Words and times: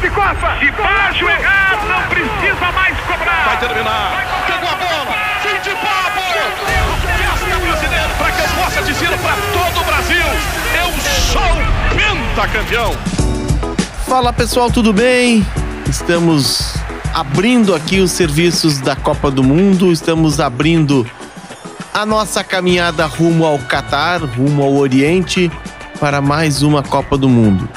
final 0.00 0.08
de 0.08 0.10
Copa. 0.10 0.58
Se 0.58 0.70
Baggio 0.70 1.28
errar, 1.28 1.78
não 1.86 2.02
precisa 2.08 2.72
mais 2.72 2.98
cobrar. 3.00 3.44
Vai 3.44 3.58
terminar. 3.58 4.26
Pegou 4.46 4.68
a 4.68 4.74
bola. 4.74 5.16
Fim 5.42 5.60
de 5.62 5.76
papo. 5.76 6.20
Festa 7.18 7.58
brasileira 7.58 8.08
para 8.18 8.32
que 8.32 8.40
eu 8.40 8.48
possa 8.62 8.82
dizer 8.82 9.08
para 9.18 9.36
todo 9.52 9.80
o 9.80 9.84
Brasil. 9.84 10.26
Eu 10.78 10.90
sou 11.32 12.34
pentacampeão. 12.34 12.94
Fala 14.06 14.32
pessoal, 14.32 14.70
tudo 14.70 14.92
bem? 14.92 15.46
Estamos 15.88 16.74
abrindo 17.14 17.74
aqui 17.74 18.00
os 18.00 18.12
serviços 18.12 18.80
da 18.80 18.96
Copa 18.96 19.30
do 19.30 19.42
Mundo, 19.42 19.92
estamos 19.92 20.40
abrindo 20.40 21.08
a 21.92 22.06
nossa 22.06 22.42
caminhada 22.42 23.06
rumo 23.06 23.44
ao 23.44 23.58
Catar, 23.58 24.20
rumo 24.22 24.62
ao 24.62 24.74
Oriente, 24.74 25.50
para 25.98 26.20
mais 26.20 26.62
uma 26.62 26.82
Copa 26.82 27.16
do 27.16 27.28
Mundo. 27.28 27.68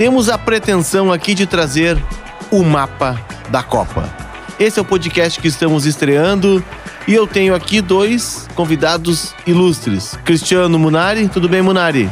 Temos 0.00 0.30
a 0.30 0.38
pretensão 0.38 1.12
aqui 1.12 1.34
de 1.34 1.44
trazer 1.44 2.02
o 2.50 2.64
mapa 2.64 3.20
da 3.50 3.62
Copa. 3.62 4.08
Esse 4.58 4.78
é 4.78 4.82
o 4.82 4.84
podcast 4.84 5.38
que 5.38 5.46
estamos 5.46 5.84
estreando 5.84 6.64
e 7.06 7.12
eu 7.12 7.26
tenho 7.26 7.54
aqui 7.54 7.82
dois 7.82 8.48
convidados 8.54 9.34
ilustres. 9.46 10.18
Cristiano 10.24 10.78
Munari, 10.78 11.28
tudo 11.28 11.50
bem, 11.50 11.60
Munari? 11.60 12.08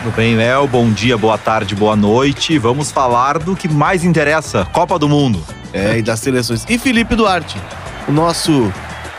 Tudo 0.00 0.14
bem, 0.14 0.36
Léo? 0.36 0.68
Bom 0.68 0.92
dia, 0.92 1.18
boa 1.18 1.36
tarde, 1.36 1.74
boa 1.74 1.96
noite. 1.96 2.56
Vamos 2.56 2.92
falar 2.92 3.40
do 3.40 3.56
que 3.56 3.68
mais 3.68 4.04
interessa: 4.04 4.64
Copa 4.66 4.96
do 4.96 5.08
Mundo. 5.08 5.42
É, 5.72 5.98
e 5.98 6.02
das 6.02 6.20
seleções. 6.20 6.64
E 6.68 6.78
Felipe 6.78 7.16
Duarte, 7.16 7.60
o 8.06 8.12
nosso 8.12 8.72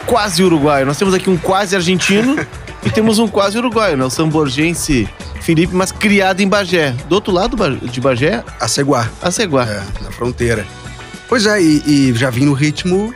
quase 0.05 0.41
uruguaio. 0.41 0.85
Nós 0.85 0.97
temos 0.97 1.13
aqui 1.13 1.29
um 1.29 1.35
quase 1.35 1.75
argentino 1.75 2.37
e 2.85 2.89
temos 2.91 3.19
um 3.19 3.27
quase 3.27 3.57
uruguaio, 3.57 3.97
né? 3.97 4.05
O 4.05 4.09
samborgense 4.09 5.09
Felipe, 5.41 5.75
mas 5.75 5.91
criado 5.91 6.41
em 6.41 6.47
Bagé. 6.47 6.91
Do 7.09 7.15
outro 7.15 7.33
lado 7.33 7.57
de 7.77 7.99
Bagé? 8.01 8.43
Aceguá. 8.59 9.09
Aceguá. 9.21 9.65
É, 9.65 10.03
na 10.03 10.11
fronteira. 10.11 10.65
Pois 11.27 11.45
é, 11.45 11.61
e, 11.61 11.83
e 11.85 12.13
já 12.13 12.29
vim 12.29 12.45
no 12.45 12.53
ritmo 12.53 13.13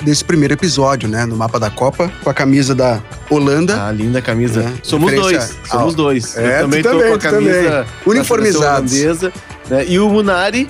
desse 0.00 0.24
primeiro 0.24 0.54
episódio, 0.54 1.08
né? 1.08 1.26
No 1.26 1.36
mapa 1.36 1.58
da 1.58 1.70
Copa, 1.70 2.10
com 2.22 2.30
a 2.30 2.34
camisa 2.34 2.74
da 2.74 3.02
Holanda. 3.28 3.86
Ah, 3.86 3.92
linda 3.92 4.22
camisa. 4.22 4.62
É, 4.62 4.72
somos 4.82 5.12
dois. 5.12 5.56
Somos 5.68 5.94
dois. 5.94 6.36
É, 6.36 6.58
Eu 6.58 6.62
também 6.62 6.82
tô 6.82 6.90
também, 6.90 7.08
com 7.08 7.14
a 7.14 7.18
camisa 7.18 7.86
uniformizados. 8.06 8.92
Holandesa, 8.92 9.32
né? 9.68 9.84
E 9.86 9.98
o 9.98 10.08
Munari 10.08 10.68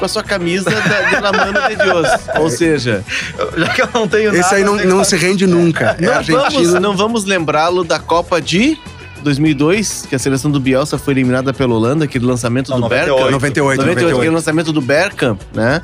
com 0.00 0.06
a 0.06 0.08
sua 0.08 0.24
camisa 0.24 0.70
da, 0.70 1.30
Mano 1.30 1.68
de 1.68 1.76
Deus. 1.76 2.08
Ou 2.40 2.50
seja, 2.50 3.04
já 3.56 3.68
que 3.68 3.82
eu 3.82 3.88
não 3.92 4.08
tenho 4.08 4.30
Esse 4.30 4.40
nada, 4.40 4.56
aí 4.56 4.64
não, 4.64 4.76
não 4.76 5.04
se 5.04 5.14
rende 5.14 5.46
nunca. 5.46 5.96
É 6.00 6.06
não 6.06 6.14
argentino. 6.14 6.50
vamos, 6.50 6.72
não 6.80 6.96
vamos 6.96 7.24
lembrá-lo 7.24 7.84
da 7.84 7.98
Copa 7.98 8.40
de 8.40 8.78
2002, 9.22 10.06
que 10.08 10.16
a 10.16 10.18
seleção 10.18 10.50
do 10.50 10.58
Bielsa 10.58 10.96
foi 10.96 11.12
eliminada 11.12 11.52
pela 11.52 11.74
Holanda, 11.74 12.06
aquele 12.06 12.24
lançamento 12.24 12.70
Não, 12.70 12.78
do 12.78 12.82
98. 12.82 13.12
Bergkamp. 13.14 13.32
98, 13.32 13.76
98, 13.76 13.90
aquele 13.92 14.12
98. 14.12 14.34
lançamento 14.34 14.72
do 14.72 14.80
Bergkamp, 14.80 15.40
né? 15.54 15.82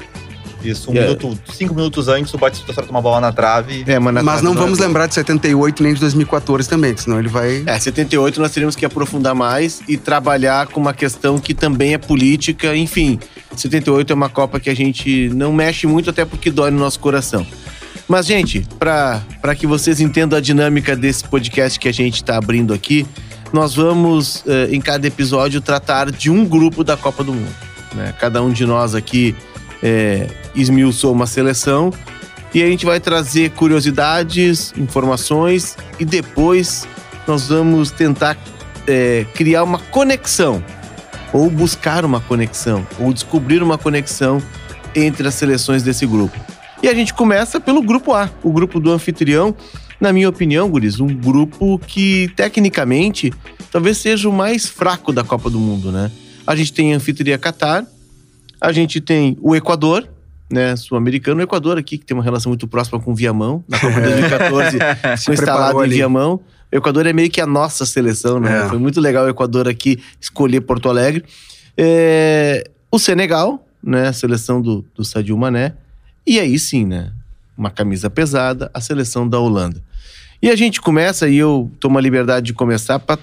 Isso, 0.65 0.91
um 0.91 0.95
Yeah. 0.95 1.15
minuto, 1.17 1.39
cinco 1.53 1.75
minutos 1.75 2.09
antes, 2.09 2.33
o 2.33 2.39
Batista 2.39 2.73
acerta 2.73 2.91
uma 2.91 3.01
bola 3.01 3.21
na 3.21 3.31
trave. 3.31 3.85
É, 3.87 3.99
mas, 3.99 4.15
na 4.15 4.23
Mas 4.23 4.43
não 4.43 4.53
trave 4.53 4.67
vamos 4.67 4.81
é. 4.81 4.87
lembrar 4.87 5.07
de 5.07 5.15
78 5.15 5.83
nem 5.83 5.95
de 5.95 6.01
2014 6.01 6.69
também, 6.69 6.97
senão 6.97 7.19
ele 7.19 7.29
vai. 7.29 7.63
É, 7.67 7.79
78 7.79 8.41
nós 8.41 8.51
teríamos 8.51 8.75
que 8.75 8.85
aprofundar 8.85 9.35
mais 9.35 9.83
e 9.87 9.97
trabalhar 9.97 10.67
com 10.69 10.81
uma 10.81 10.95
questão 10.95 11.39
que 11.39 11.55
também 11.55 11.95
é 11.95 11.99
política, 11.99 12.75
enfim. 12.75 13.21
78 13.61 14.13
é 14.13 14.15
uma 14.15 14.29
Copa 14.29 14.61
que 14.61 14.71
a 14.71 14.75
gente 14.75 15.29
não 15.31 15.53
mexe 15.53 15.87
muito, 15.87 16.11
até 16.11 16.25
porque 16.25 16.51
dói 16.51 16.71
no 16.71 16.79
nosso 16.79 17.01
coração. 17.01 17.47
Mas, 18.09 18.27
gente, 18.27 18.67
para 18.79 19.55
que 19.57 19.67
vocês 19.67 20.01
entendam 20.01 20.39
a 20.39 20.41
dinâmica 20.41 20.95
desse 20.95 21.25
podcast 21.25 21.79
que 21.79 21.89
a 21.89 21.93
gente 21.93 22.17
está 22.17 22.37
abrindo 22.37 22.73
aqui, 22.73 23.07
nós 23.53 23.75
vamos, 23.75 24.45
eh, 24.47 24.69
em 24.71 24.81
cada 24.81 25.07
episódio, 25.07 25.61
tratar 25.61 26.11
de 26.11 26.31
um 26.31 26.45
grupo 26.45 26.85
da 26.85 26.97
Copa 26.97 27.25
do 27.25 27.33
Mundo. 27.33 27.55
né? 27.95 28.15
Cada 28.21 28.43
um 28.43 28.51
de 28.51 28.65
nós 28.67 28.95
aqui 28.95 29.35
é, 29.83 30.29
esmiuçou 30.55 31.13
uma 31.13 31.27
seleção 31.27 31.93
e 32.55 32.63
a 32.63 32.67
gente 32.67 32.87
vai 32.87 33.01
trazer 33.01 33.51
curiosidades, 33.51 34.73
informações 34.77 35.77
e 35.99 36.05
depois 36.05 36.87
nós 37.27 37.49
vamos 37.49 37.91
tentar 37.91 38.37
é, 38.87 39.27
criar 39.35 39.63
uma 39.63 39.79
conexão 39.79 40.63
ou 41.33 41.51
buscar 41.51 42.05
uma 42.05 42.21
conexão 42.21 42.87
ou 42.99 43.13
descobrir 43.13 43.63
uma 43.63 43.77
conexão 43.77 44.43
entre 44.95 45.27
as 45.29 45.35
seleções 45.35 45.83
desse 45.83 46.07
grupo. 46.07 46.39
E 46.83 46.89
a 46.89 46.95
gente 46.95 47.13
começa 47.15 47.61
pelo 47.61 47.83
grupo 47.83 48.13
A, 48.15 48.31
o 48.43 48.53
grupo 48.53 48.79
do 48.81 48.91
anfitrião. 48.93 49.55
Na 50.01 50.13
minha 50.13 50.29
opinião, 50.29 50.69
Guris, 50.69 51.01
um 51.01 51.07
grupo 51.07 51.79
que 51.79 52.31
tecnicamente 52.37 53.33
talvez 53.71 53.99
seja 53.99 54.29
o 54.29 54.33
mais 54.33 54.67
fraco 54.67 55.13
da 55.13 55.25
Copa 55.25 55.49
do 55.49 55.59
Mundo, 55.59 55.91
né? 55.91 56.11
A 56.47 56.55
gente 56.55 56.73
tem 56.73 56.93
a 56.93 56.97
anfitriã 56.97 57.39
Qatar, 57.39 57.85
a 58.61 58.73
gente 58.73 59.01
tem 59.01 59.37
o 59.41 59.57
Equador, 59.57 60.07
né, 60.51 60.77
sul-americano, 60.77 61.41
o 61.41 61.43
Equador 61.43 61.77
aqui, 61.77 61.99
que 61.99 62.05
tem 62.05 62.17
uma 62.17 62.23
relação 62.23 62.51
muito 62.51 62.69
próxima 62.69 63.01
com 63.01 63.13
o 63.13 63.15
Viamão, 63.15 63.65
na 63.69 63.79
Copa 63.79 63.99
2014, 64.01 64.79
foi 65.25 65.35
instalado 65.35 65.85
em. 65.85 65.89
Viamão. 65.89 66.41
O 66.77 66.79
Equador 66.79 67.07
é 67.07 67.13
meio 67.13 67.31
que 67.31 67.41
a 67.41 67.47
nossa 67.47 67.87
seleção, 67.87 68.39
né? 68.39 68.65
É. 68.65 68.69
Foi 68.69 68.79
muito 68.79 69.01
legal 69.01 69.25
o 69.25 69.29
Equador 69.31 69.67
aqui 69.67 69.99
escolher 70.21 70.61
Porto 70.61 70.91
Alegre. 70.91 71.25
É, 71.75 72.69
o 72.91 72.99
Senegal, 72.99 73.67
né, 73.83 74.09
a 74.09 74.13
seleção 74.13 74.61
do, 74.61 74.85
do 74.95 75.03
Sadio 75.03 75.39
Mané. 75.39 75.73
E 76.27 76.39
aí 76.39 76.59
sim, 76.59 76.85
né, 76.85 77.13
uma 77.57 77.71
camisa 77.71 78.11
pesada, 78.11 78.71
a 78.75 78.81
seleção 78.81 79.27
da 79.27 79.39
Holanda. 79.39 79.83
E 80.43 80.51
a 80.51 80.57
gente 80.57 80.83
começa, 80.83 81.27
e 81.27 81.39
eu 81.39 81.71
tomo 81.81 81.97
a 81.97 82.01
liberdade 82.01 82.47
de 82.47 82.53
começar, 82.53 82.99
para 82.99 83.17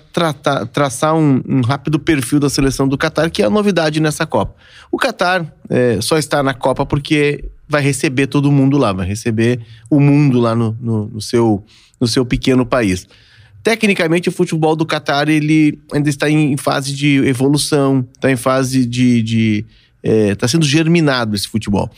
traçar 0.66 1.14
um, 1.14 1.40
um 1.48 1.62
rápido 1.62 2.00
perfil 2.00 2.40
da 2.40 2.50
seleção 2.50 2.88
do 2.88 2.98
Catar, 2.98 3.30
que 3.30 3.44
é 3.44 3.46
a 3.46 3.52
novidade 3.52 4.00
nessa 4.00 4.26
Copa. 4.26 4.56
O 4.92 4.98
Catar 4.98 5.46
é, 5.70 6.02
só 6.02 6.18
está 6.18 6.42
na 6.42 6.56
Copa 6.56 6.88
porque 6.88 7.46
vai 7.70 7.84
receber 7.84 8.26
todo 8.26 8.52
mundo 8.52 8.80
lá, 8.80 8.92
vai 8.92 9.06
receber 9.06 9.60
o 9.92 10.00
mundo 10.00 10.40
lá 10.40 10.56
no, 10.56 10.76
no, 10.82 11.06
no 11.06 11.22
seu, 11.22 11.64
no 12.02 12.08
seu 12.08 12.26
pequeno 12.26 12.66
país. 12.66 13.08
Tecnicamente, 13.64 14.28
o 14.28 14.32
futebol 14.32 14.76
do 14.76 14.86
Catar 14.86 15.30
ele 15.30 15.80
ainda 15.94 16.10
está 16.10 16.30
em 16.30 16.58
fase 16.58 16.94
de 16.94 17.18
evolução, 17.26 18.06
está 18.14 18.30
em 18.30 18.36
fase 18.36 18.86
de. 18.86 19.66
está 20.04 20.48
sendo 20.48 20.66
germinado 20.66 21.34
esse 21.36 21.48
futebol. 21.48 21.90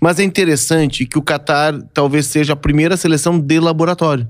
Mas 0.00 0.18
é 0.18 0.24
interessante 0.24 1.06
que 1.06 1.16
o 1.16 1.22
Catar 1.22 1.80
talvez 1.94 2.26
seja 2.26 2.54
a 2.54 2.56
primeira 2.56 2.96
seleção 2.96 3.38
de 3.38 3.60
laboratório. 3.60 4.28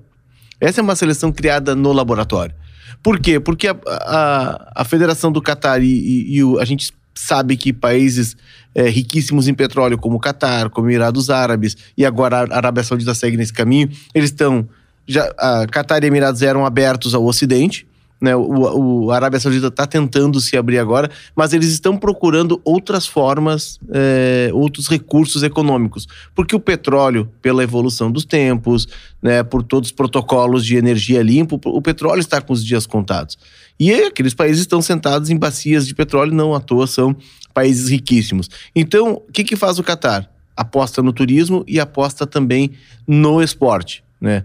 Essa 0.60 0.80
é 0.80 0.82
uma 0.82 0.94
seleção 0.94 1.32
criada 1.32 1.74
no 1.74 1.92
laboratório. 1.92 2.54
Por 3.02 3.18
quê? 3.18 3.40
Porque 3.40 3.68
a, 3.68 3.76
a, 3.86 4.72
a 4.82 4.84
Federação 4.84 5.32
do 5.32 5.40
Catar 5.40 5.82
e, 5.82 5.86
e- 5.88 6.36
e 6.36 6.44
o- 6.44 6.58
a 6.58 6.64
gente 6.64 6.92
sabe 7.14 7.56
que 7.56 7.72
países 7.72 8.36
eh, 8.74 8.88
riquíssimos 8.88 9.48
em 9.48 9.54
petróleo, 9.54 9.96
como 9.98 10.16
o 10.16 10.20
Catar, 10.20 10.68
como 10.70 10.88
Emirados 10.88 11.30
Árabes, 11.30 11.76
e 11.96 12.04
agora 12.04 12.38
a 12.50 12.56
Arábia 12.56 12.82
Saudita 12.84 13.14
segue 13.14 13.36
nesse 13.36 13.52
caminho, 13.52 13.88
eles 14.14 14.30
estão. 14.30 14.68
Já, 15.12 15.32
a 15.38 15.66
Catar 15.66 16.02
e 16.02 16.06
Emirados 16.06 16.42
eram 16.42 16.64
abertos 16.64 17.14
ao 17.14 17.24
Ocidente. 17.24 17.86
Né? 18.22 18.36
O, 18.36 19.06
o 19.06 19.10
a 19.10 19.16
Arábia 19.16 19.40
Saudita 19.40 19.66
está 19.66 19.84
tentando 19.84 20.40
se 20.40 20.56
abrir 20.56 20.78
agora, 20.78 21.10
mas 21.34 21.52
eles 21.52 21.68
estão 21.70 21.96
procurando 21.98 22.60
outras 22.64 23.04
formas, 23.04 23.80
eh, 23.92 24.48
outros 24.54 24.86
recursos 24.86 25.42
econômicos. 25.42 26.06
Porque 26.32 26.54
o 26.54 26.60
petróleo, 26.60 27.28
pela 27.42 27.64
evolução 27.64 28.12
dos 28.12 28.24
tempos, 28.24 28.86
né, 29.20 29.42
por 29.42 29.64
todos 29.64 29.88
os 29.88 29.92
protocolos 29.92 30.64
de 30.64 30.76
energia 30.76 31.20
limpa, 31.20 31.58
o 31.64 31.82
petróleo 31.82 32.20
está 32.20 32.40
com 32.40 32.52
os 32.52 32.64
dias 32.64 32.86
contados. 32.86 33.36
E 33.78 33.92
aqueles 33.92 34.34
países 34.34 34.60
estão 34.60 34.80
sentados 34.80 35.28
em 35.28 35.36
bacias 35.36 35.84
de 35.84 35.92
petróleo, 35.92 36.32
não 36.32 36.54
à 36.54 36.60
toa 36.60 36.86
são 36.86 37.16
países 37.52 37.88
riquíssimos. 37.88 38.48
Então, 38.72 39.14
o 39.14 39.32
que, 39.32 39.42
que 39.42 39.56
faz 39.56 39.80
o 39.80 39.82
Catar? 39.82 40.30
Aposta 40.56 41.02
no 41.02 41.12
turismo 41.12 41.64
e 41.66 41.80
aposta 41.80 42.24
também 42.24 42.70
no 43.04 43.42
esporte, 43.42 44.04
né? 44.20 44.44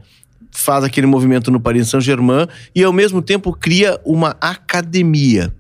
Faz 0.52 0.84
aquele 0.84 1.08
movimento 1.08 1.52
no 1.52 1.60
Paris 1.60 1.90
Saint-Germain 1.90 2.48
e, 2.76 2.84
ao 2.84 2.94
mesmo 2.94 3.22
tempo, 3.22 3.54
cria 3.54 4.00
uma 4.06 4.36
academia. 4.42 5.54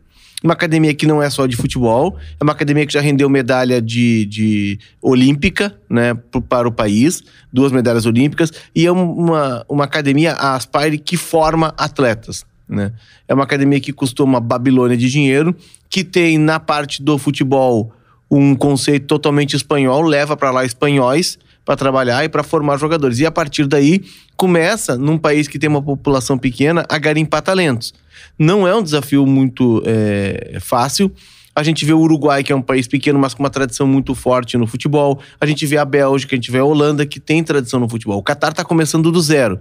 Uma 0.43 0.53
academia 0.53 0.93
que 0.93 1.07
não 1.07 1.21
é 1.21 1.29
só 1.31 1.47
de 1.47 1.55
futebol, 1.55 2.15
é 2.39 2.43
uma 2.43 2.53
academia 2.53 2.85
que 2.85 2.93
já 2.93 3.01
rendeu 3.01 3.27
medalha 3.27 3.81
de, 3.81 4.25
de 4.25 4.79
olímpica 5.01 5.75
né, 5.89 6.13
para 6.47 6.67
o 6.67 6.71
país, 6.71 7.23
duas 7.51 7.71
medalhas 7.71 8.05
olímpicas, 8.05 8.51
e 8.75 8.85
é 8.85 8.91
uma, 8.91 9.65
uma 9.67 9.83
academia, 9.83 10.33
a 10.33 10.55
Aspire, 10.55 10.99
que 10.99 11.17
forma 11.17 11.73
atletas. 11.75 12.45
Né? 12.69 12.91
É 13.27 13.33
uma 13.33 13.45
academia 13.45 13.79
que 13.79 13.91
custou 13.91 14.27
uma 14.27 14.39
Babilônia 14.39 14.95
de 14.95 15.09
dinheiro, 15.09 15.55
que 15.89 16.03
tem 16.03 16.37
na 16.37 16.59
parte 16.59 17.01
do 17.01 17.17
futebol 17.17 17.91
um 18.29 18.53
conceito 18.53 19.07
totalmente 19.07 19.55
espanhol, 19.55 20.03
leva 20.03 20.37
para 20.37 20.51
lá 20.51 20.63
espanhóis 20.63 21.39
para 21.67 21.75
trabalhar 21.75 22.23
e 22.23 22.29
para 22.29 22.43
formar 22.43 22.77
jogadores. 22.77 23.19
E 23.19 23.25
a 23.25 23.31
partir 23.31 23.67
daí 23.67 24.01
começa, 24.37 24.97
num 24.97 25.17
país 25.17 25.49
que 25.49 25.59
tem 25.59 25.69
uma 25.69 25.81
população 25.81 26.37
pequena, 26.37 26.85
a 26.87 26.97
garimpar 26.97 27.41
talentos. 27.41 27.93
Não 28.39 28.65
é 28.65 28.73
um 28.73 28.81
desafio 28.81 29.27
muito 29.27 29.83
é, 29.85 30.59
fácil. 30.61 31.11
A 31.53 31.61
gente 31.63 31.83
vê 31.83 31.91
o 31.91 31.99
Uruguai, 31.99 32.41
que 32.41 32.53
é 32.53 32.55
um 32.55 32.61
país 32.61 32.87
pequeno, 32.87 33.19
mas 33.19 33.33
com 33.33 33.43
uma 33.43 33.49
tradição 33.49 33.85
muito 33.85 34.15
forte 34.15 34.57
no 34.57 34.65
futebol. 34.65 35.19
A 35.41 35.45
gente 35.45 35.65
vê 35.65 35.75
a 35.77 35.83
Bélgica, 35.83 36.35
a 36.35 36.37
gente 36.37 36.49
vê 36.49 36.59
a 36.59 36.63
Holanda, 36.63 37.05
que 37.05 37.19
tem 37.19 37.43
tradição 37.43 37.81
no 37.81 37.89
futebol. 37.89 38.17
O 38.17 38.23
Catar 38.23 38.51
está 38.51 38.63
começando 38.63 39.11
do 39.11 39.21
zero. 39.21 39.59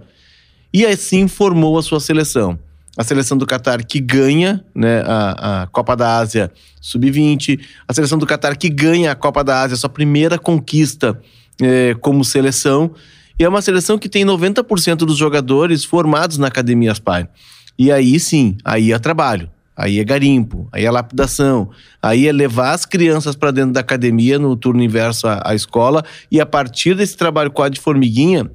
E 0.73 0.85
assim 0.85 1.27
formou 1.27 1.77
a 1.77 1.83
sua 1.83 1.99
seleção. 1.99 2.57
a 2.97 3.03
seleção 3.03 3.37
do 3.37 3.45
Catar 3.45 3.83
que 3.83 3.99
ganha 3.99 4.63
né, 4.73 5.03
a, 5.05 5.63
a 5.63 5.67
Copa 5.67 5.93
da 5.93 6.19
Ásia 6.19 6.49
Sub-20, 6.79 7.59
a 7.85 7.93
seleção 7.93 8.17
do 8.17 8.25
Catar 8.25 8.55
que 8.55 8.69
ganha 8.69 9.11
a 9.11 9.15
Copa 9.15 9.43
da 9.43 9.61
Ásia, 9.61 9.75
sua 9.75 9.89
primeira 9.89 10.39
conquista 10.39 11.21
é, 11.61 11.95
como 12.01 12.23
seleção. 12.23 12.91
E 13.39 13.43
é 13.43 13.49
uma 13.49 13.61
seleção 13.61 13.97
que 13.97 14.09
tem 14.09 14.25
90% 14.25 14.97
dos 14.97 15.17
jogadores 15.17 15.83
formados 15.83 16.37
na 16.37 16.47
Academia 16.47 16.91
Aspire. 16.91 17.27
E 17.77 17.91
aí 17.91 18.19
sim, 18.19 18.57
aí 18.65 18.91
é 18.91 18.97
trabalho, 18.97 19.49
aí 19.75 19.99
é 19.99 20.03
garimpo, 20.03 20.67
aí 20.71 20.85
é 20.85 20.89
lapidação, 20.89 21.69
aí 22.01 22.27
é 22.27 22.31
levar 22.31 22.71
as 22.71 22.85
crianças 22.85 23.35
para 23.35 23.51
dentro 23.51 23.73
da 23.73 23.81
academia 23.81 24.39
no 24.39 24.55
turno 24.55 24.81
inverso 24.81 25.27
à, 25.27 25.43
à, 25.45 25.53
escola 25.53 26.03
e 26.31 26.41
a 26.41 26.45
partir 26.45 26.95
desse 26.95 27.15
trabalho 27.15 27.51
quadro 27.51 27.75
de 27.75 27.81
formiguinha, 27.81 28.49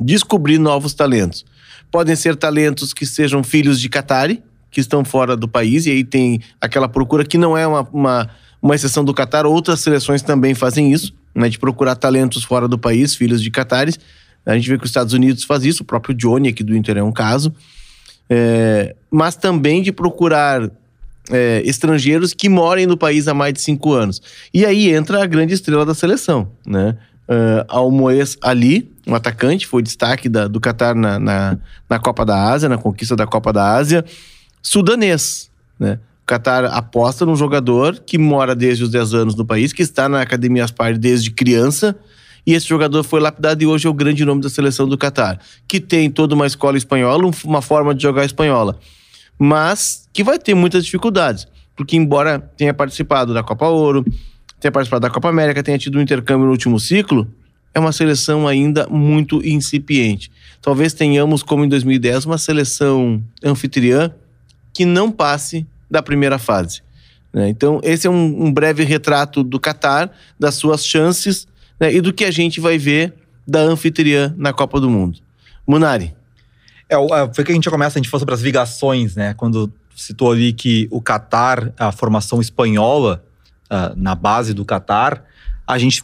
descobrir 0.00 0.58
novos 0.58 0.92
talentos. 0.92 1.44
Podem 1.90 2.16
ser 2.16 2.34
talentos 2.34 2.92
que 2.92 3.06
sejam 3.06 3.44
filhos 3.44 3.80
de 3.80 3.88
Qatari, 3.88 4.42
que 4.70 4.80
estão 4.80 5.04
fora 5.04 5.36
do 5.36 5.48
país, 5.48 5.86
e 5.86 5.90
aí 5.90 6.04
tem 6.04 6.40
aquela 6.60 6.88
procura 6.88 7.24
que 7.24 7.38
não 7.38 7.56
é 7.56 7.66
uma, 7.66 7.88
uma, 7.92 8.30
uma 8.60 8.74
exceção 8.74 9.04
do 9.04 9.14
Qatar, 9.14 9.46
outras 9.46 9.80
seleções 9.80 10.20
também 10.20 10.54
fazem 10.54 10.92
isso, 10.92 11.14
né, 11.38 11.48
de 11.48 11.58
procurar 11.58 11.94
talentos 11.94 12.42
fora 12.42 12.66
do 12.66 12.78
país, 12.78 13.14
filhos 13.14 13.40
de 13.40 13.50
Qatares. 13.50 13.98
A 14.44 14.54
gente 14.56 14.68
vê 14.68 14.76
que 14.76 14.84
os 14.84 14.90
Estados 14.90 15.12
Unidos 15.12 15.44
faz 15.44 15.64
isso, 15.64 15.82
o 15.82 15.86
próprio 15.86 16.14
Johnny 16.14 16.48
aqui 16.48 16.64
do 16.64 16.76
Inter 16.76 16.96
é 16.96 17.02
um 17.02 17.12
caso. 17.12 17.54
É, 18.28 18.94
mas 19.10 19.36
também 19.36 19.82
de 19.82 19.92
procurar 19.92 20.68
é, 21.30 21.62
estrangeiros 21.64 22.34
que 22.34 22.48
morem 22.48 22.86
no 22.86 22.96
país 22.96 23.28
há 23.28 23.34
mais 23.34 23.54
de 23.54 23.60
cinco 23.60 23.92
anos. 23.92 24.20
E 24.52 24.66
aí 24.66 24.92
entra 24.92 25.22
a 25.22 25.26
grande 25.26 25.54
estrela 25.54 25.86
da 25.86 25.94
seleção, 25.94 26.50
né? 26.66 26.96
Uh, 27.28 27.60
Almoez 27.68 28.38
Ali, 28.40 28.90
um 29.06 29.14
atacante, 29.14 29.66
foi 29.66 29.82
destaque 29.82 30.30
da, 30.30 30.48
do 30.48 30.58
Qatar 30.58 30.94
na, 30.94 31.18
na, 31.18 31.58
na, 31.86 31.98
Copa 31.98 32.24
da 32.24 32.50
Ásia, 32.50 32.70
na 32.70 32.78
conquista 32.78 33.14
da 33.14 33.26
Copa 33.26 33.52
da 33.52 33.74
Ásia. 33.74 34.02
Sudanês, 34.62 35.50
né? 35.78 35.98
Qatar 36.28 36.66
aposta 36.66 37.24
num 37.24 37.34
jogador 37.34 38.00
que 38.00 38.18
mora 38.18 38.54
desde 38.54 38.84
os 38.84 38.90
10 38.90 39.14
anos 39.14 39.34
no 39.34 39.46
país, 39.46 39.72
que 39.72 39.80
está 39.80 40.10
na 40.10 40.20
Academia 40.20 40.62
Aspire 40.62 40.98
desde 40.98 41.30
criança, 41.30 41.98
e 42.46 42.52
esse 42.52 42.68
jogador 42.68 43.02
foi 43.02 43.18
lapidado 43.18 43.62
e 43.62 43.66
hoje 43.66 43.86
é 43.86 43.90
o 43.90 43.94
grande 43.94 44.24
nome 44.26 44.42
da 44.42 44.50
seleção 44.50 44.86
do 44.86 44.98
Qatar, 44.98 45.40
que 45.66 45.80
tem 45.80 46.10
toda 46.10 46.34
uma 46.34 46.46
escola 46.46 46.76
espanhola, 46.76 47.30
uma 47.44 47.62
forma 47.62 47.94
de 47.94 48.02
jogar 48.02 48.26
espanhola, 48.26 48.78
mas 49.38 50.06
que 50.12 50.22
vai 50.22 50.38
ter 50.38 50.54
muitas 50.54 50.84
dificuldades, 50.84 51.48
porque 51.74 51.96
embora 51.96 52.38
tenha 52.38 52.74
participado 52.74 53.32
da 53.32 53.42
Copa 53.42 53.66
Ouro, 53.66 54.04
tenha 54.60 54.70
participado 54.70 55.00
da 55.00 55.10
Copa 55.10 55.30
América, 55.30 55.62
tenha 55.62 55.78
tido 55.78 55.98
um 55.98 56.02
intercâmbio 56.02 56.44
no 56.44 56.52
último 56.52 56.78
ciclo, 56.78 57.26
é 57.74 57.80
uma 57.80 57.92
seleção 57.92 58.46
ainda 58.46 58.86
muito 58.88 59.40
incipiente. 59.46 60.30
Talvez 60.60 60.92
tenhamos, 60.92 61.42
como 61.42 61.64
em 61.64 61.68
2010, 61.68 62.26
uma 62.26 62.36
seleção 62.36 63.22
anfitriã 63.42 64.12
que 64.74 64.84
não 64.84 65.10
passe 65.10 65.66
da 65.90 66.02
primeira 66.02 66.38
fase. 66.38 66.82
Né? 67.32 67.48
Então, 67.48 67.80
esse 67.82 68.06
é 68.06 68.10
um, 68.10 68.46
um, 68.46 68.52
breve 68.52 68.84
retrato 68.84 69.42
do 69.42 69.60
Catar, 69.60 70.10
das 70.38 70.54
suas 70.54 70.84
chances 70.84 71.46
né? 71.78 71.92
e 71.92 72.00
do 72.00 72.12
que 72.12 72.24
a 72.24 72.30
gente 72.30 72.60
vai 72.60 72.78
ver 72.78 73.14
da 73.46 73.60
anfitriã 73.60 74.34
na 74.36 74.52
Copa 74.52 74.80
do 74.80 74.90
Mundo. 74.90 75.18
Munari. 75.66 76.14
É, 76.88 76.96
é, 76.96 77.34
foi 77.34 77.44
que 77.44 77.52
a 77.52 77.54
gente 77.54 77.68
começa, 77.68 77.98
a 77.98 78.00
gente 78.00 78.10
falou 78.10 78.20
sobre 78.20 78.34
as 78.34 78.40
ligações, 78.40 79.14
né? 79.14 79.34
Quando 79.34 79.70
citou 79.94 80.32
ali 80.32 80.52
que 80.52 80.88
o 80.90 81.02
Catar, 81.02 81.72
a 81.78 81.92
formação 81.92 82.40
espanhola, 82.40 83.22
uh, 83.70 83.94
na 83.96 84.14
base 84.14 84.54
do 84.54 84.64
Catar, 84.64 85.22
a 85.66 85.76
gente 85.78 86.02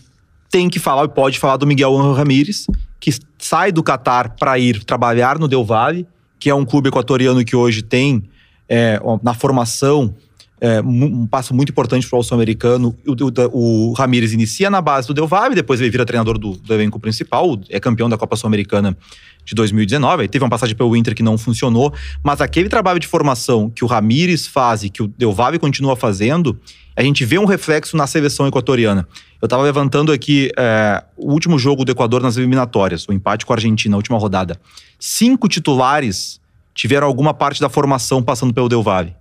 tem 0.50 0.68
que 0.68 0.78
falar 0.78 1.04
e 1.04 1.08
pode 1.08 1.38
falar 1.38 1.56
do 1.56 1.66
Miguel 1.66 1.96
Ramírez, 2.12 2.66
que 3.00 3.10
sai 3.38 3.72
do 3.72 3.82
Catar 3.82 4.36
para 4.36 4.58
ir 4.58 4.84
trabalhar 4.84 5.38
no 5.38 5.48
Del 5.48 5.64
Valle, 5.64 6.06
que 6.38 6.50
é 6.50 6.54
um 6.54 6.64
clube 6.64 6.88
equatoriano 6.88 7.44
que 7.44 7.56
hoje 7.56 7.82
tem 7.82 8.28
é, 8.74 9.00
na 9.22 9.32
formação 9.32 10.12
é, 10.60 10.80
um 10.80 11.26
passo 11.26 11.54
muito 11.54 11.70
importante 11.70 12.08
para 12.08 12.18
o 12.18 12.22
sul-americano. 12.22 12.96
O, 13.06 13.12
o, 13.12 13.90
o 13.90 13.92
Ramires 13.92 14.32
inicia 14.32 14.68
na 14.68 14.80
base 14.80 15.06
do 15.06 15.14
Del 15.14 15.28
Valle, 15.28 15.54
depois 15.54 15.80
ele 15.80 15.90
vira 15.90 16.04
treinador 16.04 16.38
do, 16.38 16.56
do 16.56 16.74
elenco 16.74 16.98
principal, 16.98 17.56
é 17.68 17.78
campeão 17.78 18.08
da 18.08 18.16
Copa 18.16 18.34
Sul-Americana 18.34 18.96
de 19.44 19.54
2019. 19.54 20.22
Aí 20.22 20.28
teve 20.28 20.44
uma 20.44 20.50
passagem 20.50 20.74
pelo 20.74 20.96
Inter 20.96 21.14
que 21.14 21.22
não 21.22 21.38
funcionou, 21.38 21.92
mas 22.22 22.40
aquele 22.40 22.68
trabalho 22.68 22.98
de 22.98 23.06
formação 23.06 23.70
que 23.70 23.84
o 23.84 23.86
Ramires 23.86 24.46
faz 24.48 24.82
e 24.82 24.90
que 24.90 25.02
o 25.02 25.06
Del 25.06 25.32
Valle 25.32 25.58
continua 25.58 25.94
fazendo, 25.94 26.58
a 26.96 27.02
gente 27.02 27.24
vê 27.24 27.38
um 27.38 27.44
reflexo 27.44 27.96
na 27.96 28.08
seleção 28.08 28.48
equatoriana. 28.48 29.06
Eu 29.40 29.46
estava 29.46 29.62
levantando 29.62 30.10
aqui 30.10 30.50
é, 30.58 31.04
o 31.16 31.30
último 31.30 31.58
jogo 31.60 31.84
do 31.84 31.92
Equador 31.92 32.22
nas 32.22 32.36
eliminatórias, 32.36 33.06
o 33.06 33.12
empate 33.12 33.46
com 33.46 33.52
a 33.52 33.56
Argentina, 33.56 33.94
a 33.94 33.98
última 33.98 34.18
rodada. 34.18 34.58
Cinco 34.98 35.46
titulares 35.46 36.40
tiveram 36.74 37.06
alguma 37.06 37.32
parte 37.32 37.60
da 37.60 37.68
formação 37.68 38.22
passando 38.22 38.52
pelo 38.52 38.68
Del 38.68 38.82
Valle. 38.82 39.14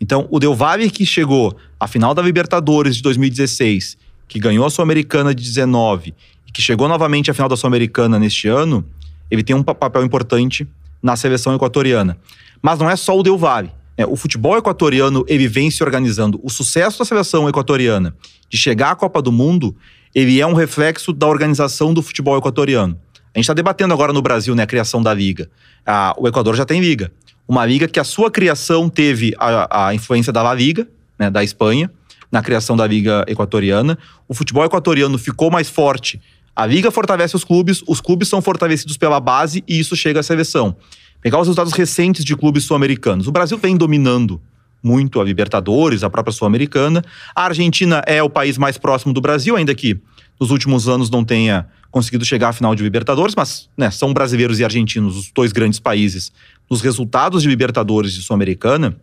Então, 0.00 0.26
o 0.30 0.38
Del 0.38 0.54
Valle 0.54 0.90
que 0.90 1.06
chegou 1.06 1.56
à 1.78 1.86
final 1.86 2.14
da 2.14 2.22
Libertadores 2.22 2.96
de 2.96 3.02
2016, 3.02 3.96
que 4.26 4.38
ganhou 4.38 4.66
a 4.66 4.70
Sul-Americana 4.70 5.34
de 5.34 5.42
19 5.42 6.14
e 6.48 6.52
que 6.52 6.60
chegou 6.60 6.88
novamente 6.88 7.30
à 7.30 7.34
final 7.34 7.48
da 7.48 7.56
Sul-Americana 7.56 8.18
neste 8.18 8.48
ano, 8.48 8.84
ele 9.30 9.42
tem 9.42 9.54
um 9.54 9.62
papel 9.62 10.04
importante 10.04 10.66
na 11.02 11.16
seleção 11.16 11.54
equatoriana. 11.54 12.16
Mas 12.62 12.78
não 12.78 12.88
é 12.88 12.96
só 12.96 13.16
o 13.16 13.22
Del 13.22 13.36
Valle. 13.36 13.70
Né? 13.96 14.06
O 14.06 14.16
futebol 14.16 14.56
equatoriano 14.56 15.24
ele 15.28 15.46
vem 15.46 15.70
se 15.70 15.82
organizando. 15.82 16.40
O 16.42 16.50
sucesso 16.50 16.98
da 16.98 17.04
seleção 17.04 17.48
equatoriana 17.48 18.14
de 18.48 18.56
chegar 18.56 18.90
à 18.90 18.94
Copa 18.94 19.20
do 19.20 19.30
Mundo, 19.30 19.76
ele 20.14 20.40
é 20.40 20.46
um 20.46 20.54
reflexo 20.54 21.12
da 21.12 21.26
organização 21.26 21.92
do 21.92 22.02
futebol 22.02 22.36
equatoriano. 22.36 22.98
A 23.34 23.38
gente 23.38 23.44
está 23.44 23.54
debatendo 23.54 23.92
agora 23.92 24.12
no 24.12 24.22
Brasil 24.22 24.54
né, 24.54 24.62
a 24.62 24.66
criação 24.66 25.02
da 25.02 25.12
liga. 25.12 25.50
Ah, 25.86 26.14
o 26.18 26.26
Equador 26.26 26.56
já 26.56 26.64
tem 26.64 26.80
liga 26.80 27.10
uma 27.46 27.64
liga 27.64 27.86
que 27.86 28.00
a 28.00 28.04
sua 28.04 28.30
criação 28.30 28.88
teve 28.88 29.34
a, 29.38 29.88
a 29.88 29.94
influência 29.94 30.32
da 30.32 30.42
La 30.42 30.54
Liga, 30.54 30.88
né, 31.18 31.30
da 31.30 31.44
Espanha, 31.44 31.90
na 32.32 32.42
criação 32.42 32.76
da 32.76 32.86
liga 32.86 33.24
equatoriana. 33.28 33.98
O 34.26 34.34
futebol 34.34 34.64
equatoriano 34.64 35.16
ficou 35.18 35.50
mais 35.50 35.68
forte. 35.68 36.20
A 36.56 36.66
liga 36.66 36.90
fortalece 36.90 37.36
os 37.36 37.44
clubes, 37.44 37.82
os 37.86 38.00
clubes 38.00 38.28
são 38.28 38.40
fortalecidos 38.40 38.96
pela 38.96 39.20
base 39.20 39.62
e 39.68 39.78
isso 39.78 39.94
chega 39.94 40.20
à 40.20 40.22
seleção. 40.22 40.76
Pegar 41.20 41.38
os 41.38 41.46
resultados 41.46 41.72
recentes 41.72 42.24
de 42.24 42.34
clubes 42.36 42.64
sul-americanos. 42.64 43.26
O 43.26 43.32
Brasil 43.32 43.58
vem 43.58 43.76
dominando 43.76 44.40
muito 44.82 45.20
a 45.20 45.24
Libertadores, 45.24 46.02
a 46.02 46.10
própria 46.10 46.32
Sul-Americana. 46.32 47.02
A 47.34 47.44
Argentina 47.44 48.02
é 48.06 48.22
o 48.22 48.28
país 48.28 48.58
mais 48.58 48.76
próximo 48.76 49.14
do 49.14 49.20
Brasil, 49.20 49.56
ainda 49.56 49.74
que 49.74 49.98
nos 50.38 50.50
últimos 50.50 50.88
anos 50.88 51.08
não 51.08 51.24
tenha 51.24 51.66
conseguido 51.94 52.24
chegar 52.24 52.48
à 52.48 52.52
final 52.52 52.74
de 52.74 52.82
Libertadores, 52.82 53.36
mas 53.36 53.70
né, 53.76 53.88
são 53.88 54.12
brasileiros 54.12 54.58
e 54.58 54.64
argentinos 54.64 55.16
os 55.16 55.30
dois 55.30 55.52
grandes 55.52 55.78
países 55.78 56.32
nos 56.68 56.80
resultados 56.80 57.44
de 57.44 57.48
Libertadores 57.48 58.12
de 58.12 58.20
Sul-Americana. 58.20 58.96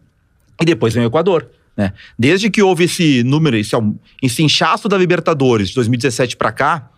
E 0.61 0.65
depois 0.65 0.93
vem 0.93 1.05
o 1.05 1.07
Equador. 1.07 1.49
Né? 1.77 1.93
Desde 2.19 2.49
que 2.49 2.61
houve 2.61 2.83
esse 2.83 3.23
número, 3.23 3.55
esse, 3.55 3.73
esse 4.21 4.43
inchaço 4.43 4.89
da 4.89 4.97
Libertadores 4.97 5.69
de 5.69 5.75
2017 5.75 6.35
para 6.35 6.51
cá, 6.51 6.91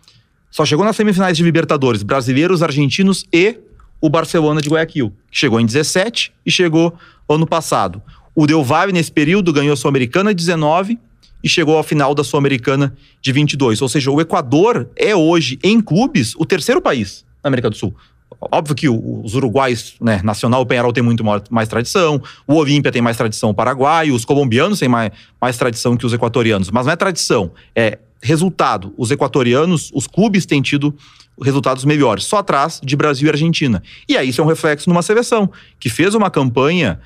só 0.50 0.64
chegou 0.66 0.84
nas 0.84 0.96
semifinais 0.96 1.36
de 1.36 1.44
Libertadores 1.44 2.02
brasileiros, 2.02 2.60
argentinos 2.60 3.24
e 3.32 3.56
o 4.00 4.10
Barcelona 4.10 4.60
de 4.60 4.68
Guayaquil, 4.68 5.12
que 5.30 5.38
chegou 5.38 5.60
em 5.60 5.64
17 5.64 6.32
e 6.44 6.50
chegou 6.50 6.92
ano 7.28 7.46
passado. 7.46 8.02
O 8.34 8.48
Del 8.48 8.64
Valle, 8.64 8.92
nesse 8.92 9.12
período, 9.12 9.52
ganhou 9.52 9.74
a 9.74 9.76
Sul-Americana 9.76 10.34
19 10.34 10.98
e 11.44 11.48
chegou 11.48 11.78
à 11.78 11.84
final 11.84 12.14
da 12.14 12.24
Sul-Americana 12.24 12.96
de 13.20 13.30
22. 13.30 13.82
Ou 13.82 13.88
seja, 13.88 14.10
o 14.10 14.18
Equador 14.18 14.88
é 14.96 15.14
hoje, 15.14 15.58
em 15.62 15.78
clubes, 15.78 16.34
o 16.36 16.46
terceiro 16.46 16.80
país 16.80 17.22
na 17.42 17.48
América 17.48 17.68
do 17.68 17.76
Sul. 17.76 17.94
Óbvio 18.50 18.74
que 18.74 18.88
os 18.88 19.34
uruguais, 19.34 19.94
né, 20.00 20.20
Nacional, 20.24 20.62
o 20.62 20.66
Penharol 20.66 20.92
tem 20.92 21.02
muito 21.02 21.22
mais 21.50 21.68
tradição, 21.68 22.20
o 22.46 22.54
Olímpia 22.54 22.90
tem 22.90 23.02
mais 23.02 23.16
tradição, 23.16 23.50
o 23.50 23.54
Paraguai, 23.54 24.10
os 24.10 24.24
colombianos 24.24 24.78
têm 24.78 24.88
mais, 24.88 25.12
mais 25.40 25.56
tradição 25.58 25.96
que 25.96 26.06
os 26.06 26.12
equatorianos. 26.14 26.70
Mas 26.70 26.86
não 26.86 26.92
é 26.94 26.96
tradição, 26.96 27.52
é 27.76 27.98
resultado. 28.24 28.94
Os 28.96 29.10
equatorianos, 29.10 29.90
os 29.94 30.06
clubes 30.06 30.46
têm 30.46 30.62
tido 30.62 30.94
resultados 31.40 31.84
melhores, 31.84 32.24
só 32.24 32.38
atrás 32.38 32.80
de 32.82 32.96
Brasil 32.96 33.26
e 33.26 33.30
Argentina. 33.30 33.82
E 34.08 34.16
aí 34.16 34.30
isso 34.30 34.40
é 34.40 34.44
um 34.44 34.46
reflexo 34.46 34.88
numa 34.88 35.02
seleção 35.02 35.50
que 35.78 35.90
fez 35.90 36.14
uma 36.14 36.30
campanha 36.30 36.98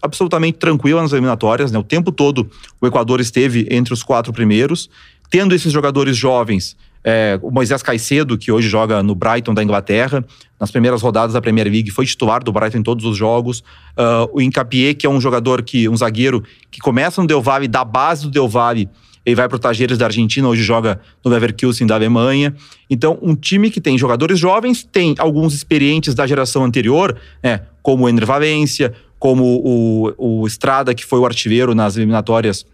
absolutamente 0.00 0.58
tranquila 0.58 1.02
nas 1.02 1.12
eliminatórias, 1.12 1.72
né? 1.72 1.78
O 1.78 1.82
tempo 1.82 2.12
todo 2.12 2.48
o 2.80 2.86
Equador 2.86 3.20
esteve 3.20 3.66
entre 3.70 3.92
os 3.92 4.02
quatro 4.02 4.32
primeiros, 4.32 4.88
tendo 5.28 5.54
esses 5.54 5.72
jogadores 5.72 6.16
jovens. 6.16 6.76
É, 7.02 7.38
o 7.42 7.50
Moisés 7.50 7.82
Caicedo, 7.82 8.38
que 8.38 8.50
hoje 8.52 8.68
joga 8.68 9.02
no 9.02 9.14
Brighton 9.14 9.52
da 9.52 9.62
Inglaterra, 9.62 10.24
nas 10.58 10.70
primeiras 10.70 11.02
rodadas 11.02 11.34
da 11.34 11.40
Premier 11.40 11.66
League, 11.66 11.90
foi 11.90 12.06
titular 12.06 12.42
do 12.44 12.52
Brighton 12.52 12.78
em 12.78 12.82
todos 12.82 13.04
os 13.04 13.16
jogos. 13.16 13.60
Uh, 13.96 14.30
o 14.32 14.40
Incapié, 14.40 14.94
que 14.94 15.04
é 15.04 15.10
um 15.10 15.20
jogador 15.20 15.62
que, 15.62 15.88
um 15.88 15.96
zagueiro 15.96 16.42
que 16.70 16.80
começa 16.80 17.20
no 17.20 17.26
Del 17.26 17.42
Valle, 17.42 17.68
da 17.68 17.84
base 17.84 18.24
do 18.24 18.30
Del 18.30 18.48
Valle, 18.48 18.88
ele 19.24 19.34
vai 19.34 19.48
para 19.48 19.56
o 19.56 19.58
Tajeres 19.58 19.96
da 19.98 20.06
Argentina, 20.06 20.46
hoje 20.48 20.62
joga 20.62 21.00
no 21.24 21.30
Leverkusen 21.30 21.86
da 21.86 21.94
Alemanha. 21.94 22.54
Então, 22.90 23.18
um 23.22 23.34
time 23.34 23.70
que 23.70 23.80
tem 23.80 23.96
jogadores 23.96 24.38
jovens, 24.38 24.86
tem 24.90 25.14
alguns 25.18 25.54
experientes 25.54 26.14
da 26.14 26.26
geração 26.26 26.64
anterior, 26.64 27.16
né, 27.42 27.62
como 27.82 28.04
o 28.04 28.08
Ender 28.08 28.26
Valência, 28.26 28.92
como 29.18 29.44
o, 29.64 30.42
o 30.42 30.46
Estrada, 30.46 30.94
que 30.94 31.04
foi 31.04 31.18
o 31.18 31.24
artilheiro 31.24 31.74
nas 31.74 31.96
eliminatórias 31.96 32.66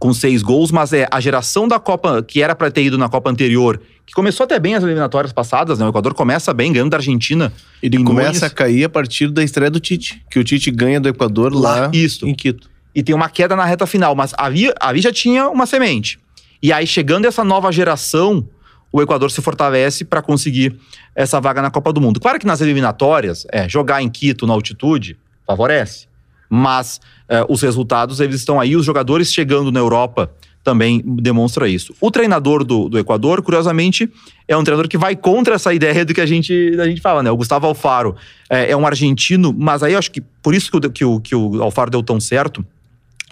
com 0.00 0.12
seis 0.12 0.42
gols, 0.42 0.70
mas 0.70 0.92
é 0.92 1.08
a 1.10 1.20
geração 1.20 1.66
da 1.66 1.78
Copa, 1.78 2.22
que 2.22 2.40
era 2.42 2.54
para 2.54 2.70
ter 2.70 2.82
ido 2.84 2.96
na 2.96 3.08
Copa 3.08 3.30
anterior, 3.30 3.80
que 4.06 4.14
começou 4.14 4.44
até 4.44 4.58
bem 4.58 4.74
as 4.74 4.82
eliminatórias 4.82 5.32
passadas, 5.32 5.78
né? 5.78 5.86
O 5.86 5.88
Equador 5.88 6.14
começa 6.14 6.54
bem, 6.54 6.72
ganhando 6.72 6.90
da 6.90 6.96
Argentina. 6.96 7.52
Ele 7.82 8.02
começa 8.04 8.28
Nunes. 8.28 8.42
a 8.44 8.50
cair 8.50 8.84
a 8.84 8.88
partir 8.88 9.28
da 9.28 9.42
estreia 9.42 9.70
do 9.70 9.80
Tite, 9.80 10.22
que 10.30 10.38
o 10.38 10.44
Tite 10.44 10.70
ganha 10.70 11.00
do 11.00 11.08
Equador 11.08 11.52
lá, 11.52 11.80
Lá, 11.80 11.90
isso. 11.92 12.26
em 12.26 12.34
Quito. 12.34 12.70
E 12.98 13.02
tem 13.04 13.14
uma 13.14 13.28
queda 13.28 13.54
na 13.54 13.64
reta 13.64 13.86
final, 13.86 14.12
mas 14.16 14.34
ali, 14.36 14.72
ali 14.80 15.00
já 15.00 15.12
tinha 15.12 15.48
uma 15.48 15.66
semente. 15.66 16.18
E 16.60 16.72
aí, 16.72 16.84
chegando 16.84 17.26
essa 17.26 17.44
nova 17.44 17.70
geração, 17.70 18.44
o 18.90 19.00
Equador 19.00 19.30
se 19.30 19.40
fortalece 19.40 20.04
para 20.04 20.20
conseguir 20.20 20.76
essa 21.14 21.40
vaga 21.40 21.62
na 21.62 21.70
Copa 21.70 21.92
do 21.92 22.00
Mundo. 22.00 22.18
Claro 22.18 22.40
que 22.40 22.46
nas 22.46 22.60
eliminatórias, 22.60 23.46
é, 23.52 23.68
jogar 23.68 24.02
em 24.02 24.08
Quito 24.08 24.48
na 24.48 24.52
altitude 24.52 25.16
favorece, 25.46 26.08
mas 26.50 27.00
é, 27.28 27.46
os 27.48 27.62
resultados 27.62 28.18
eles 28.18 28.34
estão 28.34 28.58
aí, 28.58 28.74
os 28.74 28.84
jogadores 28.84 29.32
chegando 29.32 29.70
na 29.70 29.78
Europa 29.78 30.28
também 30.64 31.00
demonstra 31.06 31.68
isso. 31.68 31.94
O 32.00 32.10
treinador 32.10 32.64
do, 32.64 32.88
do 32.88 32.98
Equador, 32.98 33.42
curiosamente, 33.42 34.10
é 34.48 34.56
um 34.56 34.64
treinador 34.64 34.88
que 34.88 34.98
vai 34.98 35.14
contra 35.14 35.54
essa 35.54 35.72
ideia 35.72 36.04
do 36.04 36.12
que 36.12 36.20
a 36.20 36.26
gente, 36.26 36.76
a 36.80 36.84
gente 36.84 37.00
fala, 37.00 37.22
né? 37.22 37.30
O 37.30 37.36
Gustavo 37.36 37.68
Alfaro 37.68 38.16
é, 38.50 38.72
é 38.72 38.76
um 38.76 38.84
argentino, 38.84 39.54
mas 39.56 39.84
aí 39.84 39.94
acho 39.94 40.10
que 40.10 40.20
por 40.20 40.52
isso 40.52 40.70
que 40.70 40.76
o, 40.76 40.90
que 40.90 41.04
o, 41.04 41.20
que 41.20 41.34
o 41.34 41.62
Alfaro 41.62 41.90
deu 41.90 42.02
tão 42.02 42.18
certo. 42.18 42.66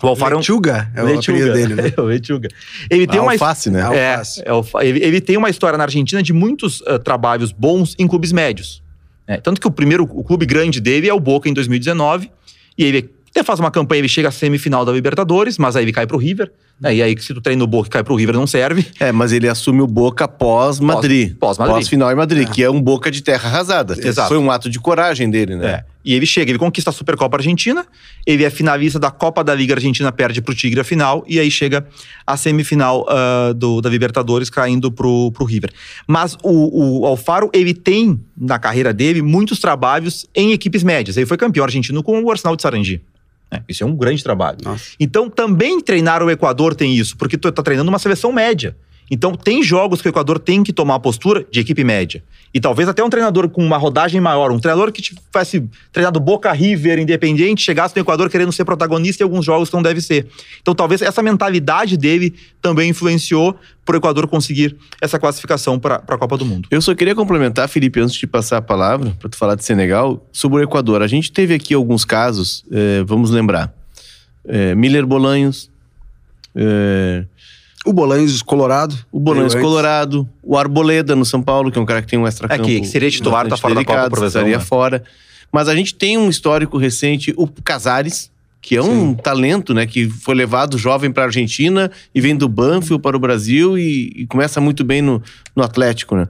O 0.02 0.08
Alfaro 0.08 0.34
é 0.34 0.38
Lechuga 0.38 0.90
é 0.94 1.02
o 1.02 1.06
Lechuga. 1.06 1.52
dele, 1.52 1.74
né? 1.74 1.92
É, 1.96 2.00
o 2.00 2.04
Lechuga. 2.04 2.48
Ele 2.90 3.06
tem 3.06 3.18
uma 3.20 3.32
Alface, 3.32 3.70
né? 3.70 3.82
Al- 3.82 3.94
é, 3.94 4.14
Alface. 4.48 4.84
é 4.84 4.88
ele, 4.88 5.04
ele 5.04 5.20
tem 5.20 5.36
uma 5.36 5.48
história 5.48 5.78
na 5.78 5.84
Argentina 5.84 6.22
de 6.22 6.32
muitos 6.32 6.82
ah, 6.86 6.98
trabalhos 6.98 7.50
bons 7.52 7.94
em 7.98 8.06
clubes 8.06 8.30
médios. 8.32 8.82
né? 9.26 9.38
Tanto 9.38 9.60
que 9.60 9.66
o 9.66 9.70
primeiro 9.70 10.04
o 10.04 10.22
clube 10.22 10.44
grande 10.44 10.80
dele 10.80 11.08
é 11.08 11.14
o 11.14 11.20
Boca 11.20 11.48
em 11.48 11.54
2019. 11.54 12.30
E 12.76 12.84
ele 12.84 13.10
até 13.30 13.42
faz 13.42 13.58
uma 13.60 13.70
campanha, 13.70 14.00
ele 14.00 14.08
chega 14.08 14.28
à 14.28 14.30
semifinal 14.32 14.84
da 14.84 14.92
Libertadores, 14.92 15.56
mas 15.58 15.76
aí 15.76 15.84
ele 15.84 15.92
cai 15.92 16.06
pro 16.06 16.18
River. 16.18 16.50
Né? 16.78 16.94
E 16.94 17.02
aí, 17.02 17.16
se 17.18 17.32
tu 17.32 17.40
treina 17.40 17.64
o 17.64 17.66
Boca 17.66 17.88
e 17.88 17.90
cai 17.90 18.04
pro 18.04 18.14
River, 18.14 18.34
não 18.34 18.46
serve. 18.46 18.86
É, 19.00 19.10
mas 19.10 19.32
ele 19.32 19.48
assume 19.48 19.80
o 19.80 19.86
Boca 19.86 20.28
pós-Madrid. 20.28 21.34
pós-Madrid. 21.36 21.76
Pós-final 21.76 22.12
em 22.12 22.14
Madrid, 22.14 22.48
que 22.50 22.62
é 22.62 22.70
um 22.70 22.80
Boca 22.80 23.10
de 23.10 23.22
terra 23.22 23.48
arrasada. 23.48 23.96
Exato. 23.98 24.28
Foi 24.28 24.38
um 24.38 24.50
ato 24.50 24.68
de 24.68 24.78
coragem 24.78 25.30
dele, 25.30 25.56
né? 25.56 25.66
É. 25.66 25.84
E 26.04 26.14
ele 26.14 26.24
chega, 26.24 26.52
ele 26.52 26.58
conquista 26.58 26.90
a 26.90 26.92
Supercopa 26.92 27.36
Argentina, 27.36 27.84
ele 28.24 28.44
é 28.44 28.50
finalista 28.50 28.96
da 28.96 29.10
Copa 29.10 29.42
da 29.42 29.52
Liga 29.52 29.74
Argentina, 29.74 30.12
perde 30.12 30.40
pro 30.40 30.54
Tigre 30.54 30.78
a 30.78 30.84
final, 30.84 31.24
e 31.26 31.40
aí 31.40 31.50
chega 31.50 31.84
a 32.24 32.36
semifinal 32.36 33.04
ah, 33.08 33.52
do, 33.56 33.80
da 33.80 33.90
Libertadores 33.90 34.48
caindo 34.48 34.92
pro, 34.92 35.32
pro 35.32 35.44
River. 35.44 35.72
Mas 36.06 36.36
o, 36.44 37.00
o 37.00 37.06
Alfaro, 37.06 37.50
ele 37.52 37.74
tem, 37.74 38.20
na 38.36 38.56
carreira 38.56 38.92
dele, 38.92 39.20
muitos 39.20 39.58
trabalhos 39.58 40.26
em 40.32 40.52
equipes 40.52 40.84
médias. 40.84 41.16
Ele 41.16 41.26
foi 41.26 41.36
campeão 41.36 41.64
argentino 41.64 42.02
com 42.04 42.22
o 42.22 42.30
Arsenal 42.30 42.54
de 42.54 42.62
Sarandi. 42.62 43.02
Né? 43.50 43.62
Isso 43.68 43.82
é 43.82 43.86
um 43.86 43.94
grande 43.94 44.22
trabalho. 44.22 44.58
Nossa. 44.62 44.92
Então, 44.98 45.30
também 45.30 45.80
treinar 45.80 46.22
o 46.22 46.30
Equador 46.30 46.74
tem 46.74 46.96
isso, 46.96 47.16
porque 47.16 47.36
tu 47.36 47.50
tá 47.50 47.62
treinando 47.62 47.88
uma 47.88 47.98
seleção 47.98 48.32
média. 48.32 48.76
Então, 49.10 49.34
tem 49.34 49.62
jogos 49.62 50.02
que 50.02 50.08
o 50.08 50.10
Equador 50.10 50.38
tem 50.38 50.62
que 50.62 50.72
tomar 50.72 50.96
a 50.96 50.98
postura 50.98 51.46
de 51.50 51.60
equipe 51.60 51.84
média. 51.84 52.22
E 52.52 52.60
talvez 52.60 52.88
até 52.88 53.04
um 53.04 53.10
treinador 53.10 53.48
com 53.48 53.64
uma 53.64 53.76
rodagem 53.76 54.20
maior, 54.20 54.50
um 54.50 54.58
treinador 54.58 54.90
que 54.90 55.02
tivesse 55.02 55.68
treinado 55.92 56.18
Boca 56.18 56.50
River, 56.52 56.98
Independente, 56.98 57.62
chegasse 57.62 57.94
no 57.94 58.02
Equador 58.02 58.30
querendo 58.30 58.50
ser 58.52 58.64
protagonista 58.64 59.22
em 59.22 59.24
alguns 59.24 59.44
jogos 59.44 59.68
que 59.68 59.74
não 59.74 59.82
deve 59.82 60.00
ser. 60.00 60.26
Então, 60.60 60.74
talvez 60.74 61.02
essa 61.02 61.22
mentalidade 61.22 61.96
dele 61.96 62.34
também 62.60 62.90
influenciou 62.90 63.56
para 63.84 63.94
o 63.94 63.98
Equador 63.98 64.26
conseguir 64.26 64.76
essa 65.00 65.18
classificação 65.18 65.78
para 65.78 65.96
a 65.96 66.18
Copa 66.18 66.36
do 66.36 66.44
Mundo. 66.44 66.66
Eu 66.70 66.82
só 66.82 66.94
queria 66.94 67.14
complementar, 67.14 67.68
Felipe, 67.68 68.00
antes 68.00 68.16
de 68.16 68.26
passar 68.26 68.56
a 68.56 68.62
palavra, 68.62 69.14
para 69.20 69.28
tu 69.28 69.36
falar 69.36 69.54
de 69.54 69.64
Senegal, 69.64 70.26
sobre 70.32 70.60
o 70.60 70.62
Equador. 70.64 71.02
A 71.02 71.06
gente 71.06 71.30
teve 71.30 71.54
aqui 71.54 71.74
alguns 71.74 72.04
casos, 72.04 72.64
eh, 72.72 73.04
vamos 73.06 73.30
lembrar. 73.30 73.72
Eh, 74.44 74.74
Miller 74.74 75.06
Bolanhos, 75.06 75.70
eh, 76.54 77.24
O 77.86 77.92
Bolanhos 77.92 78.42
Colorado. 78.42 78.98
o 79.12 79.20
Bolanhos 79.20 79.54
antes. 79.54 79.64
Colorado, 79.64 80.28
o 80.42 80.58
Arboleda 80.58 81.14
no 81.14 81.24
São 81.24 81.40
Paulo, 81.40 81.70
que 81.70 81.78
é 81.78 81.80
um 81.80 81.86
cara 81.86 82.02
que 82.02 82.08
tem 82.08 82.18
um 82.18 82.26
extra 82.26 82.52
É, 82.52 82.58
que 82.58 82.84
seria 82.84 83.10
titular, 83.10 83.46
tá 83.46 83.56
fora 83.56 83.74
da 83.74 83.84
Copa 83.84 84.26
estaria 84.26 84.58
né? 84.58 84.64
fora. 84.64 85.02
Mas 85.52 85.68
a 85.68 85.74
gente 85.74 85.94
tem 85.94 86.18
um 86.18 86.28
histórico 86.28 86.76
recente, 86.76 87.32
o 87.36 87.46
Casares, 87.46 88.30
que 88.60 88.76
é 88.76 88.82
um 88.82 89.14
talento, 89.14 89.72
né? 89.72 89.86
Que 89.86 90.10
foi 90.10 90.34
levado 90.34 90.76
jovem 90.76 91.12
para 91.12 91.22
a 91.22 91.26
Argentina 91.26 91.90
e 92.12 92.20
vem 92.20 92.36
do 92.36 92.48
Banfield 92.48 93.00
para 93.00 93.16
o 93.16 93.20
Brasil 93.20 93.78
e, 93.78 94.12
e 94.16 94.26
começa 94.26 94.60
muito 94.60 94.82
bem 94.82 95.00
no, 95.00 95.22
no 95.54 95.62
Atlético, 95.62 96.16
né? 96.16 96.26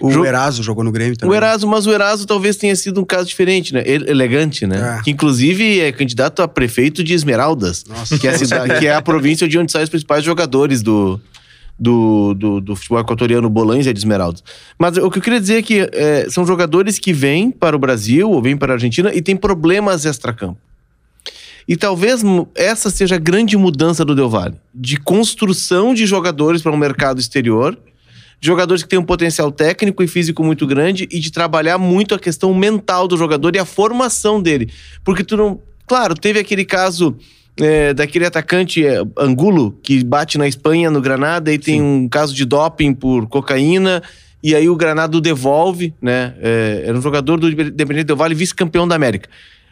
O 0.00 0.10
Jo- 0.10 0.24
Eraso 0.24 0.62
jogou 0.62 0.84
no 0.84 0.92
Grêmio 0.92 1.16
também. 1.16 1.32
O 1.32 1.36
Eraso, 1.36 1.66
mas 1.66 1.86
o 1.86 1.90
Eraso 1.92 2.26
talvez 2.26 2.56
tenha 2.56 2.74
sido 2.76 3.00
um 3.00 3.04
caso 3.04 3.26
diferente, 3.28 3.74
né? 3.74 3.82
Ele- 3.84 4.08
elegante, 4.10 4.66
né? 4.66 4.98
É. 4.98 5.02
Que 5.02 5.10
inclusive 5.10 5.80
é 5.80 5.90
candidato 5.92 6.40
a 6.42 6.46
prefeito 6.48 7.02
de 7.02 7.14
Esmeraldas, 7.14 7.84
Nossa. 7.88 8.18
que 8.18 8.26
é, 8.28 8.30
a 8.30 8.38
cidade, 8.38 8.78
que 8.78 8.86
é 8.86 8.94
a 8.94 9.02
província 9.02 9.48
de 9.48 9.58
onde 9.58 9.72
saem 9.72 9.84
os 9.84 9.90
principais 9.90 10.22
jogadores 10.24 10.82
do, 10.82 11.20
do, 11.78 12.34
do, 12.34 12.60
do 12.60 12.76
futebol 12.76 13.00
equatoriano, 13.00 13.50
de 13.92 13.98
Esmeraldas. 13.98 14.42
Mas 14.78 14.96
o 14.98 15.10
que 15.10 15.18
eu 15.18 15.22
queria 15.22 15.40
dizer 15.40 15.56
é 15.58 15.62
que 15.62 15.88
é, 15.92 16.26
são 16.30 16.46
jogadores 16.46 16.98
que 16.98 17.12
vêm 17.12 17.50
para 17.50 17.74
o 17.74 17.78
Brasil 17.78 18.30
ou 18.30 18.40
vêm 18.42 18.56
para 18.56 18.72
a 18.72 18.76
Argentina 18.76 19.12
e 19.14 19.20
têm 19.22 19.36
problemas 19.36 20.04
extracampo. 20.04 20.58
E 21.66 21.76
talvez 21.76 22.22
essa 22.54 22.88
seja 22.88 23.16
a 23.16 23.18
grande 23.18 23.54
mudança 23.56 24.02
do 24.04 24.14
Del 24.14 24.30
Valle, 24.30 24.54
de 24.74 24.96
construção 24.96 25.92
de 25.92 26.06
jogadores 26.06 26.62
para 26.62 26.72
um 26.72 26.76
mercado 26.78 27.20
exterior, 27.20 27.78
jogadores 28.40 28.82
que 28.82 28.88
têm 28.88 28.98
um 28.98 29.04
potencial 29.04 29.50
técnico 29.50 30.02
e 30.02 30.08
físico 30.08 30.44
muito 30.44 30.66
grande 30.66 31.08
e 31.10 31.18
de 31.18 31.30
trabalhar 31.32 31.78
muito 31.78 32.14
a 32.14 32.18
questão 32.18 32.54
mental 32.54 33.08
do 33.08 33.16
jogador 33.16 33.54
e 33.56 33.58
a 33.58 33.64
formação 33.64 34.40
dele. 34.40 34.70
Porque 35.04 35.24
tu 35.24 35.36
não. 35.36 35.60
Claro, 35.86 36.14
teve 36.14 36.38
aquele 36.38 36.64
caso 36.64 37.16
é, 37.60 37.92
daquele 37.94 38.26
atacante 38.26 38.84
é, 38.84 39.02
Angulo, 39.16 39.78
que 39.82 40.04
bate 40.04 40.38
na 40.38 40.46
Espanha, 40.46 40.90
no 40.90 41.00
Granada, 41.00 41.52
e 41.52 41.58
tem 41.58 41.82
um 41.82 42.08
caso 42.08 42.34
de 42.34 42.44
doping 42.44 42.94
por 42.94 43.26
cocaína. 43.26 44.02
E 44.42 44.54
aí 44.54 44.68
o 44.68 44.76
Granada 44.76 45.16
o 45.16 45.20
devolve, 45.20 45.92
né? 46.00 46.34
É, 46.40 46.84
era 46.86 46.96
um 46.96 47.02
jogador 47.02 47.40
do 47.40 47.48
Independente 47.50 48.04
Del 48.04 48.16
vice-campeão 48.34 48.86
da 48.86 48.94
América. 48.94 49.28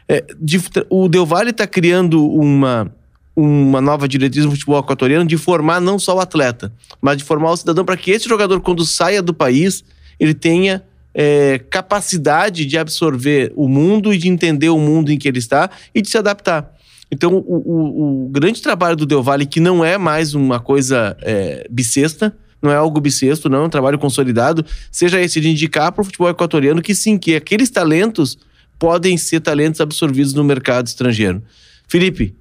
É, 0.09 0.25
de- 0.41 0.61
o 0.91 1.09
Del 1.09 1.27
Valle 1.27 1.51
está 1.51 1.67
criando 1.67 2.29
uma, 2.29 2.93
uma 3.37 3.81
nova 3.83 4.09
diretriz 4.09 4.45
no 4.47 4.51
futebol 4.53 4.81
equatoriano 4.81 5.27
de 5.27 5.37
formar 5.37 5.81
não 5.81 5.99
só 5.99 6.17
o 6.17 6.21
atleta, 6.21 6.73
mas 7.03 7.19
de 7.19 7.25
formar 7.25 7.51
o 7.53 7.57
cidadão 7.57 7.85
para 7.85 7.97
que 7.97 8.11
esse 8.11 8.27
jogador, 8.29 8.61
quando 8.61 8.85
saia 8.87 9.23
do 9.23 9.35
país, 9.35 9.85
ele 10.19 10.33
tenha 10.33 10.83
é, 11.15 11.59
capacidade 11.71 12.65
de 12.65 12.79
absorver 12.79 13.53
o 13.55 13.69
mundo 13.69 14.13
e 14.13 14.19
de 14.19 14.29
entender 14.29 14.71
o 14.71 14.79
mundo 14.79 15.11
em 15.13 15.19
que 15.19 15.29
ele 15.29 15.39
está 15.39 15.71
e 15.95 16.01
de 16.01 16.09
se 16.11 16.17
adaptar. 16.19 16.73
Então, 17.11 17.35
o, 17.35 17.57
o- 17.57 18.25
o 18.27 18.29
grande 18.31 18.61
trabalho 18.61 18.97
do 18.97 19.07
Del 19.07 19.23
Valle, 19.23 19.47
que 19.47 19.61
não 19.61 19.85
é 19.85 19.97
mais 19.97 20.35
uma 20.35 20.59
coisa 20.59 21.17
é, 21.23 21.67
bissexta, 21.71 22.35
não 22.61 22.71
é 22.73 22.75
algo 22.77 23.01
bissexto, 23.01 23.49
não 23.49 23.59
é 23.63 23.67
um 23.67 23.69
trabalho 23.71 23.99
consolidado, 23.99 24.65
seja 24.91 25.21
esse 25.21 25.41
de 25.41 25.49
indicar 25.51 25.93
para 25.93 26.03
o 26.03 26.05
futebol 26.05 26.29
equatoriano 26.29 26.83
que 26.83 26.95
sim, 26.95 27.17
que 27.19 27.37
aqueles 27.37 27.71
talentos 27.71 28.37
podem 28.79 29.17
ser 29.17 29.41
talentos 29.41 29.81
absorvidos 29.81 30.35
no 30.35 30.43
mercado 30.43 30.87
estrangeiro. 30.87 31.43
Felipe, 31.87 32.35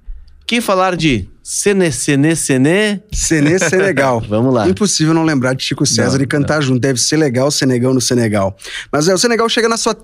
quem 0.46 0.60
falar 0.60 0.96
de 0.96 1.28
Sene, 1.42 1.92
Sene, 1.92 2.34
Sene, 2.34 3.02
Senê 3.12 3.58
Senegal. 3.58 4.20
vamos 4.28 4.52
lá. 4.52 4.68
Impossível 4.68 5.14
não 5.14 5.22
lembrar 5.22 5.54
de 5.54 5.62
Chico 5.62 5.86
César 5.86 6.18
Não, 6.18 6.24
e 6.24 6.26
cantar 6.26 6.60
junto. 6.60 6.80
Deve 6.80 7.00
ser 7.00 7.16
legal, 7.16 7.50
Senegal 7.50 7.94
no 7.94 8.00
Senegal. 8.00 8.56
Mas 8.90 9.06
é, 9.08 9.14
o 9.14 9.18
Senegal 9.18 9.48
chega 9.48 9.68
na 9.68 9.76
sua 9.76 9.94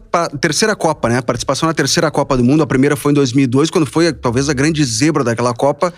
terceira 0.40 0.76
Copa, 0.76 1.08
né? 1.08 1.20
Participação 1.20 1.66
na 1.66 1.74
terceira 1.74 2.10
Copa 2.10 2.36
do 2.36 2.44
Mundo. 2.44 2.62
A 2.62 2.66
primeira 2.66 2.94
foi 2.94 3.12
em 3.12 3.14
2002, 3.14 3.70
quando 3.70 3.86
foi 3.86 4.12
talvez 4.12 4.48
a 4.48 4.52
grande 4.52 4.84
zebra 4.84 5.24
daquela 5.24 5.52
Copa. 5.52 5.92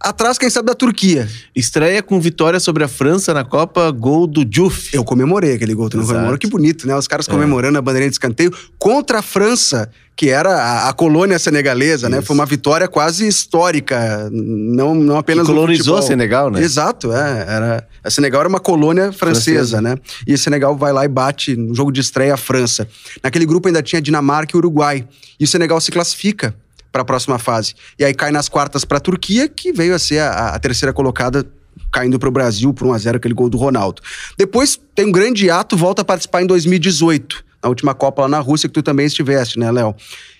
Atrás, 0.00 0.36
quem 0.36 0.50
sabe, 0.50 0.66
da 0.66 0.74
Turquia. 0.74 1.26
Estreia 1.56 2.02
com 2.02 2.20
vitória 2.20 2.60
sobre 2.60 2.84
a 2.84 2.88
França 2.88 3.32
na 3.32 3.42
Copa, 3.42 3.90
gol 3.90 4.26
do 4.26 4.44
Diouf. 4.44 4.94
Eu 4.94 5.02
comemorei 5.02 5.54
aquele 5.54 5.72
gol, 5.74 5.88
tu 5.88 5.96
não 5.96 6.06
comemorou? 6.06 6.36
Que 6.36 6.46
bonito, 6.46 6.86
né? 6.86 6.94
Os 6.94 7.08
caras 7.08 7.26
comemorando 7.26 7.78
a 7.78 7.82
bandeirinha 7.82 8.10
de 8.10 8.14
escanteio 8.16 8.52
contra 8.78 9.20
a 9.20 9.22
França, 9.22 9.88
que 10.14 10.28
era 10.28 10.50
a, 10.50 10.88
a 10.90 10.92
colônia 10.92 11.38
senegalesa, 11.38 12.10
né? 12.10 12.18
Isso. 12.18 12.26
Foi 12.26 12.34
uma 12.34 12.44
vitória 12.44 12.86
quase 12.86 13.26
histórica, 13.26 14.28
não, 14.30 14.94
não 14.94 15.14
Que 15.14 15.20
apenas 15.20 15.48
no 15.48 15.54
colonizou. 15.54 16.02
Senegal, 16.02 16.50
né? 16.50 16.60
Exato, 16.60 17.10
é. 17.10 17.46
Era, 17.48 17.88
a 18.02 18.10
Senegal 18.10 18.40
era 18.40 18.48
uma 18.48 18.60
colônia 18.60 19.10
francesa, 19.10 19.78
Francesa. 19.78 19.80
né? 19.80 19.96
E 20.26 20.34
o 20.34 20.38
Senegal 20.38 20.76
vai 20.76 20.92
lá 20.92 21.06
e 21.06 21.08
bate 21.08 21.56
no 21.56 21.74
jogo 21.74 21.90
de 21.90 22.02
estreia 22.02 22.34
a 22.34 22.36
França. 22.36 22.86
Naquele 23.22 23.46
grupo 23.46 23.68
ainda 23.68 23.82
tinha 23.82 24.02
Dinamarca 24.02 24.54
e 24.54 24.58
Uruguai. 24.58 25.08
E 25.40 25.44
o 25.44 25.48
Senegal 25.48 25.80
se 25.80 25.90
classifica 25.90 26.54
para 26.94 27.02
a 27.02 27.04
próxima 27.04 27.40
fase. 27.40 27.74
E 27.98 28.04
aí 28.04 28.14
cai 28.14 28.30
nas 28.30 28.48
quartas 28.48 28.84
para 28.84 28.98
a 28.98 29.00
Turquia, 29.00 29.48
que 29.48 29.72
veio 29.72 29.96
a 29.96 29.98
ser 29.98 30.20
a, 30.20 30.50
a 30.50 30.58
terceira 30.60 30.92
colocada 30.92 31.44
caindo 31.92 32.20
para 32.20 32.28
o 32.28 32.32
Brasil 32.32 32.72
por 32.72 32.86
1 32.86 32.92
a 32.92 32.98
0 32.98 33.16
aquele 33.16 33.34
gol 33.34 33.50
do 33.50 33.58
Ronaldo. 33.58 34.00
Depois 34.38 34.80
tem 34.94 35.06
um 35.06 35.10
grande 35.10 35.50
ato, 35.50 35.76
volta 35.76 36.02
a 36.02 36.04
participar 36.04 36.42
em 36.42 36.46
2018, 36.46 37.44
na 37.60 37.68
última 37.68 37.94
Copa 37.94 38.22
lá 38.22 38.28
na 38.28 38.38
Rússia 38.38 38.68
que 38.68 38.74
tu 38.74 38.80
também 38.80 39.06
estiveste, 39.06 39.58
né, 39.58 39.72
Léo? 39.72 39.92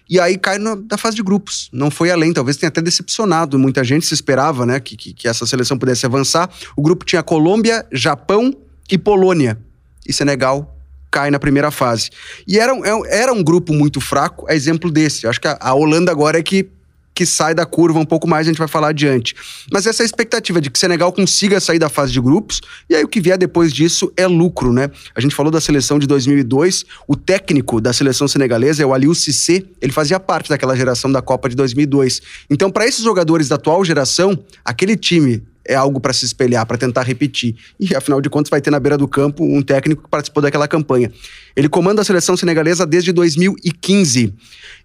E 0.08 0.20
aí 0.20 0.38
cai 0.38 0.58
na, 0.58 0.76
na 0.76 0.96
fase 0.96 1.16
de 1.16 1.24
grupos. 1.24 1.68
Não 1.72 1.90
foi 1.90 2.12
além, 2.12 2.32
talvez 2.32 2.56
tenha 2.56 2.68
até 2.68 2.80
decepcionado. 2.80 3.58
Muita 3.58 3.82
gente 3.82 4.06
se 4.06 4.14
esperava, 4.14 4.64
né, 4.64 4.78
que, 4.78 4.96
que, 4.96 5.12
que 5.12 5.26
essa 5.26 5.44
seleção 5.46 5.76
pudesse 5.76 6.06
avançar. 6.06 6.48
O 6.76 6.82
grupo 6.82 7.04
tinha 7.04 7.22
Colômbia, 7.22 7.84
Japão 7.90 8.54
e 8.88 8.96
Polônia. 8.96 9.58
E 10.06 10.12
Senegal 10.12 10.73
cai 11.14 11.30
na 11.30 11.38
primeira 11.38 11.70
fase. 11.70 12.10
E 12.48 12.58
era, 12.58 12.74
um- 12.74 12.84
é 12.84 13.22
era 13.22 13.32
um 13.32 13.42
grupo 13.42 13.72
muito 13.72 14.00
fraco, 14.00 14.44
a 14.48 14.54
exemplo 14.54 14.90
desse. 14.90 15.24
Eu 15.24 15.30
acho 15.30 15.40
que 15.40 15.46
a, 15.46 15.56
a 15.60 15.72
Holanda 15.72 16.10
agora 16.10 16.38
é 16.38 16.42
que 16.42 16.68
que 17.16 17.24
sai 17.24 17.54
da 17.54 17.64
curva 17.64 17.96
um 18.00 18.04
pouco 18.04 18.26
mais, 18.26 18.44
a 18.44 18.50
gente 18.50 18.58
vai 18.58 18.66
falar 18.66 18.88
adiante. 18.88 19.36
Mas 19.72 19.86
essa 19.86 20.02
é 20.02 20.04
expectativa 20.04 20.60
de 20.60 20.68
que 20.68 20.76
Senegal 20.76 21.12
consiga 21.12 21.60
sair 21.60 21.78
da 21.78 21.88
fase 21.88 22.12
de 22.12 22.20
grupos, 22.20 22.60
e 22.90 22.94
aí 22.96 23.04
o 23.04 23.08
que 23.08 23.20
vier 23.20 23.38
depois 23.38 23.72
disso 23.72 24.12
é 24.16 24.26
lucro, 24.26 24.72
né? 24.72 24.90
A 25.14 25.20
gente 25.20 25.32
falou 25.32 25.52
da 25.52 25.60
seleção 25.60 25.96
de 26.00 26.08
2002, 26.08 26.84
o 27.06 27.14
técnico 27.14 27.80
da 27.80 27.92
seleção 27.92 28.26
senegalesa 28.26 28.82
é 28.82 28.86
o 28.86 28.92
Aliou 28.92 29.14
Cissé, 29.14 29.62
ele 29.80 29.92
fazia 29.92 30.18
parte 30.18 30.48
daquela 30.48 30.74
geração 30.74 31.12
da 31.12 31.22
Copa 31.22 31.48
de 31.48 31.54
2002. 31.54 32.20
Então, 32.50 32.68
para 32.68 32.84
esses 32.84 33.04
jogadores 33.04 33.46
da 33.46 33.54
atual 33.54 33.84
geração, 33.84 34.36
aquele 34.64 34.96
time 34.96 35.40
é 35.66 35.74
algo 35.74 36.00
para 36.00 36.12
se 36.12 36.24
espelhar, 36.24 36.66
para 36.66 36.76
tentar 36.76 37.02
repetir. 37.02 37.56
E 37.78 37.94
afinal 37.94 38.20
de 38.20 38.28
contas, 38.28 38.50
vai 38.50 38.60
ter 38.60 38.70
na 38.70 38.80
beira 38.80 38.98
do 38.98 39.08
campo 39.08 39.44
um 39.44 39.62
técnico 39.62 40.02
que 40.02 40.08
participou 40.08 40.42
daquela 40.42 40.68
campanha. 40.68 41.10
Ele 41.56 41.68
comanda 41.68 42.02
a 42.02 42.04
seleção 42.04 42.36
senegalesa 42.36 42.86
desde 42.86 43.12
2015. 43.12 44.34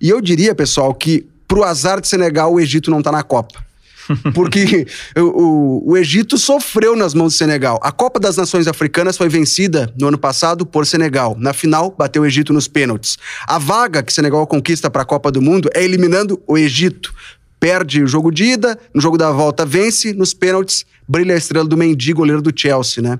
E 0.02 0.10
eu 0.10 0.22
diria, 0.22 0.56
pessoal, 0.56 0.94
que 0.94 1.28
pro 1.48 1.64
azar 1.64 2.00
de 2.00 2.08
Senegal, 2.08 2.54
o 2.54 2.60
Egito 2.60 2.92
não 2.92 3.02
tá 3.02 3.12
na 3.12 3.24
Copa. 3.24 3.70
Porque 4.34 4.88
o, 5.16 5.22
o, 5.22 5.92
o, 5.92 5.98
Egito 5.98 6.38
sofreu 6.38 6.96
nas 6.96 7.14
mãos 7.14 7.34
do 7.34 7.38
Senegal. 7.38 7.80
A 7.84 7.92
Copa 7.92 8.20
das 8.20 8.38
Nações 8.38 8.68
Africanas 8.68 9.18
foi 9.18 9.30
vencida 9.30 9.94
no 10.00 10.08
ano 10.08 10.18
passado 10.18 10.66
por 10.66 10.86
Senegal. 10.86 11.36
Na 11.38 11.54
final, 11.54 11.94
bateu 11.96 12.24
o 12.24 12.26
Egito 12.26 12.54
nos 12.54 12.68
pênaltis. 12.68 13.18
A 13.48 13.60
vaga 13.60 14.02
que 14.02 14.12
Senegal 14.12 14.46
conquista 14.48 14.90
para 14.90 15.04
a 15.04 15.06
Copa 15.06 15.32
do 15.32 15.42
Mundo 15.42 15.70
é 15.74 15.84
eliminando 15.84 16.42
o 16.48 16.58
Egito. 16.58 17.14
Perde 17.60 18.04
o 18.04 18.08
jogo 18.08 18.32
de 18.32 18.46
ida, 18.46 18.78
no 18.94 19.02
jogo 19.02 19.18
da 19.18 19.32
volta 19.32 19.66
vence, 19.66 20.14
nos 20.14 20.34
pênaltis 20.34 20.86
brilha 21.08 21.34
a 21.34 21.38
estrela 21.38 21.68
do 21.68 21.76
Mendy, 21.76 22.14
goleiro 22.14 22.42
do 22.42 22.54
Chelsea, 22.56 23.02
né? 23.02 23.20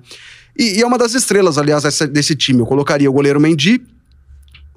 E, 0.58 0.78
e 0.78 0.82
é 0.82 0.86
uma 0.86 0.98
das 0.98 1.14
estrelas, 1.16 1.58
aliás, 1.58 1.84
desse, 1.84 2.08
desse 2.08 2.36
time. 2.36 2.60
Eu 2.60 2.66
colocaria 2.66 3.10
o 3.10 3.14
goleiro 3.14 3.40
Mendy, 3.40 3.82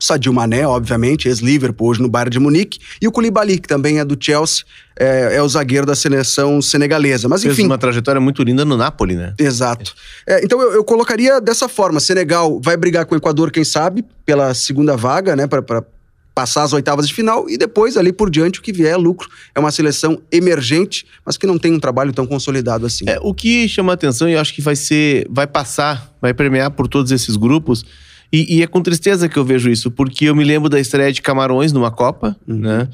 Sadio 0.02 0.32
Mané, 0.32 0.66
obviamente, 0.66 1.28
ex-Liverpool, 1.28 1.88
hoje 1.88 2.02
no 2.02 2.08
Bayern 2.08 2.30
de 2.30 2.40
Munique, 2.40 2.80
e 3.00 3.06
o 3.06 3.12
Koulibaly, 3.12 3.58
que 3.60 3.68
também 3.68 4.00
é 4.00 4.04
do 4.04 4.16
Chelsea, 4.18 4.64
é, 4.98 5.36
é 5.36 5.42
o 5.42 5.48
zagueiro 5.48 5.86
da 5.86 5.94
seleção 5.94 6.60
senegalesa. 6.60 7.28
Mas 7.28 7.44
enfim. 7.44 7.54
Fez 7.54 7.66
uma 7.66 7.78
trajetória 7.78 8.20
muito 8.20 8.42
linda 8.42 8.64
no 8.64 8.76
Napoli, 8.76 9.14
né? 9.14 9.34
Exato. 9.38 9.94
É, 10.26 10.44
então 10.44 10.60
eu, 10.60 10.72
eu, 10.72 10.84
colocaria 10.84 11.40
dessa 11.40 11.68
forma: 11.68 12.00
Senegal 12.00 12.60
vai 12.60 12.76
brigar 12.76 13.06
com 13.06 13.14
o 13.14 13.18
Equador, 13.18 13.52
quem 13.52 13.64
sabe, 13.64 14.04
pela 14.26 14.52
segunda 14.54 14.96
vaga, 14.96 15.36
né? 15.36 15.46
Para 15.46 15.84
passar 16.34 16.62
as 16.62 16.72
oitavas 16.72 17.06
de 17.06 17.14
final 17.14 17.48
e 17.48 17.58
depois, 17.58 17.96
ali 17.96 18.12
por 18.12 18.30
diante, 18.30 18.60
o 18.60 18.62
que 18.62 18.72
vier 18.72 18.92
é 18.92 18.96
lucro. 18.96 19.28
É 19.54 19.60
uma 19.60 19.70
seleção 19.70 20.20
emergente, 20.30 21.06
mas 21.24 21.36
que 21.36 21.46
não 21.46 21.58
tem 21.58 21.72
um 21.72 21.80
trabalho 21.80 22.12
tão 22.12 22.26
consolidado 22.26 22.86
assim. 22.86 23.04
É, 23.08 23.18
o 23.20 23.34
que 23.34 23.68
chama 23.68 23.92
atenção, 23.92 24.28
e 24.28 24.32
eu 24.32 24.40
acho 24.40 24.54
que 24.54 24.62
vai 24.62 24.76
ser. 24.76 25.26
vai 25.30 25.46
passar, 25.46 26.12
vai 26.20 26.32
premiar 26.32 26.70
por 26.70 26.88
todos 26.88 27.12
esses 27.12 27.36
grupos 27.36 27.84
e, 28.32 28.56
e, 28.56 28.62
é 28.62 28.66
com 28.66 28.80
tristeza 28.80 29.28
que 29.28 29.36
eu 29.36 29.44
vejo 29.44 29.68
isso, 29.68 29.90
porque 29.90 30.24
eu 30.24 30.34
me 30.34 30.42
lembro 30.42 30.70
da 30.70 30.80
estreia 30.80 31.12
de 31.12 31.20
Camarões 31.20 31.70
numa 31.70 31.90
Copa, 31.90 32.34
uhum. 32.48 32.56
né? 32.56 32.88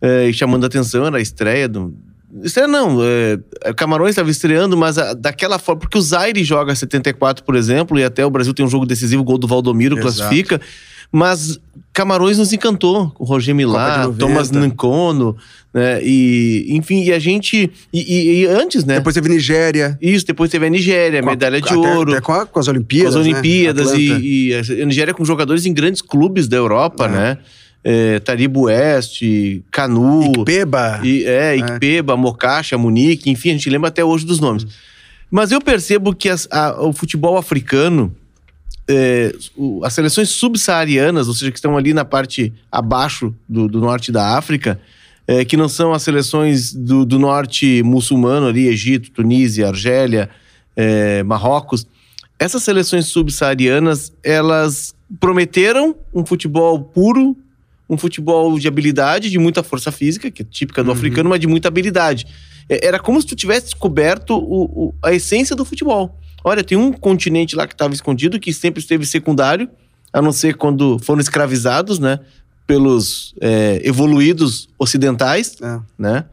É, 0.00 0.30
chamando 0.32 0.62
a 0.62 0.68
atenção, 0.68 1.04
era 1.04 1.16
a 1.16 1.20
estreia 1.20 1.68
do. 1.68 1.92
Estreia 2.44 2.68
não, 2.68 2.98
é, 3.02 3.72
Camarões 3.74 4.10
estava 4.10 4.30
estreando, 4.30 4.76
mas 4.76 4.96
a, 4.96 5.12
daquela 5.12 5.58
forma, 5.58 5.80
porque 5.80 5.98
o 5.98 6.00
Zaire 6.00 6.44
joga 6.44 6.72
74, 6.72 7.42
por 7.42 7.56
exemplo, 7.56 7.98
e 7.98 8.04
até 8.04 8.24
o 8.24 8.30
Brasil 8.30 8.54
tem 8.54 8.64
um 8.64 8.68
jogo 8.68 8.86
decisivo, 8.86 9.24
gol 9.24 9.38
do 9.38 9.48
Valdomiro 9.48 9.98
Exato. 9.98 10.18
classifica. 10.18 10.60
Mas 11.10 11.58
Camarões 11.96 12.36
nos 12.36 12.52
encantou. 12.52 13.10
O 13.18 13.24
Roger 13.24 13.54
Milá, 13.54 14.06
Thomas 14.18 14.50
Nancono, 14.50 15.34
né? 15.72 15.98
E, 16.02 16.66
enfim, 16.68 17.02
e 17.04 17.10
a 17.10 17.18
gente. 17.18 17.70
E, 17.90 18.00
e, 18.00 18.40
e, 18.42 18.46
antes, 18.46 18.84
né? 18.84 18.96
Depois 18.96 19.14
teve 19.14 19.30
Nigéria. 19.30 19.98
Isso, 20.00 20.26
depois 20.26 20.50
teve 20.50 20.66
a 20.66 20.68
Nigéria, 20.68 21.22
com 21.22 21.30
medalha 21.30 21.58
de 21.58 21.68
até, 21.68 21.76
ouro. 21.76 22.12
Até 22.12 22.20
com, 22.20 22.32
a, 22.32 22.44
com, 22.44 22.58
as 22.58 22.68
Olimpíadas. 22.68 23.14
Com 23.14 23.20
as 23.20 23.26
Olimpíadas. 23.26 23.92
Né? 23.92 23.98
E, 23.98 24.54
a 24.54 24.84
Nigéria 24.84 25.14
com 25.14 25.24
jogadores 25.24 25.64
em 25.64 25.72
grandes 25.72 26.02
clubes 26.02 26.46
da 26.48 26.58
Europa, 26.58 27.06
é. 27.06 27.08
né? 27.08 27.38
É, 27.82 28.18
Taribo 28.18 28.64
Oeste, 28.64 29.64
Canu. 29.70 30.34
Ikpeba. 30.34 31.00
E, 31.02 31.24
é, 31.24 31.56
Ikpeba, 31.56 32.12
é. 32.12 32.16
Mocacha, 32.16 32.76
Munique, 32.76 33.30
enfim, 33.30 33.50
a 33.50 33.52
gente 33.52 33.70
lembra 33.70 33.88
até 33.88 34.04
hoje 34.04 34.26
dos 34.26 34.38
nomes. 34.38 34.66
Mas 35.30 35.50
eu 35.50 35.62
percebo 35.62 36.14
que 36.14 36.28
as, 36.28 36.46
a, 36.50 36.78
o 36.82 36.92
futebol 36.92 37.38
africano 37.38 38.14
é, 38.88 39.34
o, 39.56 39.84
as 39.84 39.92
seleções 39.92 40.28
subsaarianas, 40.30 41.28
ou 41.28 41.34
seja, 41.34 41.50
que 41.50 41.58
estão 41.58 41.76
ali 41.76 41.92
na 41.92 42.04
parte 42.04 42.52
abaixo 42.70 43.34
do, 43.48 43.66
do 43.66 43.80
norte 43.80 44.12
da 44.12 44.36
África, 44.36 44.80
é, 45.26 45.44
que 45.44 45.56
não 45.56 45.68
são 45.68 45.92
as 45.92 46.02
seleções 46.02 46.72
do, 46.72 47.04
do, 47.04 47.18
norte 47.18 47.82
muçulmano 47.82 48.46
ali, 48.46 48.68
Egito, 48.68 49.10
Tunísia, 49.10 49.68
Argélia, 49.68 50.30
é, 50.76 51.22
Marrocos. 51.24 51.86
Essas 52.38 52.62
seleções 52.62 53.06
subsaarianas, 53.06 54.12
elas 54.22 54.94
prometeram 55.18 55.96
um 56.14 56.24
futebol 56.24 56.78
puro, 56.78 57.36
um 57.88 57.96
futebol 57.96 58.58
de 58.58 58.68
habilidade, 58.68 59.30
de 59.30 59.38
muita 59.38 59.62
força 59.62 59.90
física, 59.90 60.30
que 60.30 60.42
é 60.42 60.44
típica 60.44 60.82
do 60.84 60.90
uhum. 60.90 60.96
africano, 60.96 61.30
mas 61.30 61.40
de 61.40 61.46
muita 61.46 61.68
habilidade. 61.68 62.26
É, 62.68 62.86
era 62.86 63.00
como 63.00 63.20
se 63.20 63.26
tu 63.26 63.34
tivesse 63.34 63.66
descoberto 63.66 64.30
o, 64.36 64.64
o, 64.64 64.94
a 65.02 65.12
essência 65.12 65.56
do 65.56 65.64
futebol. 65.64 66.16
Olha, 66.48 66.62
tem 66.62 66.78
um 66.78 66.92
continente 66.92 67.56
lá 67.56 67.66
que 67.66 67.74
estava 67.74 67.92
escondido, 67.92 68.38
que 68.38 68.52
sempre 68.52 68.78
esteve 68.80 69.04
secundário, 69.04 69.68
a 70.12 70.22
não 70.22 70.30
ser 70.30 70.54
quando 70.54 70.96
foram 71.00 71.20
escravizados, 71.20 71.98
né? 71.98 72.20
Pelos 72.68 73.34
é, 73.40 73.80
evoluídos 73.82 74.68
ocidentais, 74.78 75.56
é. 75.60 75.80
né? 75.98 76.24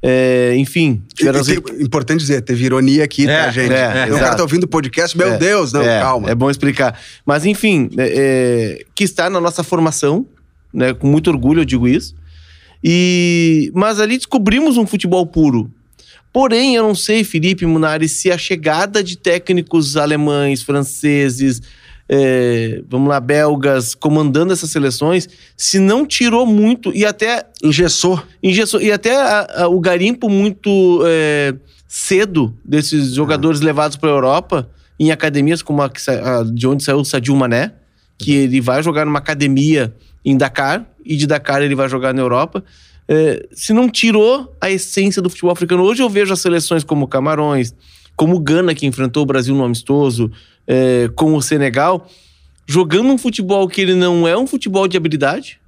É, 0.00 0.54
enfim. 0.56 1.02
Tiveram... 1.12 1.42
Tem, 1.42 1.56
importante 1.80 2.20
dizer, 2.20 2.42
teve 2.42 2.64
ironia 2.64 3.02
aqui, 3.02 3.26
tá, 3.26 3.32
é, 3.32 3.44
tá, 3.44 3.50
gente? 3.50 3.72
É, 3.72 4.06
o 4.14 4.18
cara 4.20 4.36
tá 4.36 4.42
ouvindo 4.44 4.62
o 4.62 4.68
podcast, 4.68 5.18
meu 5.18 5.32
é, 5.32 5.36
Deus, 5.36 5.72
não, 5.72 5.82
é, 5.82 6.00
calma. 6.00 6.30
É 6.30 6.34
bom 6.36 6.48
explicar. 6.48 6.96
Mas, 7.24 7.44
enfim, 7.44 7.90
é, 7.98 8.84
que 8.94 9.02
está 9.02 9.28
na 9.28 9.40
nossa 9.40 9.64
formação, 9.64 10.24
né? 10.72 10.94
Com 10.94 11.08
muito 11.08 11.28
orgulho 11.28 11.62
eu 11.62 11.64
digo 11.64 11.88
isso. 11.88 12.14
E, 12.84 13.72
mas 13.74 13.98
ali 13.98 14.16
descobrimos 14.16 14.76
um 14.76 14.86
futebol 14.86 15.26
puro. 15.26 15.68
Porém, 16.32 16.76
eu 16.76 16.82
não 16.82 16.94
sei, 16.94 17.24
Felipe 17.24 17.64
Munari, 17.64 18.08
se 18.08 18.30
a 18.30 18.36
chegada 18.36 19.02
de 19.02 19.16
técnicos 19.16 19.96
alemães, 19.96 20.62
franceses, 20.62 21.62
é, 22.08 22.82
vamos 22.88 23.08
lá, 23.08 23.18
belgas, 23.18 23.94
comandando 23.94 24.52
essas 24.52 24.70
seleções, 24.70 25.28
se 25.56 25.78
não 25.78 26.06
tirou 26.06 26.46
muito 26.46 26.92
e 26.94 27.04
até. 27.04 27.46
Engessou. 27.62 28.22
Engessou. 28.42 28.80
E 28.80 28.92
até 28.92 29.16
a, 29.16 29.64
a, 29.64 29.68
o 29.68 29.80
garimpo 29.80 30.28
muito 30.28 31.02
é, 31.06 31.54
cedo 31.88 32.56
desses 32.64 33.14
jogadores 33.14 33.60
ah. 33.60 33.64
levados 33.64 33.96
para 33.96 34.10
a 34.10 34.12
Europa, 34.12 34.70
em 35.00 35.10
academias 35.10 35.62
como 35.62 35.82
a, 35.82 35.86
a, 35.86 36.42
de 36.44 36.66
onde 36.66 36.84
saiu 36.84 36.98
o 36.98 37.04
Sadio 37.04 37.34
Mané, 37.34 37.72
que 38.18 38.32
ele 38.32 38.60
vai 38.60 38.82
jogar 38.82 39.04
numa 39.04 39.18
academia 39.18 39.94
em 40.24 40.36
Dakar, 40.36 40.86
e 41.04 41.16
de 41.16 41.26
Dakar 41.26 41.62
ele 41.62 41.74
vai 41.74 41.88
jogar 41.88 42.12
na 42.12 42.20
Europa 42.20 42.64
é, 43.08 43.46
se 43.52 43.72
não 43.72 43.88
tirou 43.88 44.54
a 44.60 44.70
essência 44.70 45.22
do 45.22 45.30
futebol 45.30 45.52
africano. 45.52 45.82
Hoje 45.82 46.02
eu 46.02 46.08
vejo 46.08 46.32
as 46.32 46.40
seleções 46.40 46.82
como 46.82 47.06
Camarões, 47.06 47.74
como 48.16 48.38
Gana, 48.40 48.74
que 48.74 48.86
enfrentou 48.86 49.22
o 49.22 49.26
Brasil 49.26 49.54
no 49.54 49.64
amistoso, 49.64 50.30
é, 50.66 51.08
como 51.14 51.36
o 51.36 51.42
Senegal, 51.42 52.08
jogando 52.66 53.10
um 53.10 53.18
futebol 53.18 53.68
que 53.68 53.80
ele 53.80 53.94
não 53.94 54.26
é 54.26 54.36
um 54.36 54.46
futebol 54.46 54.88
de 54.88 54.96
habilidade, 54.96 55.60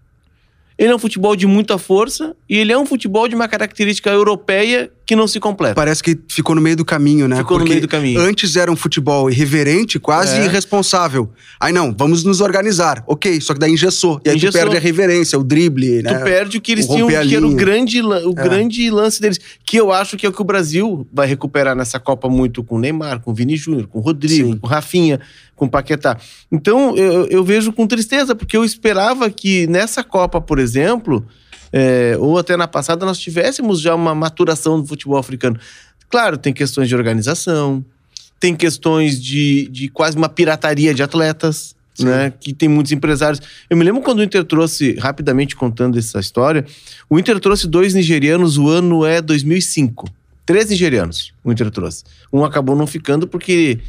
ele 0.78 0.92
é 0.92 0.94
um 0.94 0.98
futebol 0.98 1.34
de 1.34 1.46
muita 1.46 1.76
força 1.76 2.36
e 2.48 2.56
ele 2.56 2.72
é 2.72 2.78
um 2.78 2.86
futebol 2.86 3.26
de 3.26 3.34
uma 3.34 3.48
característica 3.48 4.08
europeia 4.10 4.90
que 5.04 5.16
não 5.16 5.26
se 5.26 5.40
completa. 5.40 5.74
Parece 5.74 6.02
que 6.02 6.16
ficou 6.28 6.54
no 6.54 6.60
meio 6.60 6.76
do 6.76 6.84
caminho, 6.84 7.26
né? 7.26 7.38
Ficou 7.38 7.56
Porque 7.56 7.64
no 7.64 7.70
meio 7.70 7.80
do 7.80 7.88
caminho. 7.88 8.20
Antes 8.20 8.56
era 8.56 8.70
um 8.70 8.76
futebol 8.76 9.30
irreverente, 9.30 9.98
quase 9.98 10.38
é. 10.38 10.44
irresponsável. 10.44 11.30
Aí 11.58 11.72
não, 11.72 11.94
vamos 11.96 12.22
nos 12.22 12.42
organizar. 12.42 13.02
Ok, 13.06 13.40
só 13.40 13.54
que 13.54 13.58
daí 13.58 13.72
engessou. 13.72 14.20
E 14.24 14.28
aí 14.28 14.36
engessou. 14.36 14.60
tu 14.60 14.64
perde 14.64 14.76
a 14.76 14.80
reverência, 14.80 15.38
o 15.38 15.42
drible, 15.42 16.02
né? 16.02 16.12
Tu 16.12 16.24
perde 16.24 16.58
o 16.58 16.60
que 16.60 16.72
eles 16.72 16.86
o 16.86 16.94
tinham, 16.94 17.08
que 17.08 17.34
era 17.34 17.46
o 17.46 17.54
grande, 17.54 18.02
o 18.02 18.30
é. 18.30 18.34
grande 18.34 18.90
lance 18.90 19.20
deles. 19.20 19.40
Que 19.64 19.78
eu 19.78 19.90
acho 19.90 20.16
que 20.16 20.26
é 20.26 20.28
o 20.28 20.32
que 20.32 20.42
o 20.42 20.44
Brasil 20.44 21.08
vai 21.12 21.26
recuperar 21.26 21.74
nessa 21.74 21.98
Copa 21.98 22.28
muito 22.28 22.62
com 22.62 22.76
o 22.76 22.78
Neymar, 22.78 23.20
com 23.20 23.30
o 23.30 23.34
Vini 23.34 23.56
Júnior, 23.56 23.88
com 23.88 23.98
o 23.98 24.02
Rodrigo, 24.02 24.52
Sim. 24.52 24.58
com 24.58 24.66
o 24.66 24.70
Rafinha, 24.70 25.20
com 25.58 25.66
o 25.66 25.70
Paquetá. 25.70 26.16
Então 26.50 26.96
eu, 26.96 27.26
eu 27.26 27.44
vejo 27.44 27.72
com 27.72 27.86
tristeza, 27.86 28.34
porque 28.34 28.56
eu 28.56 28.64
esperava 28.64 29.28
que 29.28 29.66
nessa 29.66 30.02
Copa, 30.02 30.40
por 30.40 30.58
exemplo 30.58 31.26
é, 31.72 32.16
ou 32.18 32.38
até 32.38 32.56
na 32.56 32.66
passada, 32.66 33.04
nós 33.04 33.18
tivéssemos 33.18 33.80
já 33.80 33.94
uma 33.94 34.14
maturação 34.14 34.80
do 34.80 34.86
futebol 34.86 35.18
africano. 35.18 35.58
Claro, 36.08 36.38
tem 36.38 36.52
questões 36.52 36.88
de 36.88 36.96
organização, 36.96 37.84
tem 38.40 38.54
questões 38.54 39.20
de, 39.20 39.68
de 39.68 39.88
quase 39.88 40.16
uma 40.16 40.28
pirataria 40.28 40.94
de 40.94 41.02
atletas, 41.02 41.76
né? 41.98 42.32
Que 42.40 42.54
tem 42.54 42.68
muitos 42.68 42.92
empresários. 42.92 43.40
Eu 43.68 43.76
me 43.76 43.84
lembro 43.84 44.00
quando 44.00 44.20
o 44.20 44.22
Inter 44.22 44.44
trouxe, 44.44 44.94
rapidamente 44.94 45.56
contando 45.56 45.98
essa 45.98 46.20
história, 46.20 46.64
o 47.10 47.18
Inter 47.18 47.38
trouxe 47.40 47.66
dois 47.66 47.92
nigerianos, 47.92 48.56
o 48.56 48.68
ano 48.68 49.04
é 49.04 49.20
2005. 49.20 50.08
Três 50.46 50.70
nigerianos 50.70 51.34
o 51.44 51.52
Inter 51.52 51.70
trouxe. 51.70 52.04
Um 52.32 52.44
acabou 52.44 52.74
não 52.74 52.86
ficando 52.86 53.26
porque 53.28 53.80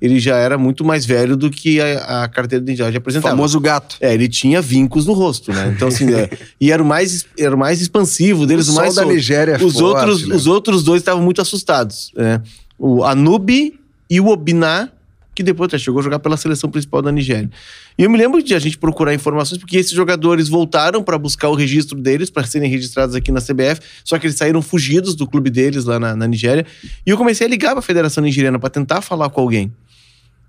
ele 0.00 0.20
já 0.20 0.36
era 0.36 0.56
muito 0.56 0.84
mais 0.84 1.04
velho 1.04 1.36
do 1.36 1.50
que 1.50 1.80
a, 1.80 2.22
a 2.24 2.28
carteira 2.28 2.64
de 2.64 2.70
identidade 2.70 2.96
apresentava. 2.96 3.34
O 3.34 3.36
famoso 3.36 3.60
gato. 3.60 3.96
É, 4.00 4.14
ele 4.14 4.28
tinha 4.28 4.62
vincos 4.62 5.06
no 5.06 5.12
rosto, 5.12 5.52
né? 5.52 5.72
Então, 5.74 5.88
assim, 5.88 6.12
é, 6.14 6.30
e 6.60 6.70
era 6.70 6.82
o 6.82 6.86
mais, 6.86 7.26
era 7.36 7.54
o 7.54 7.58
mais 7.58 7.80
expansivo 7.80 8.46
deles, 8.46 8.68
o, 8.68 8.72
o 8.72 8.74
mais. 8.76 8.94
da 8.94 9.04
Nigéria 9.04 9.56
os 9.56 9.74
forte, 9.74 9.82
outros 9.82 10.28
né? 10.28 10.36
Os 10.36 10.46
outros 10.46 10.84
dois 10.84 11.02
estavam 11.02 11.22
muito 11.22 11.40
assustados. 11.40 12.12
Né? 12.16 12.40
O 12.78 13.02
Anubi 13.04 13.78
e 14.08 14.20
o 14.20 14.28
Obiná, 14.28 14.88
que 15.38 15.42
depois 15.44 15.68
até 15.68 15.78
chegou 15.78 16.00
a 16.00 16.02
jogar 16.02 16.18
pela 16.18 16.36
seleção 16.36 16.68
principal 16.68 17.00
da 17.00 17.12
Nigéria. 17.12 17.48
E 17.96 18.02
eu 18.02 18.10
me 18.10 18.18
lembro 18.18 18.42
de 18.42 18.56
a 18.56 18.58
gente 18.58 18.76
procurar 18.76 19.14
informações, 19.14 19.56
porque 19.56 19.76
esses 19.76 19.92
jogadores 19.92 20.48
voltaram 20.48 21.00
para 21.00 21.16
buscar 21.16 21.48
o 21.48 21.54
registro 21.54 21.96
deles, 21.96 22.28
para 22.28 22.44
serem 22.44 22.68
registrados 22.68 23.14
aqui 23.14 23.30
na 23.30 23.40
CBF, 23.40 23.80
só 24.02 24.18
que 24.18 24.26
eles 24.26 24.36
saíram 24.36 24.60
fugidos 24.60 25.14
do 25.14 25.28
clube 25.28 25.48
deles 25.48 25.84
lá 25.84 26.00
na, 26.00 26.16
na 26.16 26.26
Nigéria. 26.26 26.66
E 27.06 27.10
eu 27.10 27.16
comecei 27.16 27.46
a 27.46 27.50
ligar 27.50 27.70
para 27.70 27.78
a 27.78 27.82
Federação 27.82 28.24
Nigeriana 28.24 28.58
para 28.58 28.68
tentar 28.68 29.00
falar 29.00 29.30
com 29.30 29.40
alguém. 29.40 29.72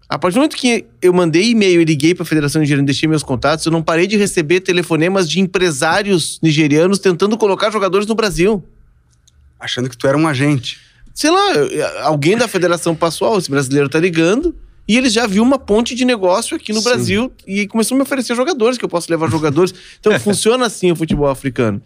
A 0.09 0.17
partir 0.17 0.33
do 0.33 0.37
momento 0.39 0.55
que 0.55 0.87
eu 1.03 1.13
mandei 1.13 1.51
e-mail 1.51 1.81
e 1.81 1.85
liguei 1.85 2.15
para 2.15 2.23
a 2.23 2.25
Federação 2.25 2.59
Nigeriana 2.59 2.85
e 2.85 2.87
deixei 2.87 3.07
meus 3.07 3.21
contatos, 3.21 3.63
eu 3.67 3.71
não 3.71 3.83
parei 3.83 4.07
de 4.07 4.17
receber 4.17 4.61
telefonemas 4.61 5.29
de 5.29 5.39
empresários 5.39 6.39
nigerianos 6.41 6.97
tentando 6.97 7.37
colocar 7.37 7.69
jogadores 7.69 8.07
no 8.07 8.15
Brasil. 8.15 8.63
Achando 9.59 9.87
que 9.87 9.95
tu 9.95 10.07
era 10.07 10.17
um 10.17 10.27
agente. 10.27 10.79
Sei 11.13 11.29
lá, 11.29 11.51
alguém 12.03 12.37
da 12.37 12.47
federação 12.47 12.95
passou, 12.95 13.27
ó, 13.27 13.37
esse 13.37 13.51
brasileiro 13.51 13.87
tá 13.87 13.99
ligando, 13.99 14.55
e 14.89 14.97
eles 14.97 15.13
já 15.13 15.27
viu 15.27 15.43
uma 15.43 15.59
ponte 15.59 15.93
de 15.93 16.03
negócio 16.03 16.57
aqui 16.57 16.73
no 16.73 16.79
Sim. 16.79 16.89
Brasil 16.89 17.31
e 17.45 17.67
começou 17.67 17.93
a 17.93 17.97
me 17.97 18.01
oferecer 18.01 18.35
jogadores, 18.35 18.75
que 18.75 18.83
eu 18.83 18.89
posso 18.89 19.11
levar 19.11 19.29
jogadores. 19.29 19.71
Então 19.99 20.11
funciona 20.19 20.65
assim 20.65 20.91
o 20.91 20.95
futebol 20.95 21.27
africano. 21.27 21.79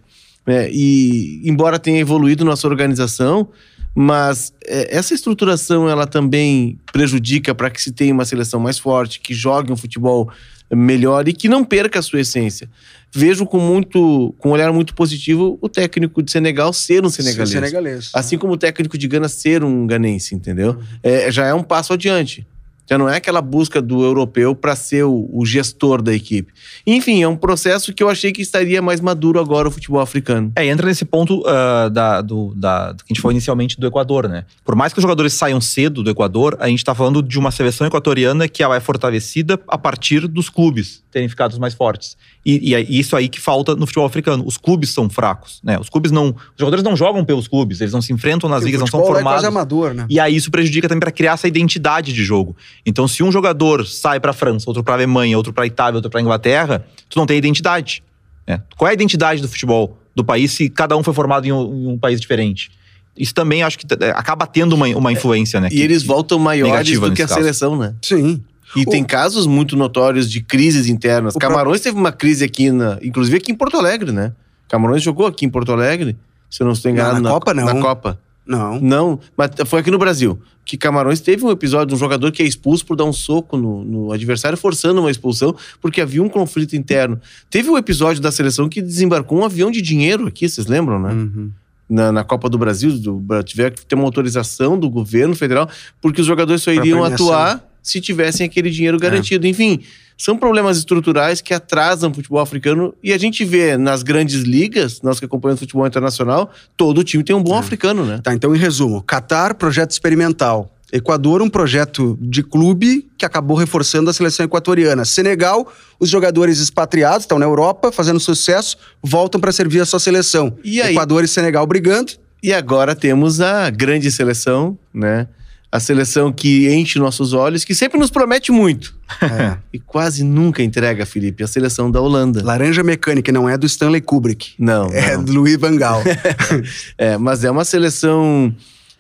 É, 0.48 0.70
e 0.72 1.42
embora 1.44 1.78
tenha 1.78 2.00
evoluído 2.00 2.46
nossa 2.46 2.66
organização, 2.66 3.50
mas 3.94 4.54
é, 4.66 4.96
essa 4.96 5.14
estruturação 5.14 5.90
ela 5.90 6.08
também 6.08 6.80
prejudica 6.94 7.54
para 7.54 7.70
que 7.70 7.82
se 7.82 7.92
tenha 7.92 8.14
uma 8.14 8.24
seleção 8.24 8.58
mais 8.58 8.80
forte, 8.80 9.20
que 9.20 9.34
jogue 9.34 9.70
um 9.70 9.76
futebol 9.76 10.32
melhor 10.72 11.28
e 11.28 11.34
que 11.34 11.50
não 11.50 11.66
perca 11.66 12.00
a 12.00 12.02
sua 12.02 12.22
essência. 12.22 12.70
Vejo 13.14 13.46
com 13.46 13.60
muito, 13.60 14.34
com 14.40 14.50
um 14.50 14.52
olhar 14.54 14.72
muito 14.72 14.96
positivo 14.96 15.60
o 15.62 15.68
técnico 15.68 16.24
de 16.24 16.32
Senegal 16.32 16.72
ser 16.72 17.06
um 17.06 17.10
senegalês. 17.10 17.50
Senegalês. 17.50 18.12
Assim 18.14 18.38
como 18.38 18.54
o 18.54 18.58
técnico 18.58 18.98
de 18.98 19.10
Gana 19.10 19.28
ser 19.28 19.62
um 19.62 19.86
ganense, 19.86 20.34
entendeu? 20.34 20.82
É, 21.04 21.30
já 21.30 21.46
é 21.46 21.54
um 21.54 21.64
passo 21.64 21.92
adiante. 21.92 22.48
Já 22.90 22.98
não 22.98 23.08
é 23.08 23.18
aquela 23.18 23.42
busca 23.42 23.82
do 23.82 24.04
europeu 24.04 24.54
para 24.56 24.76
ser 24.76 25.04
o, 25.04 25.30
o 25.32 25.46
gestor 25.46 26.02
da 26.02 26.14
equipe. 26.14 26.52
Enfim, 26.86 27.24
é 27.24 27.28
um 27.28 27.36
processo 27.36 27.94
que 27.94 28.04
eu 28.04 28.10
achei 28.10 28.32
que 28.32 28.42
estaria 28.42 28.82
mais 28.82 29.00
maduro 29.00 29.40
agora 29.40 29.68
o 29.68 29.72
futebol 29.72 30.02
africano. 30.02 30.52
É, 30.56 30.66
entra 30.66 30.86
nesse 30.86 31.06
ponto 31.06 31.44
ah, 31.48 31.90
da, 31.90 32.22
do, 32.22 32.54
da, 32.56 32.92
do 32.92 33.04
que 33.04 33.12
a 33.12 33.14
gente 33.14 33.22
falou 33.22 33.32
inicialmente 33.32 33.80
do 33.80 33.88
Equador, 33.88 34.28
né? 34.28 34.46
Por 34.66 34.76
mais 34.76 34.92
que 34.92 35.00
os 35.00 35.04
jogadores 35.04 35.34
saiam 35.34 35.62
cedo 35.62 36.04
do 36.04 36.10
Equador, 36.10 36.58
a 36.60 36.68
gente 36.68 36.84
tá 36.84 36.94
falando 36.94 37.24
de 37.24 37.40
uma 37.40 37.52
seleção 37.52 37.88
equatoriana 37.88 38.48
que 38.48 38.62
ela 38.62 38.76
é 38.76 38.80
fortalecida 38.80 39.60
a 39.68 39.78
partir 39.78 40.28
dos 40.28 40.50
clubes 40.50 41.04
terem 41.14 41.30
ficado 41.30 41.58
mais 41.60 41.74
fortes. 41.76 42.18
E, 42.44 42.72
e 42.72 42.76
é 42.76 42.82
isso 42.82 43.16
aí 43.16 43.30
que 43.30 43.40
falta 43.40 43.76
no 43.76 43.86
futebol 43.86 44.06
africano. 44.06 44.44
Os 44.46 44.58
clubes 44.58 44.90
são 44.90 45.10
fracos, 45.10 45.62
né? 45.64 45.80
Os 45.80 45.90
clubes 45.90 46.12
não. 46.12 46.30
Os 46.30 46.58
jogadores 46.58 46.84
não 46.84 46.96
jogam 46.96 47.24
pelos 47.24 47.48
clubes, 47.48 47.80
eles 47.80 47.94
não 47.94 48.02
se 48.02 48.12
enfrentam 48.12 48.50
nas 48.50 48.64
O 48.64 48.66
ligas, 48.66 48.82
não 48.82 48.88
são 48.88 49.00
lá 49.00 49.06
é 49.06 49.10
quase 49.10 49.24
formados. 49.24 49.46
amador, 49.46 49.94
né? 49.94 50.06
E 50.10 50.20
aí 50.20 50.36
isso 50.36 50.50
prejudica 50.50 50.88
também 50.88 51.00
para 51.00 51.12
criar 51.12 51.34
essa 51.34 51.48
identidade 51.48 52.12
de 52.12 52.24
jogo. 52.24 52.56
Então, 52.86 53.08
se 53.08 53.24
um 53.24 53.32
jogador 53.32 53.86
sai 53.88 54.20
para 54.20 54.34
França, 54.34 54.66
outro 54.70 54.84
para 54.84 54.94
Alemanha, 54.94 55.38
outro 55.38 55.54
para 55.54 55.66
Itália, 55.66 55.96
outro 55.98 56.12
para 56.12 56.20
Inglaterra, 56.22 56.86
tu 57.10 57.18
não 57.18 57.26
tem 57.26 57.38
identidade. 57.38 58.04
né? 58.48 58.62
Qual 58.78 58.88
é 58.88 58.92
a 58.92 58.94
identidade 58.94 59.42
do 59.42 59.48
futebol 59.48 59.98
do 60.16 60.24
país 60.24 60.52
se 60.52 60.70
cada 60.70 60.96
um 60.98 61.02
foi 61.04 61.14
formado 61.14 61.46
em 61.48 61.52
um, 61.52 61.62
em 61.64 61.88
um 61.94 61.98
país 61.98 62.20
diferente? 62.20 62.72
Isso 63.18 63.34
também 63.34 63.64
acho 63.64 63.78
que 63.78 63.86
é, 64.04 64.10
acaba 64.10 64.46
tendo 64.48 64.74
uma, 64.74 64.88
uma 64.88 65.12
influência, 65.12 65.62
né? 65.62 65.70
E 65.72 65.82
eles 65.82 66.04
voltam 66.04 66.38
maiores 66.40 67.00
do 67.00 67.12
que 67.14 67.22
a 67.22 67.28
caso. 67.28 67.40
seleção, 67.40 67.78
né? 67.78 67.94
Sim. 68.02 68.42
E 68.76 68.82
O- 68.82 68.90
tem 68.90 69.04
casos 69.04 69.46
muito 69.46 69.76
notórios 69.78 70.30
de 70.30 70.42
crises 70.42 70.88
internas. 70.90 71.36
O 71.36 71.40
Camarões 71.40 71.80
teve 71.80 71.96
uma 71.98 72.12
crise 72.12 72.44
aqui, 72.44 72.72
na, 72.72 72.98
inclusive 73.04 73.38
aqui 73.38 73.52
em 73.52 73.56
Porto 73.56 73.78
Alegre, 73.78 74.12
né? 74.12 74.34
Camarões 74.68 75.04
jogou 75.04 75.28
aqui 75.28 75.46
em 75.46 75.50
Porto 75.50 75.72
Alegre, 75.72 76.18
se 76.50 76.62
eu 76.62 76.66
não 76.66 76.74
estou 76.74 76.90
enganado. 76.90 77.22
na 77.22 77.30
Copa, 77.30 77.54
não. 77.54 77.66
Na 77.66 77.80
Copa. 77.80 78.20
Não. 78.46 78.80
Não, 78.80 79.20
mas 79.38 79.52
foi 79.66 79.80
aqui 79.80 79.90
no 79.90 79.98
Brasil. 79.98 80.40
Que 80.66 80.78
Camarões 80.78 81.20
teve 81.20 81.46
um 81.46 81.52
episódio 81.52 81.88
de 81.88 81.96
um 81.96 81.98
jogador 81.98 82.32
que 82.32 82.42
é 82.42 82.46
expulso 82.46 82.86
por 82.86 82.96
dar 82.96 83.06
um 83.06 83.14
soco 83.14 83.58
no, 83.58 83.84
no 83.84 84.12
adversário, 84.12 84.58
forçando 84.58 85.02
uma 85.02 85.12
expulsão, 85.12 85.56
porque 85.82 86.02
havia 86.02 86.24
um 86.24 86.30
conflito 86.30 86.76
interno. 86.76 87.20
Teve 87.50 87.70
um 87.70 87.78
episódio 87.78 88.22
da 88.22 88.32
seleção 88.32 88.70
que 88.70 88.82
desembarcou 88.82 89.40
um 89.40 89.46
avião 89.46 89.70
de 89.70 89.82
dinheiro 89.82 90.28
aqui, 90.28 90.48
vocês 90.48 90.68
lembram, 90.68 91.00
né? 91.00 91.14
Uhum. 91.14 91.52
Na, 91.90 92.12
na 92.12 92.24
Copa 92.24 92.50
do 92.50 92.58
Brasil, 92.58 92.98
do, 92.98 93.22
tiver 93.44 93.72
que 93.72 93.86
ter 93.86 93.96
uma 93.96 94.06
autorização 94.06 94.80
do 94.80 94.90
governo 94.90 95.36
federal, 95.36 95.70
porque 96.02 96.22
os 96.22 96.28
jogadores 96.28 96.64
só 96.64 96.72
iriam 96.72 97.04
atuar 97.04 97.62
se 97.84 98.00
tivessem 98.00 98.46
aquele 98.46 98.70
dinheiro 98.72 98.98
garantido. 98.98 99.46
Enfim, 99.46 99.82
são 100.18 100.38
problemas 100.38 100.78
estruturais 100.78 101.42
que 101.42 101.54
atrasam 101.54 102.10
o 102.10 102.14
futebol 102.14 102.40
africano 102.40 102.94
e 103.04 103.12
a 103.12 103.18
gente 103.18 103.44
vê 103.44 103.76
nas 103.78 104.02
grandes 104.02 104.42
ligas, 104.42 105.02
nós 105.02 105.20
que 105.20 105.26
acompanhamos 105.26 105.60
o 105.60 105.66
futebol 105.66 105.86
internacional, 105.86 106.50
todo 106.78 107.04
time 107.04 107.24
tem 107.24 107.36
um 107.36 107.44
bom 107.44 107.58
africano, 107.58 108.06
né? 108.06 108.22
Tá, 108.24 108.34
então 108.34 108.56
em 108.56 108.58
resumo, 108.58 109.04
Catar, 109.04 109.54
projeto 109.56 109.92
experimental. 109.92 110.70
Equador, 110.94 111.42
um 111.42 111.50
projeto 111.50 112.16
de 112.22 112.44
clube 112.44 113.10
que 113.18 113.26
acabou 113.26 113.58
reforçando 113.58 114.12
a 114.12 114.14
seleção 114.14 114.46
equatoriana. 114.46 115.04
Senegal, 115.04 115.74
os 116.00 116.08
jogadores 116.08 116.60
expatriados, 116.60 117.24
estão 117.24 117.40
na 117.40 117.46
Europa, 117.46 117.92
fazendo 117.92 118.20
sucesso, 118.20 118.78
voltam 119.02 119.42
para 119.42 119.52
servir 119.52 119.82
a 119.82 119.86
sua 119.86 120.00
seleção. 120.00 120.56
E 120.64 120.80
aí? 120.80 120.94
Equador 120.94 121.24
e 121.24 121.28
Senegal 121.28 121.66
brigando. 121.66 122.14
E 122.44 122.54
agora 122.54 122.96
temos 122.96 123.42
a 123.42 123.72
grande 123.72 124.12
seleção, 124.12 124.78
né? 124.94 125.28
A 125.74 125.80
seleção 125.80 126.32
que 126.32 126.72
enche 126.72 127.00
nossos 127.00 127.34
olhos, 127.34 127.66
que 127.66 127.74
sempre 127.74 127.98
nos 128.00 128.12
promete 128.12 128.52
muito. 128.52 128.94
É. 129.20 129.58
E 129.74 129.80
quase 129.80 130.24
nunca 130.24 130.62
entrega, 130.62 131.04
Felipe, 131.04 131.44
a 131.44 131.48
seleção 131.48 131.90
da 131.90 132.00
Holanda. 132.00 132.44
Laranja 132.44 132.84
Mecânica 132.84 133.32
não 133.32 133.50
é 133.50 133.58
do 133.58 133.66
Stanley 133.66 134.00
Kubrick. 134.02 134.54
Não, 134.60 134.86
É 134.92 135.18
não. 135.18 135.24
do 135.24 135.34
Louis 135.34 135.58
Van 135.58 135.76
Gaal. 135.76 136.04
É, 136.96 137.18
mas 137.18 137.44
é 137.44 137.50
uma 137.50 137.66
seleção 137.66 138.56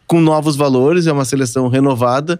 com 0.08 0.20
novos 0.20 0.56
valores, 0.56 1.06
é 1.06 1.12
uma 1.12 1.26
seleção 1.26 1.68
renovada, 1.68 2.40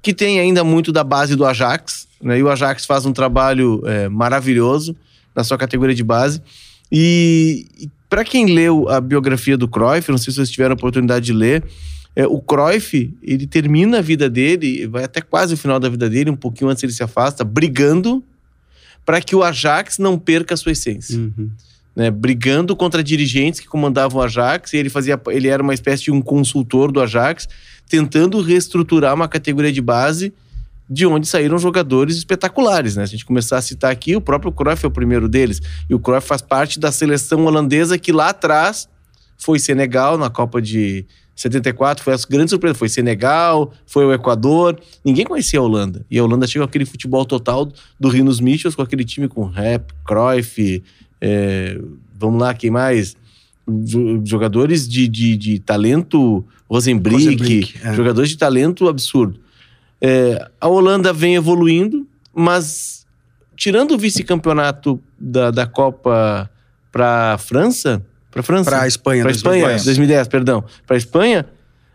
que 0.00 0.14
tem 0.14 0.40
ainda 0.40 0.64
muito 0.64 0.90
da 0.90 1.04
base 1.04 1.36
do 1.36 1.44
Ajax, 1.44 2.08
né? 2.22 2.38
E 2.38 2.42
o 2.42 2.48
Ajax 2.48 2.86
faz 2.86 3.04
um 3.04 3.12
trabalho 3.12 3.82
é, 3.84 4.08
maravilhoso 4.08 4.96
na 5.36 5.44
sua 5.44 5.58
categoria 5.58 5.94
de 5.94 6.02
base. 6.02 6.40
E, 6.90 7.66
para 8.08 8.24
quem 8.24 8.46
leu 8.46 8.88
a 8.88 9.00
biografia 9.00 9.58
do 9.58 9.68
Cruyff, 9.68 10.10
não 10.10 10.16
sei 10.16 10.32
se 10.32 10.36
vocês 10.36 10.50
tiveram 10.50 10.72
a 10.72 10.74
oportunidade 10.74 11.26
de 11.26 11.32
ler, 11.32 11.62
é, 12.16 12.26
o 12.26 12.40
Cruyff, 12.40 13.12
ele 13.22 13.46
termina 13.46 13.98
a 13.98 14.02
vida 14.02 14.30
dele, 14.30 14.86
vai 14.86 15.04
até 15.04 15.20
quase 15.20 15.54
o 15.54 15.56
final 15.56 15.80
da 15.80 15.88
vida 15.88 16.08
dele, 16.08 16.30
um 16.30 16.36
pouquinho 16.36 16.70
antes 16.70 16.82
ele 16.82 16.92
se 16.92 17.02
afasta, 17.02 17.44
brigando 17.44 18.22
para 19.04 19.20
que 19.20 19.34
o 19.34 19.42
Ajax 19.42 19.98
não 19.98 20.18
perca 20.18 20.54
a 20.54 20.56
sua 20.56 20.72
essência 20.72 21.18
Uhum. 21.18 21.50
né, 21.94 22.10
brigando 22.10 22.74
contra 22.74 23.04
dirigentes 23.04 23.60
que 23.60 23.66
comandavam 23.66 24.20
o 24.20 24.24
Ajax, 24.24 24.72
e 24.72 24.76
ele 24.76 24.88
fazia, 24.88 25.20
ele 25.28 25.48
era 25.48 25.62
uma 25.62 25.74
espécie 25.74 26.04
de 26.04 26.10
um 26.10 26.22
consultor 26.22 26.90
do 26.90 27.00
Ajax, 27.00 27.48
tentando 27.88 28.40
reestruturar 28.40 29.14
uma 29.14 29.28
categoria 29.28 29.72
de 29.72 29.80
base 29.80 30.32
de 30.88 31.06
onde 31.06 31.26
saíram 31.26 31.58
jogadores 31.58 32.16
espetaculares, 32.16 32.94
né? 32.94 33.06
Se 33.06 33.14
a 33.14 33.16
gente 33.16 33.24
começar 33.24 33.58
a 33.58 33.62
citar 33.62 33.90
aqui, 33.90 34.14
o 34.16 34.20
próprio 34.20 34.52
Cruyff 34.52 34.84
é 34.84 34.88
o 34.88 34.90
primeiro 34.90 35.28
deles, 35.28 35.60
e 35.88 35.94
o 35.94 35.98
Cruyff 35.98 36.26
faz 36.26 36.42
parte 36.42 36.78
da 36.78 36.92
seleção 36.92 37.44
holandesa 37.46 37.98
que 37.98 38.12
lá 38.12 38.28
atrás 38.28 38.88
foi 39.38 39.58
Senegal 39.58 40.18
na 40.18 40.28
Copa 40.30 40.60
de 40.60 41.06
74, 41.36 42.02
foi 42.04 42.14
a 42.14 42.18
grande 42.28 42.50
surpresa, 42.50 42.74
foi 42.76 42.88
Senegal, 42.88 43.72
foi 43.86 44.04
o 44.04 44.12
Equador, 44.12 44.78
ninguém 45.04 45.24
conhecia 45.24 45.58
a 45.58 45.62
Holanda, 45.62 46.04
e 46.10 46.18
a 46.18 46.24
Holanda 46.24 46.46
chegou 46.46 46.66
com 46.66 46.70
aquele 46.70 46.84
futebol 46.86 47.24
total 47.24 47.70
do 47.98 48.08
Rinos 48.08 48.40
Michels, 48.40 48.74
com 48.74 48.82
aquele 48.82 49.04
time 49.04 49.26
com 49.28 49.44
Rap, 49.46 49.92
Cruyff, 50.06 50.82
é, 51.20 51.80
vamos 52.18 52.40
lá, 52.40 52.54
quem 52.54 52.70
mais? 52.70 53.16
Jo- 53.66 54.20
Jogadores 54.24 54.86
de, 54.88 55.08
de, 55.08 55.36
de 55.36 55.58
talento 55.58 56.44
Rosenbrick, 56.68 57.24
Rosenbrick, 57.24 57.74
é. 57.82 57.94
jogadores 57.94 58.30
de 58.30 58.36
talento 58.38 58.88
absurdo. 58.88 59.40
É, 60.00 60.48
a 60.60 60.68
Holanda 60.68 61.12
vem 61.12 61.34
evoluindo, 61.34 62.06
mas 62.34 63.06
tirando 63.56 63.92
o 63.92 63.98
vice-campeonato 63.98 65.00
da, 65.18 65.50
da 65.50 65.66
Copa 65.66 66.50
para 66.92 67.38
França, 67.38 68.04
para 68.34 68.42
França, 68.42 68.70
Pra 68.70 68.86
Espanha. 68.86 69.22
para 69.22 69.32
2010. 69.32 69.62
Espanha, 69.62 69.84
2010, 69.84 70.28
perdão, 70.28 70.64
para 70.86 70.96
Espanha, 70.98 71.46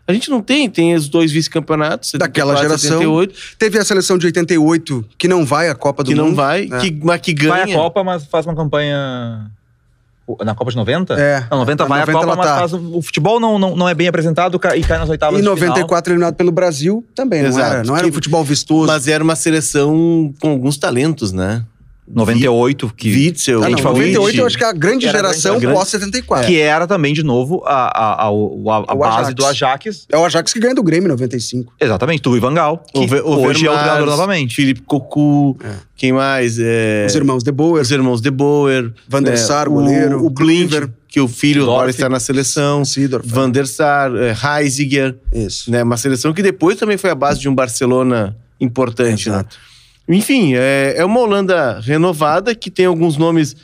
a 0.07 0.13
gente 0.13 0.27
não 0.31 0.41
tem, 0.41 0.67
tem 0.67 0.95
os 0.95 1.07
dois 1.07 1.31
vice-campeonatos, 1.31 2.13
Daquela 2.13 2.53
74, 2.55 2.79
geração, 2.79 2.99
78, 2.99 3.39
Teve 3.59 3.77
a 3.77 3.85
seleção 3.85 4.17
de 4.17 4.25
88, 4.25 5.05
que 5.19 5.27
não 5.27 5.45
vai 5.45 5.69
à 5.69 5.75
Copa 5.75 6.03
do 6.03 6.09
que 6.09 6.15
Mundo. 6.15 6.29
não 6.29 6.35
vai, 6.35 6.63
É. 6.71 6.77
que, 6.79 6.99
mas 7.03 7.21
que 7.21 7.33
ganha. 7.33 7.51
Vai 7.65 7.73
à 7.73 7.75
Copa, 7.75 8.03
mas 8.03 8.23
faz 8.25 8.45
uma 8.47 8.55
campanha. 8.55 9.51
Na 10.45 10.53
Copa 10.53 10.69
de 10.69 10.77
90? 10.77 11.15
É. 11.19 11.43
Não, 11.49 11.57
90 11.57 11.83
Na 11.85 11.87
vai 11.89 11.99
90 12.01 12.17
à 12.17 12.21
Copa, 12.21 12.35
mas 12.35 12.45
tá. 12.45 12.57
faz, 12.59 12.73
o 12.73 13.01
futebol 13.01 13.39
não, 13.39 13.57
não, 13.57 13.75
não 13.75 13.89
é 13.89 13.95
bem 13.95 14.07
apresentado 14.07 14.59
e 14.75 14.83
cai 14.83 14.99
nas 14.99 15.09
oitavas 15.09 15.39
final. 15.39 15.55
94, 15.55 16.13
eliminado 16.13 16.35
pelo 16.35 16.51
Brasil, 16.51 17.03
também 17.15 17.41
não 17.41 17.49
Exato. 17.49 17.73
era. 17.73 17.83
Não 17.83 17.97
era 17.97 18.05
um 18.05 18.09
Que- 18.09 18.13
futebol 18.15 18.43
vistoso. 18.43 18.85
Mas 18.85 19.07
era 19.07 19.23
uma 19.23 19.35
seleção 19.35 20.31
com 20.39 20.51
alguns 20.51 20.77
talentos, 20.77 21.31
né? 21.31 21.65
98, 22.11 22.91
que, 22.97 23.11
Witzel, 23.13 23.55
Ah, 23.61 23.65
a 23.65 23.69
não, 23.69 23.69
gente 23.69 23.83
falou 23.83 23.97
98 23.99 24.33
de- 24.33 24.39
eu 24.41 24.45
acho 24.47 24.57
que 24.57 24.63
é 24.63 24.67
a 24.67 24.73
grande 24.73 25.05
geração 25.09 25.59
grande- 25.59 25.75
pós-74. 25.75 26.45
que 26.45 26.59
era 26.59 26.87
também, 26.87 27.13
de 27.13 27.21
novo, 27.23 27.61
a, 27.65 27.73
a, 27.85 28.13
a, 28.13 28.23
a, 28.23 28.27
a 28.27 28.29
O 28.31 28.63
base 28.97 29.17
Ajax. 29.19 29.33
do 29.35 29.45
Ajax. 29.45 30.05
É 30.11 30.17
o 30.17 30.25
Ajax 30.25 30.51
que 30.53 30.59
ganha 30.59 30.73
do 30.73 30.81
Grêmio 30.83 31.05
em 31.07 31.09
95. 31.11 31.73
Exatamente, 31.79 32.21
do 32.23 32.35
Ivan 32.35 32.53
que 32.53 32.97
O 32.99 33.01
o 33.27 33.45
hoje 33.45 33.67
é 33.67 33.71
o 33.71 33.73
treinador 33.73 34.07
novamente. 34.07 34.55
Felipe 34.55 34.81
Cocu, 34.81 35.57
quem 35.95 36.11
mais? 36.11 36.57
É, 36.59 37.05
Os 37.07 37.15
irmãos 37.15 37.43
De 37.43 37.51
Boer. 37.51 37.81
os 37.81 37.91
irmãos 37.91 38.21
De 38.21 38.31
Boer. 38.31 38.91
Van 39.07 39.21
der 39.21 39.31
né, 39.31 39.37
Sar, 39.37 39.67
o- 39.67 39.73
goleiro, 39.73 40.25
O 40.25 40.29
Blind, 40.29 40.69
Kluivert. 40.69 40.89
que 41.07 41.19
o 41.21 41.27
filho 41.27 41.63
agora 41.63 41.83
Dorf. 41.87 41.91
está 41.95 42.09
na 42.09 42.19
seleção. 42.19 42.83
Seedorf. 42.83 43.27
Van 43.27 43.49
der 43.49 43.67
Sar, 43.67 44.11
é, 44.15 44.35
Heisiger. 44.61 45.15
Isso. 45.33 45.69
Né, 45.69 45.83
uma 45.83 45.97
seleção 45.97 46.33
que 46.33 46.41
depois 46.41 46.77
também 46.77 46.97
foi 46.97 47.09
a 47.11 47.15
base 47.15 47.39
de 47.39 47.47
um 47.47 47.53
Barcelona 47.55 48.35
importante, 48.59 49.29
né? 49.29 49.45
Enfim, 50.09 50.55
é, 50.55 50.95
é 50.97 51.05
uma 51.05 51.19
Holanda 51.19 51.79
renovada 51.79 52.55
que 52.55 52.71
tem 52.71 52.87
alguns 52.87 53.15
nomes, 53.15 53.55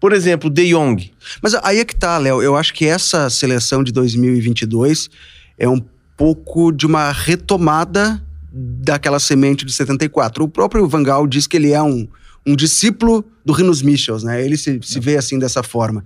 por 0.00 0.12
exemplo, 0.12 0.50
De 0.50 0.70
Jong. 0.70 1.12
Mas 1.40 1.54
aí 1.54 1.78
é 1.78 1.84
que 1.84 1.94
tá, 1.94 2.18
Léo. 2.18 2.42
Eu 2.42 2.56
acho 2.56 2.74
que 2.74 2.84
essa 2.84 3.30
seleção 3.30 3.84
de 3.84 3.92
2022 3.92 5.08
é 5.56 5.68
um 5.68 5.80
pouco 6.16 6.72
de 6.72 6.84
uma 6.84 7.12
retomada 7.12 8.20
daquela 8.52 9.20
semente 9.20 9.64
de 9.64 9.72
74. 9.72 10.42
O 10.42 10.48
próprio 10.48 10.88
Van 10.88 11.02
Gaal 11.02 11.28
diz 11.28 11.46
que 11.46 11.56
ele 11.56 11.70
é 11.70 11.80
um, 11.80 12.08
um 12.44 12.56
discípulo 12.56 13.24
do 13.44 13.52
Rinus 13.52 13.80
Michels, 13.80 14.24
né? 14.24 14.44
Ele 14.44 14.56
se, 14.56 14.80
se 14.82 14.98
vê 14.98 15.16
assim 15.16 15.38
dessa 15.38 15.62
forma. 15.62 16.04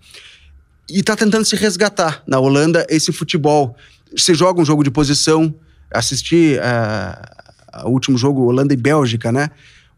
E 0.91 1.03
tá 1.03 1.17
tentando 1.17 1.47
se 1.47 1.57
resgatar 1.57 2.23
na 2.27 2.39
Holanda 2.39 2.87
esse 2.91 3.11
futebol. 3.11 3.75
Você 4.15 4.35
joga 4.35 4.61
um 4.61 4.65
jogo 4.67 4.85
de 4.85 4.91
posição, 4.91 5.55
assisti 5.91 6.59
ah, 6.63 7.85
o 7.85 7.91
último 7.91 8.19
jogo 8.19 8.47
Holanda 8.47 8.75
e 8.75 8.77
Bélgica, 8.77 9.33
né? 9.33 9.51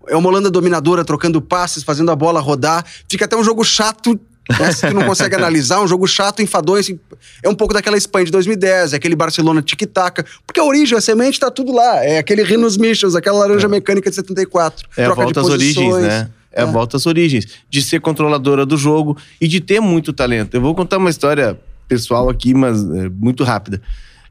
É 0.08 0.16
uma 0.16 0.28
Holanda 0.28 0.50
dominadora, 0.50 1.04
trocando 1.04 1.40
passes, 1.40 1.82
fazendo 1.82 2.10
a 2.10 2.16
bola 2.16 2.40
rodar. 2.40 2.84
Fica 3.08 3.24
até 3.26 3.36
um 3.36 3.44
jogo 3.44 3.62
chato, 3.64 4.18
tu 4.18 4.94
não 4.94 5.04
consegue 5.04 5.34
analisar, 5.36 5.80
um 5.82 5.86
jogo 5.86 6.06
chato, 6.06 6.42
enfadonho. 6.42 6.80
Assim, 6.80 6.98
é 7.42 7.48
um 7.48 7.54
pouco 7.54 7.74
daquela 7.74 7.96
Espanha 7.96 8.24
de 8.26 8.32
2010, 8.32 8.92
é 8.92 8.96
aquele 8.96 9.14
Barcelona 9.14 9.60
tic-tac. 9.62 10.24
Porque 10.46 10.58
a 10.58 10.64
origem, 10.64 10.96
a 10.96 11.00
semente, 11.00 11.38
tá 11.38 11.50
tudo 11.50 11.72
lá. 11.72 12.04
É 12.04 12.18
aquele 12.18 12.42
Rinos 12.42 12.76
Michels, 12.76 13.14
aquela 13.14 13.38
laranja 13.40 13.68
mecânica 13.68 14.08
de 14.08 14.16
74. 14.16 14.88
É 14.96 15.02
a 15.02 15.06
Troca 15.06 15.20
de 15.20 15.24
volta 15.24 15.40
às 15.40 15.46
origens, 15.48 15.76
posições. 15.86 16.06
né? 16.06 16.30
É 16.52 16.62
a 16.62 16.66
É. 16.66 16.70
volta 16.70 16.96
às 16.96 17.06
origens. 17.06 17.46
De 17.68 17.80
ser 17.82 18.00
controladora 18.00 18.64
do 18.66 18.76
jogo 18.76 19.16
e 19.40 19.46
de 19.46 19.60
ter 19.60 19.80
muito 19.80 20.12
talento. 20.12 20.54
Eu 20.56 20.60
vou 20.60 20.74
contar 20.74 20.96
uma 20.98 21.10
história 21.10 21.56
pessoal 21.86 22.28
aqui, 22.28 22.54
mas 22.54 22.82
é, 22.82 23.08
muito 23.08 23.44
rápida. 23.44 23.80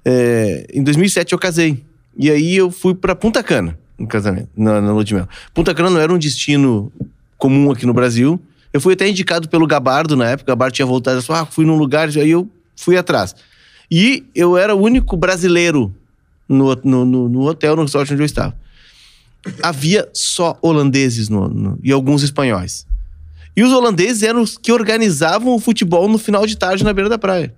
É, 0.03 0.65
em 0.73 0.84
2007 0.84 1.32
eu 1.34 1.39
casei. 1.39 1.84
E 2.17 2.29
aí 2.29 2.55
eu 2.58 2.71
fui 2.71 2.93
pra 2.95 3.15
Punta 3.15 3.41
Cana, 3.43 3.77
no 4.00 4.08
casamento, 4.08 4.50
na, 4.56 4.82
na 4.82 4.92
lua 4.92 5.04
de 5.04 5.14
mel. 5.14 5.28
Punta 5.54 5.74
Cana 5.74 5.90
não 5.90 6.00
era 6.00 6.14
um 6.14 6.18
destino 6.18 6.92
comum 7.38 7.72
aqui 7.72 7.86
no 7.86 7.94
Brasil. 7.94 8.40
Eu 8.72 8.80
fui 8.80 8.94
até 8.94 9.08
indicado 9.08 9.50
pelo 9.50 9.68
Gabardo 9.68 10.16
na 10.16 10.30
época. 10.30 10.52
O 10.52 10.54
Gabardo 10.54 10.76
tinha 10.76 10.86
voltado 10.86 11.20
e 11.20 11.24
falou: 11.24 11.42
ah, 11.42 11.46
fui 11.46 11.66
num 11.66 11.78
lugar, 11.78 12.08
aí 12.10 12.30
eu 12.30 12.50
fui 12.76 12.98
atrás. 12.98 13.36
E 13.92 14.24
eu 14.34 14.58
era 14.58 14.76
o 14.76 14.82
único 14.82 15.18
brasileiro 15.18 15.94
no, 16.48 16.76
no, 16.84 17.06
no, 17.06 17.30
no 17.30 17.42
hotel, 17.48 17.76
no 17.76 17.82
resort 17.82 18.14
onde 18.14 18.22
eu 18.22 18.26
estava 18.26 18.56
havia 19.62 20.10
só 20.14 20.58
holandeses 20.62 21.30
no, 21.30 21.78
e 21.84 21.92
alguns 21.92 22.24
espanhóis. 22.24 22.86
E 23.56 23.64
os 23.64 23.72
holandeses 23.72 24.24
eram 24.24 24.42
os 24.42 24.58
que 24.58 24.72
organizavam 24.72 25.54
o 25.54 25.60
futebol 25.60 26.08
no 26.08 26.18
final 26.18 26.46
de 26.46 26.58
tarde 26.58 26.84
na 26.84 26.94
beira 26.94 27.10
da 27.10 27.18
praia. 27.18 27.54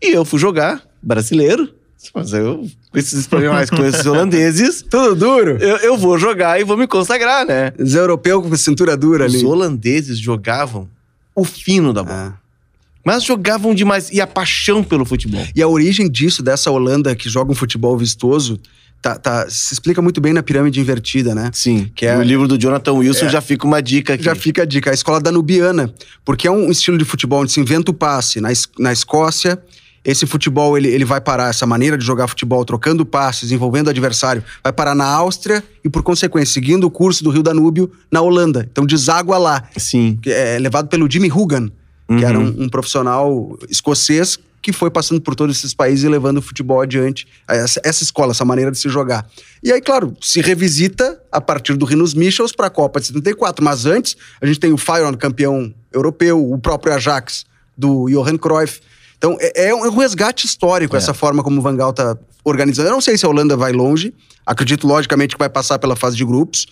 E 0.00 0.12
eu 0.12 0.24
fui 0.24 0.38
jogar, 0.38 0.82
brasileiro, 1.02 1.72
mas 2.14 2.32
eu, 2.32 2.66
com 2.90 2.98
esses 2.98 3.20
espanhóis, 3.20 3.70
com 3.70 3.84
esses 3.84 4.04
holandeses, 4.06 4.82
Tudo 4.90 5.14
duro. 5.14 5.58
eu, 5.60 5.76
eu 5.78 5.96
vou 5.96 6.18
jogar 6.18 6.60
e 6.60 6.64
vou 6.64 6.76
me 6.76 6.86
consagrar, 6.86 7.46
né? 7.46 7.72
Os 7.78 7.94
europeus 7.94 8.46
com 8.46 8.56
cintura 8.56 8.96
dura 8.96 9.26
Os 9.26 9.34
ali. 9.34 9.44
holandeses 9.44 10.18
jogavam 10.18 10.88
o 11.34 11.44
fino 11.44 11.92
da 11.92 12.02
bola. 12.02 12.34
Ah. 12.36 12.46
Mas 13.04 13.22
jogavam 13.22 13.72
demais. 13.74 14.10
E 14.10 14.20
a 14.20 14.26
paixão 14.26 14.82
pelo 14.82 15.04
futebol. 15.04 15.46
E 15.54 15.62
a 15.62 15.68
origem 15.68 16.10
disso, 16.10 16.42
dessa 16.42 16.70
Holanda 16.72 17.14
que 17.14 17.28
joga 17.28 17.52
um 17.52 17.54
futebol 17.54 17.96
vistoso, 17.96 18.58
tá, 19.00 19.16
tá- 19.16 19.46
se 19.48 19.72
explica 19.74 20.02
muito 20.02 20.20
bem 20.20 20.32
na 20.32 20.42
pirâmide 20.42 20.80
invertida, 20.80 21.32
né? 21.32 21.50
Sim. 21.52 21.88
Que 21.94 22.04
é- 22.06 22.16
No 22.16 22.22
livro 22.24 22.48
do 22.48 22.58
Jonathan 22.58 22.94
Wilson 22.94 23.26
É. 23.26 23.28
já 23.28 23.40
fica 23.40 23.64
uma 23.64 23.80
dica 23.80 24.14
aqui. 24.14 24.24
Já 24.24 24.34
fica 24.34 24.62
a 24.62 24.64
dica, 24.64 24.90
a 24.90 24.94
escola 24.94 25.20
danubiana, 25.20 25.94
porque 26.24 26.48
é 26.48 26.50
um 26.50 26.68
estilo 26.68 26.98
de 26.98 27.04
futebol 27.04 27.42
onde 27.42 27.52
se 27.52 27.60
inventa 27.60 27.92
o 27.92 27.94
passe. 27.94 28.40
Na, 28.40 28.48
na 28.76 28.92
Escócia, 28.92 29.56
esse 30.06 30.24
futebol 30.24 30.78
ele, 30.78 30.88
ele 30.88 31.04
vai 31.04 31.20
parar, 31.20 31.50
essa 31.50 31.66
maneira 31.66 31.98
de 31.98 32.04
jogar 32.04 32.28
futebol, 32.28 32.64
trocando 32.64 33.04
passes, 33.04 33.50
envolvendo 33.50 33.88
o 33.88 33.90
adversário, 33.90 34.42
vai 34.62 34.72
parar 34.72 34.94
na 34.94 35.04
Áustria 35.04 35.62
e, 35.84 35.90
por 35.90 36.02
consequência, 36.02 36.54
seguindo 36.54 36.84
o 36.84 36.90
curso 36.90 37.24
do 37.24 37.30
Rio 37.30 37.42
Danúbio, 37.42 37.90
na 38.10 38.20
Holanda. 38.20 38.68
Então 38.70 38.86
deságua 38.86 39.36
lá. 39.36 39.64
Sim. 39.76 40.18
que 40.22 40.30
é 40.30 40.58
levado 40.60 40.88
pelo 40.88 41.10
Jimmy 41.10 41.30
Hugan, 41.30 41.70
que 42.06 42.24
era 42.24 42.38
Uhum. 42.38 42.54
um, 42.60 42.62
um 42.64 42.68
profissional 42.68 43.58
escocês 43.68 44.38
que 44.62 44.72
foi 44.72 44.90
passando 44.90 45.20
por 45.20 45.34
todos 45.36 45.56
esses 45.56 45.72
países 45.74 46.04
e 46.04 46.08
levando 46.08 46.38
o 46.38 46.42
futebol 46.42 46.80
adiante, 46.80 47.26
essa, 47.46 47.80
essa 47.84 48.02
escola, 48.02 48.32
essa 48.32 48.44
maneira 48.44 48.70
de 48.70 48.78
se 48.78 48.88
jogar. 48.88 49.24
E 49.62 49.70
aí, 49.70 49.80
claro, 49.80 50.16
se 50.20 50.40
revisita 50.40 51.20
a 51.30 51.40
partir 51.40 51.74
do 51.76 51.84
Rinos 51.84 52.14
Michels 52.14 52.50
para 52.50 52.66
a 52.66 52.70
Copa 52.70 52.98
de 52.98 53.06
74, 53.06 53.64
mas 53.64 53.86
antes 53.86 54.16
a 54.40 54.46
gente 54.46 54.58
tem 54.58 54.72
o 54.72 54.76
Feyenoord 54.76 55.18
campeão 55.18 55.72
europeu, 55.92 56.50
o 56.52 56.58
próprio 56.58 56.92
Ajax 56.94 57.44
do 57.78 58.08
Johan 58.08 58.36
Cruyff. 58.36 58.80
Então 59.18 59.36
é, 59.40 59.68
é 59.68 59.74
um 59.74 59.90
resgate 59.96 60.46
histórico 60.46 60.94
É. 60.94 60.98
essa 60.98 61.14
forma 61.14 61.42
como 61.42 61.58
o 61.58 61.62
Van 61.62 61.76
Gaal 61.76 61.92
tá 61.92 62.16
organizando. 62.44 62.88
Eu 62.88 62.92
não 62.92 63.00
sei 63.00 63.16
se 63.16 63.26
a 63.26 63.28
Holanda 63.28 63.56
vai 63.56 63.72
longe, 63.72 64.12
acredito 64.44 64.86
logicamente 64.86 65.34
que 65.34 65.38
vai 65.38 65.48
passar 65.48 65.78
pela 65.78 65.96
fase 65.96 66.16
de 66.16 66.24
grupos, 66.24 66.66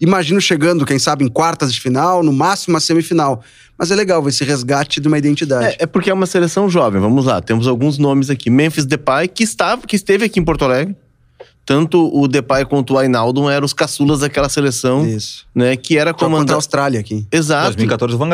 Imagino 0.00 0.40
chegando, 0.40 0.86
quem 0.86 0.98
sabe, 0.98 1.24
em 1.24 1.28
quartas 1.28 1.72
de 1.74 1.78
final, 1.78 2.22
no 2.22 2.32
máximo 2.32 2.74
uma 2.74 2.80
semifinal. 2.80 3.42
Mas 3.76 3.90
é 3.90 3.94
legal 3.94 4.22
ver 4.22 4.30
esse 4.30 4.42
resgate 4.44 4.98
de 4.98 5.06
uma 5.06 5.18
identidade. 5.18 5.66
É, 5.66 5.76
é 5.80 5.86
porque 5.86 6.08
é 6.08 6.14
uma 6.14 6.24
seleção 6.24 6.70
jovem. 6.70 7.00
Vamos 7.00 7.26
lá, 7.26 7.42
temos 7.42 7.66
alguns 7.68 7.98
nomes 7.98 8.30
aqui. 8.30 8.48
Memphis 8.48 8.86
Depay, 8.86 9.28
que, 9.28 9.42
estava, 9.44 9.82
que 9.86 9.94
esteve 9.94 10.24
aqui 10.24 10.40
em 10.40 10.44
Porto 10.44 10.64
Alegre. 10.64 10.96
Tanto 11.66 12.10
o 12.18 12.26
Depay 12.26 12.64
quanto 12.64 12.94
o 12.94 12.98
Ainaldo 12.98 13.48
eram 13.50 13.66
os 13.66 13.74
caçulas 13.74 14.20
daquela 14.20 14.48
seleção, 14.48 15.06
Isso. 15.06 15.46
né? 15.54 15.76
Que 15.76 15.98
era 15.98 16.12
contra 16.14 16.26
a 16.26 16.30
comandada. 16.30 16.54
Austrália 16.54 16.98
aqui. 16.98 17.26
Exato. 17.30 17.66
2014 17.66 18.16
Van 18.16 18.28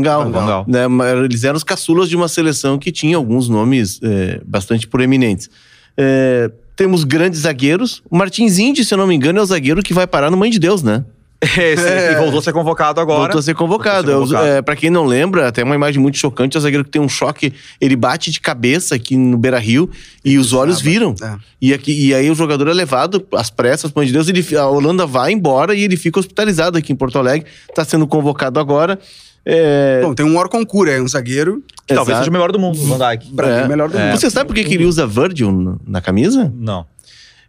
Gaal. 0.00 0.24
Van 0.24 0.30
Gaal. 0.30 0.30
Van 0.32 0.46
Gaal. 0.46 0.64
Né, 0.66 0.86
eles 1.24 1.44
eram 1.44 1.56
os 1.56 1.64
caçulas 1.64 2.08
de 2.08 2.16
uma 2.16 2.28
seleção 2.28 2.78
que 2.78 2.92
tinha 2.92 3.16
alguns 3.16 3.48
nomes 3.48 4.00
é, 4.02 4.40
bastante 4.44 4.86
proeminentes. 4.86 5.50
É, 5.96 6.50
temos 6.76 7.04
grandes 7.04 7.40
zagueiros. 7.40 8.02
O 8.10 8.16
Martins 8.16 8.58
Indy, 8.58 8.84
se 8.84 8.94
eu 8.94 8.98
não 8.98 9.06
me 9.06 9.14
engano, 9.14 9.38
é 9.38 9.42
o 9.42 9.46
zagueiro 9.46 9.82
que 9.82 9.92
vai 9.92 10.06
parar 10.06 10.30
no 10.30 10.36
Mãe 10.36 10.50
de 10.50 10.58
Deus, 10.58 10.82
né? 10.82 11.04
Esse, 11.58 11.84
É. 11.84 12.12
E 12.12 12.16
voltou 12.16 12.38
a 12.38 12.42
ser 12.42 12.52
convocado 12.52 13.00
agora. 13.00 13.20
Voltou 13.22 13.40
a 13.40 13.42
ser 13.42 13.54
convocado. 13.54 14.06
Voltou 14.12 14.24
a 14.24 14.26
ser 14.26 14.34
convocado. 14.34 14.58
É, 14.58 14.62
pra 14.62 14.76
quem 14.76 14.90
não 14.90 15.04
lembra, 15.04 15.48
até 15.48 15.64
uma 15.64 15.74
imagem 15.74 16.00
muito 16.00 16.16
chocante: 16.16 16.56
é 16.56 16.58
o 16.58 16.60
zagueiro 16.60 16.84
que 16.84 16.90
tem 16.90 17.02
um 17.02 17.08
choque, 17.08 17.52
ele 17.80 17.96
bate 17.96 18.30
de 18.30 18.40
cabeça 18.40 18.94
aqui 18.94 19.16
no 19.16 19.36
Beira 19.36 19.58
Rio 19.58 19.90
e 20.24 20.38
os 20.38 20.52
olhos 20.52 20.80
viram. 20.80 21.14
É. 21.20 21.36
E, 21.60 21.74
aqui, 21.74 21.92
e 22.08 22.14
aí 22.14 22.30
o 22.30 22.34
jogador 22.34 22.68
é 22.68 22.72
levado 22.72 23.26
às 23.34 23.50
pressas, 23.50 23.90
pelo 23.90 24.02
amor 24.02 24.06
de 24.06 24.12
Deus, 24.12 24.28
ele, 24.28 24.56
a 24.56 24.66
Holanda 24.66 25.04
vai 25.04 25.32
embora 25.32 25.74
e 25.74 25.82
ele 25.82 25.96
fica 25.96 26.20
hospitalizado 26.20 26.78
aqui 26.78 26.92
em 26.92 26.96
Porto 26.96 27.18
Alegre. 27.18 27.48
Tá 27.74 27.84
sendo 27.84 28.06
convocado 28.06 28.60
agora. 28.60 28.98
É, 29.44 30.00
Bom, 30.02 30.14
tem 30.14 30.24
um 30.24 30.36
Orconcura, 30.36 30.92
é 30.92 31.02
um 31.02 31.08
zagueiro, 31.08 31.62
Que 31.86 31.94
talvez 31.94 32.18
seja 32.18 32.30
o 32.30 32.32
melhor 32.32 32.52
do 32.52 32.58
mundo, 32.60 32.78
o 32.80 32.86
Van 32.86 32.98
Dijk. 32.98 33.32
pra 33.34 33.46
mim, 33.48 33.52
É. 33.54 33.64
o 33.64 33.68
melhor 33.68 33.88
do 33.90 33.98
É. 33.98 34.06
mundo. 34.10 34.20
Você 34.20 34.30
sabe 34.30 34.46
por 34.46 34.54
que, 34.54 34.62
que 34.64 34.74
ele 34.74 34.84
usa 34.86 35.06
Virgil 35.06 35.78
na- 35.86 36.00
camisa? 36.00 36.52
Não. 36.56 36.86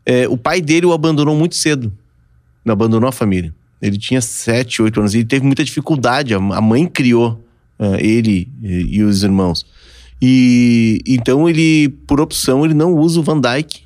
É, 0.05 0.27
o 0.27 0.35
pai 0.35 0.59
dele 0.59 0.85
o 0.87 0.91
abandonou 0.93 1.35
muito 1.35 1.55
cedo. 1.55 1.93
Abandonou 2.67 3.07
a 3.07 3.11
família. 3.11 3.53
Ele 3.81 3.97
tinha 3.97 4.21
7, 4.21 4.81
8 4.81 4.99
anos 4.99 5.13
e 5.13 5.19
ele 5.19 5.25
teve 5.25 5.45
muita 5.45 5.63
dificuldade. 5.63 6.33
A 6.33 6.39
mãe 6.39 6.85
criou 6.87 7.39
é, 7.79 8.05
ele 8.05 8.47
e, 8.61 8.97
e 8.97 9.03
os 9.03 9.23
irmãos. 9.23 9.65
E 10.21 11.01
então 11.05 11.49
ele, 11.49 11.89
por 12.07 12.19
opção, 12.21 12.63
ele 12.65 12.73
não 12.73 12.93
usa 12.95 13.19
o 13.19 13.23
Van 13.23 13.39
Dyke 13.39 13.82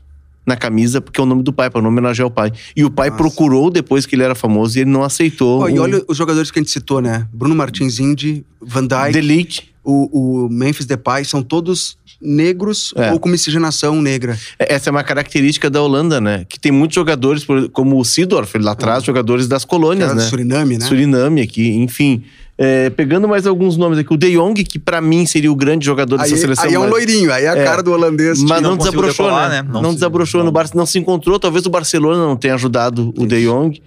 na 0.48 0.56
camisa 0.56 1.02
porque 1.02 1.20
é 1.20 1.24
o 1.24 1.28
nome 1.28 1.44
do 1.44 1.52
pai, 1.52 1.70
para 1.70 1.86
homenagear 1.86 2.26
o 2.28 2.32
pai. 2.32 2.52
E 2.76 2.86
o 2.86 2.90
pai 2.90 3.10
Nossa. 3.10 3.22
procurou 3.22 3.70
depois 3.70 4.06
que 4.06 4.16
ele 4.16 4.24
era 4.24 4.34
famoso 4.34 4.78
e 4.78 4.82
ele 4.82 4.90
não 4.90 5.04
aceitou. 5.04 5.70
E 5.70 5.78
o 5.78 5.82
olha 5.84 6.02
os 6.08 6.16
jogadores 6.18 6.50
que 6.50 6.58
a 6.58 6.62
gente 6.62 6.72
citou, 6.72 7.02
né? 7.02 7.28
Bruno 7.34 7.54
Martins 7.54 8.00
Indy, 8.00 8.46
Van 8.62 8.88
Dijk, 8.88 9.64
o, 9.84 10.46
o 10.46 10.50
Memphis 10.50 10.86
Depay, 10.86 11.26
são 11.26 11.44
todos 11.44 11.98
negros 12.22 12.94
É. 12.96 13.12
ou 13.12 13.20
com 13.20 13.30
miscigenação 13.30 14.02
negra. 14.02 14.38
Essa 14.58 14.90
é 14.90 14.92
uma 14.92 15.04
característica 15.04 15.70
da 15.70 15.82
Holanda, 15.82 16.20
né? 16.20 16.46
Que 16.48 16.60
tem 16.60 16.72
muitos 16.72 16.96
jogadores, 16.96 17.46
como 17.74 18.00
o 18.00 18.04
Sidorf, 18.06 18.58
lá 18.58 18.72
atrás, 18.72 19.04
jogadores 19.04 19.48
das 19.48 19.66
colônias, 19.66 20.16
né? 20.16 20.24
Suriname, 20.24 20.78
né? 20.78 20.86
Suriname 20.86 21.42
aqui, 21.42 21.70
enfim. 21.76 22.24
É, 22.60 22.90
pegando 22.90 23.28
mais 23.28 23.46
alguns 23.46 23.78
nomes 23.78 24.00
aqui, 24.00 24.12
o 24.12 24.18
De 24.18 24.32
Jong, 24.36 24.64
que 24.64 24.80
pra 24.80 25.00
mim 25.00 25.28
seria 25.28 25.52
o 25.52 25.56
grande 25.56 25.86
jogador 25.86 26.16
Aí, 26.20 26.24
dessa 26.30 26.38
seleção. 26.42 26.66
aí 26.66 26.74
é 26.74 26.80
um 26.80 26.84
mas- 26.84 26.92
loirinho, 26.92 27.32
aí 27.32 27.44
é 27.44 27.50
a 27.50 27.56
É. 27.56 27.64
cara 27.64 27.84
do 27.84 27.92
holandês. 27.92 28.42
Mas 28.42 28.62
não 28.64 28.72
não, 28.72 28.78
desabrochou, 28.78 29.26
decolar, 29.28 29.50
né? 29.50 29.62
né? 29.62 29.70
Não, 29.72 29.82
Não 29.82 29.90
se- 29.92 29.96
desabrochou 29.98 30.40
no 30.40 30.46
não. 30.46 30.52
Barça, 30.52 30.74
não 30.76 30.86
se 30.88 30.98
encontrou. 30.98 31.38
Talvez 31.40 31.66
o 31.68 31.70
Barcelona 31.70 32.18
não 32.26 32.36
tenha 32.36 32.56
ajudado 32.56 33.14
o 33.16 33.28
De 33.28 33.46
Jong. 33.46 33.80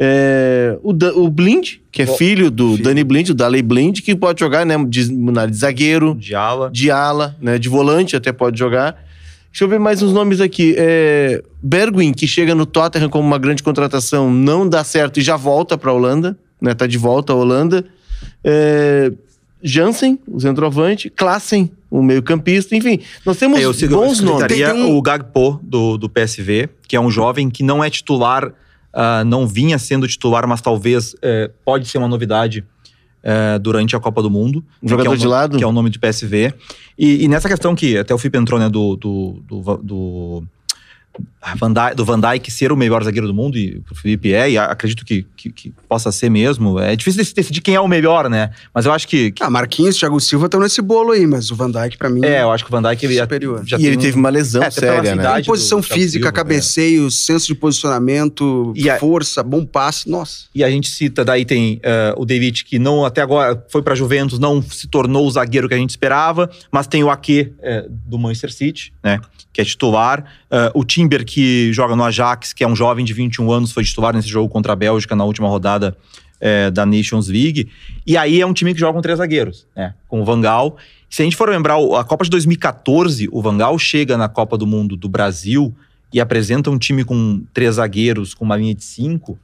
É, 0.00 0.76
o, 0.82 0.92
Da- 0.92 1.14
o 1.14 1.30
Blind, 1.30 1.74
que 1.92 2.02
é 2.02 2.06
Ó, 2.08 2.14
filho 2.16 2.50
do 2.50 2.72
filho. 2.72 2.82
Danny 2.82 3.04
Blind, 3.04 3.28
o 3.30 3.34
Daley 3.34 3.62
Blind, 3.62 4.00
que 4.00 4.14
pode 4.16 4.40
jogar 4.40 4.66
né, 4.66 4.76
de, 4.88 5.12
na 5.12 5.46
de 5.46 5.56
zagueiro, 5.56 6.14
De 6.16 6.34
ala. 6.34 6.68
de 6.72 6.90
ala, 6.90 7.36
né, 7.40 7.58
de 7.58 7.68
volante 7.68 8.16
até 8.16 8.32
pode 8.32 8.58
jogar. 8.58 8.96
Deixa 9.52 9.64
eu 9.64 9.68
ver 9.68 9.78
mais 9.78 10.02
uns 10.02 10.12
nomes 10.12 10.40
aqui. 10.40 10.74
É, 10.76 11.42
Bergwijn, 11.62 12.12
que 12.12 12.26
chega 12.26 12.54
no 12.54 12.66
Tottenham 12.66 13.08
como 13.08 13.26
uma 13.26 13.38
grande 13.38 13.62
contratação, 13.62 14.30
não 14.30 14.68
dá 14.68 14.82
certo 14.84 15.18
e 15.18 15.22
já 15.22 15.36
volta 15.36 15.78
para 15.78 15.90
a 15.92 15.94
Holanda, 15.94 16.36
né? 16.60 16.74
Tá 16.74 16.86
de 16.88 16.98
volta 16.98 17.32
à 17.32 17.36
Holanda. 17.36 17.84
É, 18.44 19.12
Jansen, 19.62 20.18
o 20.28 20.38
centroavante, 20.40 21.10
Klassen, 21.10 21.70
o 21.90 22.02
meio-campista, 22.02 22.76
enfim, 22.76 23.00
nós 23.24 23.36
temos 23.36 23.58
É, 23.58 23.64
eu 23.64 23.72
bons 23.88 24.20
nomes. 24.20 24.46
Tem 24.46 24.64
um- 24.72 24.96
o 24.96 25.02
Gagpo 25.02 25.58
do, 25.62 25.96
do 25.96 26.08
PSV, 26.08 26.68
que 26.86 26.94
é 26.94 27.00
um 27.00 27.10
jovem 27.10 27.48
que 27.50 27.62
não 27.62 27.82
é 27.82 27.90
titular, 27.90 28.52
ah, 28.92 29.24
não 29.24 29.46
vinha 29.46 29.78
sendo 29.78 30.06
titular, 30.06 30.46
mas 30.46 30.60
talvez 30.60 31.14
eh, 31.22 31.50
pode 31.64 31.86
ser 31.88 31.98
uma 31.98 32.08
novidade 32.08 32.64
eh, 33.22 33.58
durante 33.58 33.96
a 33.96 34.00
Copa 34.00 34.22
do 34.22 34.30
Mundo. 34.30 34.64
Um 34.82 34.88
jogador 34.88 35.10
é 35.10 35.14
o 35.14 35.18
de 35.18 35.26
lado? 35.26 35.58
Que 35.58 35.64
é 35.64 35.66
o 35.66 35.72
nome 35.72 35.90
do 35.90 35.98
PSV. 35.98 36.54
E, 36.98 37.24
e 37.24 37.28
nessa 37.28 37.48
questão 37.48 37.74
que 37.74 37.98
até 37.98 38.14
o 38.14 38.18
Felipe 38.18 38.38
entrou, 38.38 38.58
né, 38.60 38.68
do, 38.68 38.94
do, 38.96 39.42
do, 39.46 39.76
do, 39.82 40.44
Van 41.58 41.72
Dijk- 41.72 41.94
do 41.94 42.04
Van 42.04 42.18
Dijk 42.20 42.50
ser 42.50 42.72
o 42.72 42.76
melhor 42.76 43.04
zagueiro 43.04 43.26
do 43.28 43.32
mundo, 43.34 43.56
e 43.56 43.80
o 43.90 43.94
Felipe 43.94 44.32
é, 44.34 44.50
e 44.50 44.58
acredito 44.58 45.04
que, 45.04 45.24
que, 45.36 45.50
que 45.52 45.72
possa 45.88 46.10
ser 46.10 46.28
mesmo. 46.28 46.78
É 46.80 46.96
difícil 46.96 47.22
dec- 47.22 47.34
decidir 47.34 47.60
quem 47.60 47.74
é 47.76 47.80
o 47.80 47.86
melhor, 47.86 48.28
né? 48.28 48.50
Mas 48.74 48.84
eu 48.86 48.92
acho 48.92 49.06
que. 49.06 49.30
que- 49.30 49.42
Ah, 49.44 49.48
Marquinhos, 49.50 49.96
Thiago 49.96 50.18
Silva 50.20 50.46
estão 50.46 50.58
nesse 50.60 50.82
bolo 50.82 51.12
aí, 51.12 51.24
mas 51.26 51.50
o 51.50 51.54
Van 51.54 51.70
Dijk, 51.70 51.96
pra 51.96 52.08
mim, 52.10 52.24
é, 52.24 52.42
eu 52.42 52.50
acho 52.50 52.64
que 52.64 52.70
o 52.70 52.72
Van 52.80 52.82
Dijk 52.90 53.04
ele 53.06 53.18
Superior. 53.20 53.62
já 53.64 53.76
e 53.76 53.80
tem 53.80 53.86
ele 53.88 53.96
um- 53.96 54.00
teve 54.00 54.16
uma 54.18 54.28
lesão 54.28 54.62
É, 54.62 54.70
séria, 54.70 55.14
né? 55.14 55.42
posição 55.44 55.80
física, 55.82 56.24
Silva, 56.26 56.32
cabeceio, 56.32 57.10
senso 57.10 57.46
de 57.46 57.54
posicionamento, 57.54 58.72
E 58.76 58.90
a- 58.90 58.98
força, 58.98 59.42
bom 59.42 59.64
passe. 59.64 60.08
Nossa. 60.08 60.46
E 60.54 60.62
a 60.64 60.70
gente 60.70 60.88
cita, 60.88 61.24
daí 61.24 61.44
tem 61.44 61.80
eh, 61.82 62.14
o 62.16 62.24
David, 62.24 62.64
que 62.64 62.78
não 62.78 63.04
até 63.04 63.20
agora 63.22 63.64
foi 63.68 63.82
pra 63.82 63.94
Juventus, 63.94 64.38
não 64.38 64.60
se 64.62 64.86
tornou 64.88 65.26
o 65.26 65.30
zagueiro 65.30 65.68
que 65.68 65.74
a 65.74 65.78
gente 65.78 65.90
esperava, 65.90 66.50
mas 66.70 66.86
tem 66.86 67.02
o 67.04 67.10
Ake 67.10 67.52
eh, 67.62 67.86
do 67.88 68.18
Manchester 68.18 68.52
City, 68.52 68.92
né? 69.02 69.20
Que 69.52 69.60
é 69.62 69.64
titular. 69.64 70.24
Eh, 70.50 70.70
o 70.74 70.84
Timber, 71.06 71.24
que 71.24 71.72
joga 71.72 71.94
no 71.94 72.02
Ajax, 72.02 72.52
que 72.52 72.64
é 72.64 72.68
um 72.68 72.74
jovem 72.74 73.04
de 73.04 73.12
21 73.12 73.50
anos, 73.52 73.70
foi 73.70 73.84
titular 73.84 74.12
nesse 74.12 74.28
jogo 74.28 74.48
contra 74.48 74.72
a 74.72 74.76
Bélgica 74.76 75.14
na 75.14 75.24
última 75.24 75.48
rodada 75.48 75.96
eh, 76.40 76.68
da 76.70 76.84
Nations 76.84 77.28
League. 77.28 77.68
E 78.04 78.16
aí 78.16 78.40
é 78.40 78.46
um 78.46 78.52
time 78.52 78.74
que 78.74 78.80
joga 78.80 78.94
com 78.94 79.00
três 79.00 79.18
zagueiros, 79.18 79.66
né? 79.76 79.94
Com 80.08 80.20
o 80.20 80.24
Vangal. 80.24 80.76
Se 81.08 81.22
a 81.22 81.24
gente 81.24 81.36
for 81.36 81.48
lembrar, 81.48 81.76
a 81.76 82.02
Copa 82.02 82.24
de 82.24 82.30
2014, 82.30 83.28
o 83.30 83.40
Vangal 83.40 83.78
chega 83.78 84.16
na 84.16 84.28
Copa 84.28 84.58
do 84.58 84.66
Mundo 84.66 84.96
do 84.96 85.08
Brasil 85.08 85.72
e 86.12 86.20
apresenta 86.20 86.70
um 86.70 86.78
time 86.78 87.04
com 87.04 87.42
três 87.54 87.76
zagueiros, 87.76 88.34
com 88.34 88.44
uma 88.44 88.56
linha 88.56 88.74
de 88.74 88.82
cinco, 88.82 89.38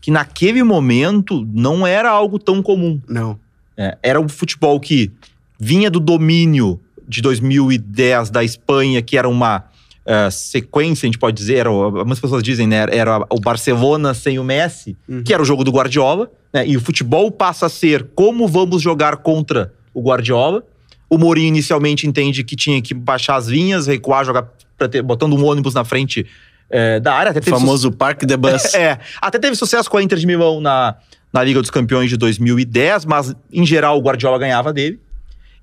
que 0.00 0.10
naquele 0.10 0.64
momento 0.64 1.46
não 1.52 1.86
era 1.86 2.10
algo 2.10 2.40
tão 2.40 2.60
comum. 2.60 3.00
Não. 3.08 3.38
É, 3.76 3.96
era 4.02 4.20
um 4.20 4.28
futebol 4.28 4.80
que 4.80 5.12
vinha 5.58 5.90
do 5.90 6.00
domínio 6.00 6.80
de 7.06 7.22
2010 7.22 8.30
da 8.30 8.42
Espanha, 8.42 9.00
que 9.00 9.16
era 9.16 9.28
uma 9.28 9.64
eh, 10.06 10.30
sequência, 10.30 11.06
a 11.06 11.08
gente 11.08 11.18
pode 11.18 11.36
dizer, 11.36 11.56
era, 11.56 11.68
algumas 11.68 12.20
pessoas 12.20 12.42
dizem, 12.42 12.66
né? 12.66 12.86
Era 12.90 13.24
o 13.30 13.40
Barcelona 13.40 14.12
sem 14.14 14.38
o 14.38 14.44
Messi, 14.44 14.96
Uhum. 15.08 15.22
que 15.22 15.32
era 15.32 15.42
o 15.42 15.44
jogo 15.46 15.64
do 15.64 15.70
Guardiola, 15.70 16.30
né? 16.52 16.66
E 16.66 16.76
o 16.76 16.80
futebol 16.80 17.30
passa 17.30 17.66
a 17.66 17.68
ser 17.68 18.08
como 18.14 18.46
vamos 18.46 18.82
jogar 18.82 19.16
contra 19.18 19.72
o 19.92 20.02
Guardiola. 20.02 20.62
O 21.08 21.16
Mourinho 21.18 21.48
inicialmente 21.48 22.06
entende 22.06 22.42
que 22.44 22.56
tinha 22.56 22.80
que 22.82 22.92
baixar 22.94 23.36
as 23.36 23.46
linhas, 23.46 23.86
recuar, 23.86 24.24
jogar 24.24 24.48
ter- 24.90 25.02
botando 25.02 25.34
um 25.34 25.44
ônibus 25.44 25.72
na 25.74 25.84
frente 25.84 26.26
eh, 26.70 26.98
da 27.00 27.14
área. 27.14 27.30
Até 27.30 27.40
O 27.40 27.42
famoso 27.44 27.92
Parque 27.92 28.26
de 28.26 28.36
Bus. 28.36 28.72
é, 28.74 28.98
até 29.20 29.38
teve 29.38 29.54
sucesso 29.54 29.88
com 29.88 29.96
a 29.96 30.02
Inter 30.02 30.18
de 30.18 30.26
Milão 30.26 30.60
na, 30.60 30.96
na 31.32 31.44
Liga 31.44 31.60
dos 31.60 31.70
Campeões 31.70 32.10
de 32.10 32.16
2010, 32.16 33.04
mas 33.04 33.34
em 33.52 33.64
geral 33.64 33.96
o 33.98 34.00
Guardiola 34.02 34.38
ganhava 34.38 34.72
dele. 34.72 34.98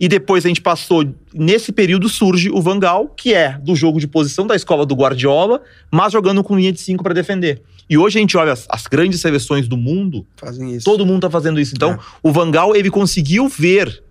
E 0.02 0.08
depois 0.08 0.44
a 0.44 0.48
gente 0.48 0.62
passou, 0.62 1.06
nesse 1.32 1.72
período 1.72 2.10
surge 2.10 2.50
o 2.50 2.60
Vangal, 2.60 3.08
que 3.10 3.36
é 3.36 3.56
do 3.60 3.76
jogo 3.76 4.00
de 4.00 4.08
posição 4.08 4.48
da 4.48 4.56
escola 4.56 4.84
do 4.84 4.96
Guardiola, 4.96 5.62
mas 5.92 6.12
jogando 6.12 6.44
com 6.44 6.58
linha 6.58 6.72
de 6.72 6.82
cinco 6.82 7.04
para 7.04 7.14
defender. 7.14 7.62
E 7.88 8.00
hoje 8.00 8.18
a 8.18 8.22
gente 8.22 8.36
olha 8.36 8.52
as, 8.54 8.66
as 8.68 8.88
grandes 8.88 9.22
seleções 9.22 9.68
do 9.68 9.78
mundo, 9.78 10.26
Fazem 10.38 10.74
isso. 10.76 10.86
todo 10.86 11.06
mundo 11.06 11.22
tá 11.22 11.30
fazendo 11.30 11.60
isso. 11.60 11.74
Então, 11.76 11.92
É. 11.92 12.00
o 12.24 12.32
Vangal, 12.32 12.76
ele 12.76 12.90
conseguiu 12.90 13.48
ver 13.48 14.02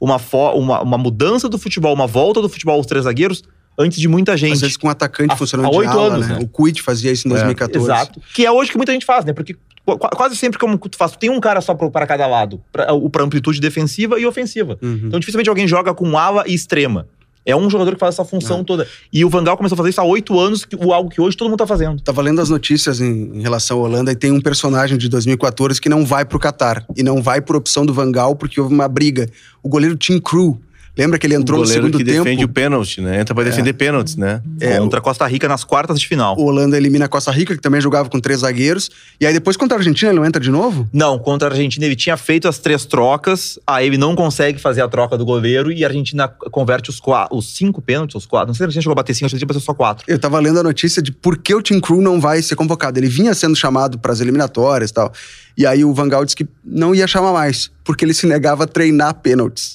uma, 0.00 0.20
uma, 0.54 0.82
uma 0.82 0.96
mudança 0.98 1.48
do 1.48 1.58
futebol, 1.58 1.92
uma 1.92 2.06
volta 2.06 2.40
do 2.40 2.48
futebol 2.48 2.76
aos 2.76 2.86
três 2.86 3.04
zagueiros, 3.04 3.42
antes 3.78 3.98
de 3.98 4.06
muita 4.06 4.36
gente. 4.36 4.52
Às 4.52 4.60
vezes 4.60 4.76
com 4.76 4.86
um 4.86 4.90
atacante 4.90 5.32
Há- 5.32 5.36
funcionando 5.36 5.66
há 5.66 5.80
de 5.82 5.86
ala, 5.88 6.14
anos, 6.14 6.28
né? 6.28 6.34
né? 6.34 6.40
O 6.42 6.46
Kuit 6.48 6.80
fazia 6.82 7.10
isso 7.10 7.26
em 7.26 7.30
2014. 7.30 7.84
Exato. 7.90 8.20
Que 8.34 8.46
é 8.46 8.52
hoje 8.52 8.70
que 8.70 8.76
muita 8.76 8.92
gente 8.92 9.04
faz, 9.06 9.24
né? 9.24 9.32
Porque 9.32 9.54
qu- 9.54 9.60
quase 9.84 10.36
sempre 10.36 10.58
como 10.58 10.78
tu 10.78 10.96
faz, 10.96 11.12
tu 11.12 11.18
tem 11.18 11.30
um 11.30 11.40
cara 11.40 11.60
só 11.60 11.74
para 11.74 12.06
cada 12.06 12.26
lado, 12.26 12.60
pra, 12.72 12.92
o 12.92 13.10
para 13.10 13.24
amplitude 13.24 13.60
defensiva 13.60 14.20
e 14.20 14.26
ofensiva. 14.26 14.78
Uhum. 14.82 15.02
Então 15.06 15.20
dificilmente 15.20 15.48
alguém 15.48 15.66
joga 15.66 15.92
com 15.94 16.16
ala 16.16 16.44
e 16.46 16.54
extrema. 16.54 17.06
É 17.44 17.56
um 17.56 17.70
jogador 17.70 17.94
que 17.94 17.98
faz 17.98 18.14
essa 18.14 18.24
função 18.24 18.60
É. 18.60 18.64
toda. 18.64 18.86
E 19.10 19.24
o 19.24 19.30
Vangal 19.30 19.56
começou 19.56 19.74
a 19.74 19.78
fazer 19.78 19.88
isso 19.90 20.00
há 20.00 20.04
oito 20.04 20.38
anos, 20.38 20.64
que, 20.64 20.76
o 20.76 20.92
algo 20.92 21.08
que 21.08 21.20
hoje 21.20 21.36
todo 21.36 21.48
mundo 21.48 21.58
tá 21.58 21.66
fazendo. 21.66 22.00
Tava 22.02 22.20
lendo 22.20 22.40
as 22.40 22.50
notícias 22.50 23.00
em, 23.00 23.38
em 23.38 23.40
relação 23.40 23.78
à 23.78 23.82
Holanda 23.82 24.12
e 24.12 24.14
tem 24.14 24.30
um 24.30 24.40
personagem 24.40 24.98
de 24.98 25.08
2014 25.08 25.80
que 25.80 25.88
não 25.88 26.04
vai 26.04 26.24
pro 26.24 26.38
Catar. 26.38 26.84
E 26.94 27.02
não 27.02 27.22
vai 27.22 27.40
por 27.40 27.56
opção 27.56 27.86
do 27.86 27.94
Vangal 27.94 28.36
porque 28.36 28.60
houve 28.60 28.74
uma 28.74 28.86
briga. 28.86 29.26
O 29.62 29.68
goleiro 29.68 29.96
Tim 29.96 30.20
Crew. 30.20 30.60
Lembra 30.96 31.18
que 31.18 31.26
ele 31.26 31.36
O 31.36 31.40
entrou 31.40 31.60
no 31.60 31.66
segundo 31.66 31.96
que 31.98 32.04
tempo? 32.04 32.24
defende 32.24 32.44
o 32.44 32.48
pênalti, 32.48 33.00
né? 33.00 33.20
Entra 33.20 33.34
pra 33.34 33.44
defender 33.44 33.72
pênaltis, 33.72 34.16
né? 34.16 34.42
É, 34.60 34.76
contra 34.78 34.98
a 34.98 35.02
Costa 35.02 35.26
Rica 35.26 35.48
nas 35.48 35.64
quartas 35.64 35.98
de 36.00 36.06
final. 36.06 36.36
O 36.38 36.44
Holanda 36.44 36.76
elimina 36.76 37.04
a 37.04 37.08
Costa 37.08 37.30
Rica, 37.30 37.54
que 37.54 37.60
também 37.62 37.80
jogava 37.80 38.08
com 38.10 38.18
três 38.20 38.40
zagueiros. 38.40 38.90
E 39.20 39.26
aí 39.26 39.32
depois 39.32 39.56
contra 39.56 39.76
a 39.76 39.78
Argentina 39.80 40.10
ele 40.10 40.18
não 40.18 40.26
entra 40.26 40.40
de 40.40 40.50
novo? 40.50 40.88
Não, 40.92 41.18
contra 41.18 41.48
a 41.48 41.50
Argentina 41.52 41.86
ele 41.86 41.96
tinha 41.96 42.16
feito 42.16 42.48
as 42.48 42.58
três 42.58 42.84
trocas, 42.84 43.58
aí 43.66 43.86
ele 43.86 43.96
não 43.98 44.14
consegue 44.16 44.58
fazer 44.58 44.82
a 44.82 44.88
troca 44.88 45.16
do 45.16 45.24
goleiro 45.24 45.70
e 45.72 45.84
a 45.84 45.88
Argentina 45.88 46.28
converte 46.28 46.90
os, 46.90 46.98
qua- 47.00 47.28
os 47.30 47.54
cinco 47.56 47.80
pênaltis, 47.80 48.16
os 48.16 48.26
quatro. 48.26 48.48
Não 48.48 48.54
sei 48.54 48.58
se 48.58 48.64
a 48.64 48.66
Argentina 48.66 48.82
chegou 48.82 48.92
a 48.92 48.96
bater 48.96 49.14
cinco, 49.14 49.26
acho 49.26 49.32
que 49.32 49.36
a 49.36 49.36
Argentina 49.36 49.48
bateu 49.48 49.60
só 49.64 49.72
quatro. 49.74 50.04
Eu 50.08 50.18
tava 50.18 50.38
lendo 50.40 50.58
a 50.58 50.62
notícia 50.62 51.00
de 51.00 51.12
por 51.12 51.38
que 51.38 51.54
o 51.54 51.62
Tim 51.62 51.80
Crew 51.80 52.00
não 52.02 52.20
vai 52.20 52.42
ser 52.42 52.56
convocado. 52.56 52.98
Ele 52.98 53.08
vinha 53.08 53.32
sendo 53.32 53.54
chamado 53.56 53.98
para 53.98 54.12
as 54.12 54.20
eliminatórias 54.20 54.90
e 54.90 54.94
tal. 54.94 55.12
E 55.56 55.66
aí 55.66 55.84
o 55.84 55.92
Vangal 55.92 56.24
disse 56.24 56.36
que 56.36 56.48
não 56.64 56.94
ia 56.94 57.06
chamar 57.06 57.32
mais, 57.32 57.70
porque 57.84 58.04
ele 58.04 58.14
se 58.14 58.26
negava 58.26 58.64
a 58.64 58.66
treinar 58.66 59.14
pênaltis. 59.14 59.74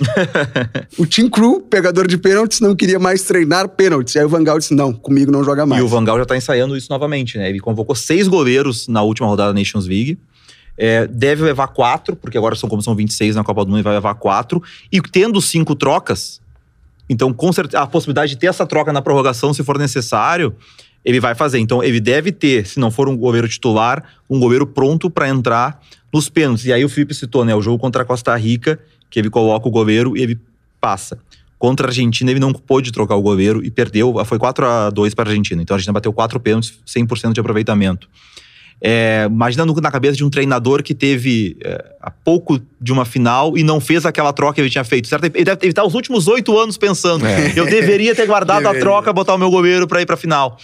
o 0.98 1.05
Tim 1.06 1.30
Crew, 1.30 1.62
pegador 1.62 2.08
de 2.08 2.18
pênaltis, 2.18 2.60
não 2.60 2.76
queria 2.76 3.00
mais 3.00 3.24
treinar 3.24 3.68
pênaltis. 3.70 4.16
E 4.16 4.20
aí 4.20 4.26
o 4.26 4.30
Vangal 4.30 4.58
disse: 4.58 4.74
não, 4.74 4.94
comigo 4.94 5.32
não 5.32 5.44
joga 5.44 5.66
mais. 5.66 5.82
E 5.82 5.86
o 5.86 5.88
Vangal 5.88 6.18
já 6.18 6.26
tá 6.26 6.38
ensaiando 6.38 6.76
isso 6.76 6.88
novamente, 6.90 7.38
né? 7.38 7.50
Ele 7.50 7.60
convocou 7.60 7.96
seis 7.96 8.28
goleiros 8.28 8.88
na 8.88 9.02
última 9.02 9.28
rodada 9.28 9.54
da 9.54 9.60
Nations 9.60 9.86
League. 9.86 10.18
É, 10.78 11.08
deve 11.08 11.44
levar 11.44 11.68
quatro, 11.68 12.16
porque 12.16 12.38
agora 12.38 12.56
são 12.56 12.68
como 12.68 12.82
são 12.82 12.96
26 12.96 13.36
na 13.36 13.44
Copa 13.44 13.64
do 13.64 13.70
Mundo, 13.70 13.78
ele 13.78 13.84
vai 13.84 13.94
levar 13.94 14.16
quatro. 14.16 14.62
E 14.92 15.02
tendo 15.02 15.42
cinco 15.42 15.74
trocas, 15.76 16.42
então 17.10 17.34
com 17.34 17.52
certeza 17.54 17.82
a 17.82 17.88
possibilidade 17.88 18.32
de 18.32 18.38
ter 18.38 18.48
essa 18.48 18.66
troca 18.66 18.92
na 18.92 19.02
prorrogação, 19.02 19.54
se 19.54 19.64
for 19.64 19.78
necessário, 19.78 20.54
ele 21.04 21.20
vai 21.20 21.36
fazer. 21.36 21.60
Então 21.60 21.84
ele 21.84 22.02
deve 22.02 22.32
ter, 22.32 22.66
se 22.66 22.80
não 22.80 22.92
for 22.92 23.08
um 23.08 23.16
goleiro 23.16 23.48
titular, 23.48 24.04
um 24.30 24.40
goleiro 24.40 24.68
pronto 24.68 25.10
para 25.10 25.30
entrar 25.30 25.82
nos 26.12 26.28
pênaltis. 26.30 26.66
E 26.66 26.74
aí 26.74 26.84
o 26.84 26.90
Felipe 26.90 27.14
citou, 27.14 27.46
né? 27.46 27.56
O 27.56 27.62
jogo 27.62 27.78
contra 27.78 28.02
a 28.02 28.06
Costa 28.06 28.36
Rica, 28.36 28.80
que 29.10 29.20
ele 29.20 29.30
coloca 29.30 29.68
o 29.68 29.72
goleiro 29.72 30.18
e 30.18 30.22
ele 30.22 30.40
passa. 30.80 31.18
Contra 31.58 31.88
a 31.88 31.90
Argentina, 31.90 32.30
ele 32.30 32.40
não 32.40 32.52
pôde 32.54 32.92
trocar 32.92 33.16
o 33.16 33.22
goleiro 33.22 33.64
e 33.64 33.72
perdeu. 33.72 34.14
Foi 34.26 34.38
4 34.38 34.66
a 34.66 34.90
2 34.90 35.14
para 35.14 35.30
a 35.30 35.32
Argentina. 35.32 35.62
Então 35.62 35.74
a 35.74 35.78
Argentina 35.78 35.94
bateu 35.94 36.12
quatro 36.14 36.40
pênaltis, 36.40 36.74
100% 36.86 37.34
de 37.34 37.40
aproveitamento. 37.40 38.08
É, 38.82 39.26
imagina 39.30 39.66
no- 39.66 39.74
na 39.76 39.90
cabeça 39.90 40.18
de 40.18 40.24
um 40.24 40.30
treinador 40.30 40.84
que 40.84 40.94
teve 40.94 41.56
é, 41.64 41.94
há 42.02 42.12
pouco 42.12 42.60
de 42.80 42.92
uma 42.92 43.06
final 43.06 43.58
e 43.58 43.64
não 43.64 43.80
fez 43.80 44.06
aquela 44.06 44.34
troca 44.34 44.56
que 44.56 44.62
ele 44.62 44.70
tinha 44.70 44.84
feito. 44.84 45.08
Certo? 45.08 45.24
Ele 45.24 45.44
deve 45.46 45.68
estar 45.68 45.86
os 45.86 45.94
últimos 45.96 46.28
oito 46.28 46.58
anos 46.60 46.78
pensando: 46.78 47.26
É. 47.26 47.54
eu 47.58 47.66
deveria 47.66 48.14
ter 48.14 48.26
guardado 48.28 48.68
a 48.68 48.74
troca, 48.78 49.14
botar 49.14 49.34
o 49.34 49.38
meu 49.38 49.50
goleiro 49.50 49.88
para 49.88 50.02
ir 50.02 50.06
para 50.06 50.16
a 50.16 50.18
final. 50.18 50.58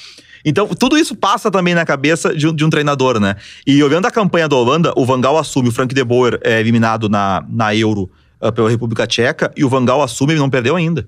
Então, 0.43 0.67
tudo 0.67 0.97
isso 0.97 1.15
passa 1.15 1.50
também 1.52 1.74
na 1.76 1.86
cabeça 1.86 2.36
de 2.36 2.47
um, 2.47 2.54
de 2.54 2.65
um 2.65 2.69
treinador, 2.69 3.19
né? 3.19 3.36
E 3.65 3.82
olhando 3.84 4.08
a 4.08 4.12
campanha 4.12 4.50
da 4.50 4.56
Holanda, 4.56 4.91
o 4.97 5.06
Vangal 5.06 5.38
assume, 5.38 5.69
o 5.69 5.71
Frank 5.71 5.93
de 5.93 6.04
Boer 6.04 6.39
é 6.43 6.60
eliminado 6.60 7.08
na, 7.08 7.45
na 7.47 7.76
Euro 7.76 8.10
ah, 8.10 8.20
pela 8.49 8.69
República 8.69 9.06
Tcheca, 9.06 9.51
e 9.58 9.65
o 9.65 9.69
Vangal 9.69 10.01
assume, 10.01 10.32
ele 10.32 10.39
não 10.39 10.49
perdeu 10.49 10.77
ainda. 10.77 11.06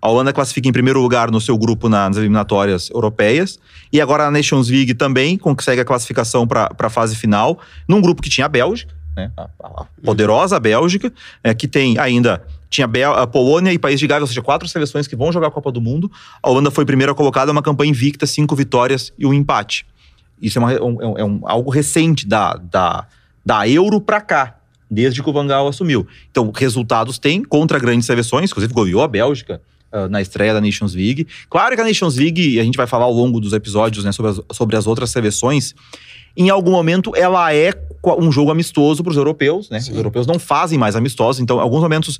A 0.00 0.08
Holanda 0.08 0.32
classifica 0.32 0.68
em 0.68 0.72
primeiro 0.72 1.00
lugar 1.00 1.30
no 1.30 1.40
seu 1.40 1.56
grupo 1.58 1.88
na- 1.88 2.08
nas 2.08 2.16
eliminatórias 2.18 2.90
europeias. 2.90 3.58
E 3.92 4.00
agora 4.00 4.24
na 4.24 4.30
Nations 4.32 4.68
League 4.68 4.94
também 4.94 5.36
consegue 5.38 5.80
a 5.80 5.84
classificação 5.84 6.46
para 6.46 6.70
a 6.78 6.90
fase 6.90 7.14
final, 7.16 7.58
num 7.88 8.00
grupo 8.00 8.20
que 8.22 8.28
tinha 8.30 8.46
a 8.46 8.48
Bélgica, 8.48 8.92
né? 9.16 9.30
a, 9.36 9.42
a- 9.42 9.46
a 9.82 9.86
poderosa 10.04 10.58
Bélgica, 10.58 11.12
é, 11.44 11.52
que 11.54 11.68
tem 11.68 11.98
ainda. 11.98 12.42
Tinha 12.68 12.88
a 13.16 13.26
Polônia 13.26 13.70
e 13.72 13.78
País 13.78 14.00
de 14.00 14.06
Gales, 14.06 14.22
ou 14.22 14.26
seja, 14.28 14.40
quatro 14.40 14.66
seleções 14.66 15.06
que 15.06 15.14
vão 15.14 15.30
jogar 15.30 15.48
a 15.48 15.50
Copa 15.50 15.70
do 15.70 15.80
Mundo. 15.80 16.10
A 16.42 16.48
Holanda 16.50 16.70
foi 16.70 16.84
primeira 16.86 17.14
colocada, 17.14 17.52
uma 17.52 17.62
campanha 17.62 17.90
invicta, 17.90 18.26
cinco 18.26 18.56
vitórias 18.56 19.12
e 19.18 19.26
um 19.26 19.32
empate. 19.34 19.84
Isso 20.40 20.58
é, 20.58 20.62
uma- 20.62 20.72
é 20.72 20.82
um- 20.82 21.18
é 21.18 21.24
um- 21.24 21.40
algo 21.44 21.70
recente 21.70 22.26
da, 22.26 22.54
da, 22.54 23.06
da 23.44 23.68
Euro 23.68 24.00
para 24.00 24.20
cá, 24.22 24.56
desde 24.92 25.22
que 25.22 25.30
o 25.30 25.32
Van 25.32 25.46
Gaal 25.46 25.66
assumiu. 25.66 26.06
Então, 26.30 26.52
resultados 26.54 27.18
tem 27.18 27.42
contra 27.42 27.78
grandes 27.78 28.06
seleções, 28.06 28.50
inclusive 28.50 28.72
goleou 28.72 29.02
a 29.02 29.08
Bélgica 29.08 29.60
ah, 29.90 30.08
na 30.08 30.20
estreia 30.20 30.52
da 30.52 30.60
Nations 30.60 30.94
League. 30.94 31.26
Claro 31.48 31.74
que 31.74 31.80
a 31.80 31.84
Nations 31.84 32.16
League, 32.16 32.54
e 32.54 32.60
a 32.60 32.64
gente 32.64 32.76
vai 32.76 32.86
falar 32.86 33.04
ao 33.04 33.12
longo 33.12 33.40
dos 33.40 33.52
episódios 33.52 34.04
né, 34.04 34.12
sobre, 34.12 34.30
as, 34.30 34.40
sobre 34.52 34.76
as 34.76 34.86
outras 34.86 35.10
seleções, 35.10 35.74
em 36.36 36.50
algum 36.50 36.70
momento 36.70 37.12
ela 37.16 37.54
é 37.54 37.72
um 38.18 38.32
jogo 38.32 38.50
amistoso 38.50 39.02
para 39.02 39.10
os 39.10 39.16
europeus, 39.16 39.70
né? 39.70 39.78
Os 39.78 39.88
europeus 39.88 40.26
não 40.26 40.38
fazem 40.38 40.78
mais 40.78 40.96
amistosos, 40.96 41.40
então, 41.40 41.58
em 41.58 41.60
alguns 41.60 41.82
momentos 41.82 42.18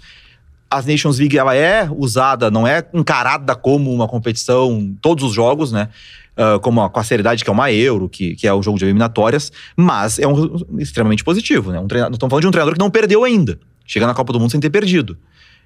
a 0.71 0.81
Nations 0.81 1.19
League 1.19 1.37
ela 1.37 1.55
é 1.55 1.89
usada, 1.91 2.51
não 2.51 2.67
é 2.67 2.87
encarada 2.95 3.55
como 3.55 3.93
uma 3.93 4.07
competição, 4.07 4.95
todos 5.01 5.25
os 5.25 5.35
jogos, 5.35 5.73
né? 5.73 5.89
Ah, 6.37 6.59
como 6.61 6.81
a, 6.81 6.89
com 6.89 6.99
a 6.99 7.05
seriedade 7.05 7.45
que 7.45 7.51
é 7.51 7.53
uma 7.53 7.71
Euro, 7.71 8.09
que, 8.09 8.35
que 8.35 8.47
é 8.47 8.55
um 8.55 8.63
jogo 8.63 8.79
de 8.79 8.85
eliminatórias, 8.87 9.53
mas 9.77 10.19
é 10.19 10.27
um 10.27 10.57
extremamente 10.79 11.23
positivo, 11.23 11.71
né? 11.73 11.79
Um 11.79 11.87
treinador, 11.87 12.15
estamos 12.15 12.31
falando 12.31 12.43
de 12.43 12.49
um 12.49 12.51
treinador 12.51 12.75
que 12.75 12.81
não 12.81 12.91
perdeu 12.91 13.23
ainda. 13.25 13.59
Chega 13.87 14.07
na 14.07 14.15
Copa 14.15 14.33
do 14.33 14.41
Mundo 14.41 14.51
sem 14.51 14.61
ter 14.61 14.71
perdido. 14.71 15.17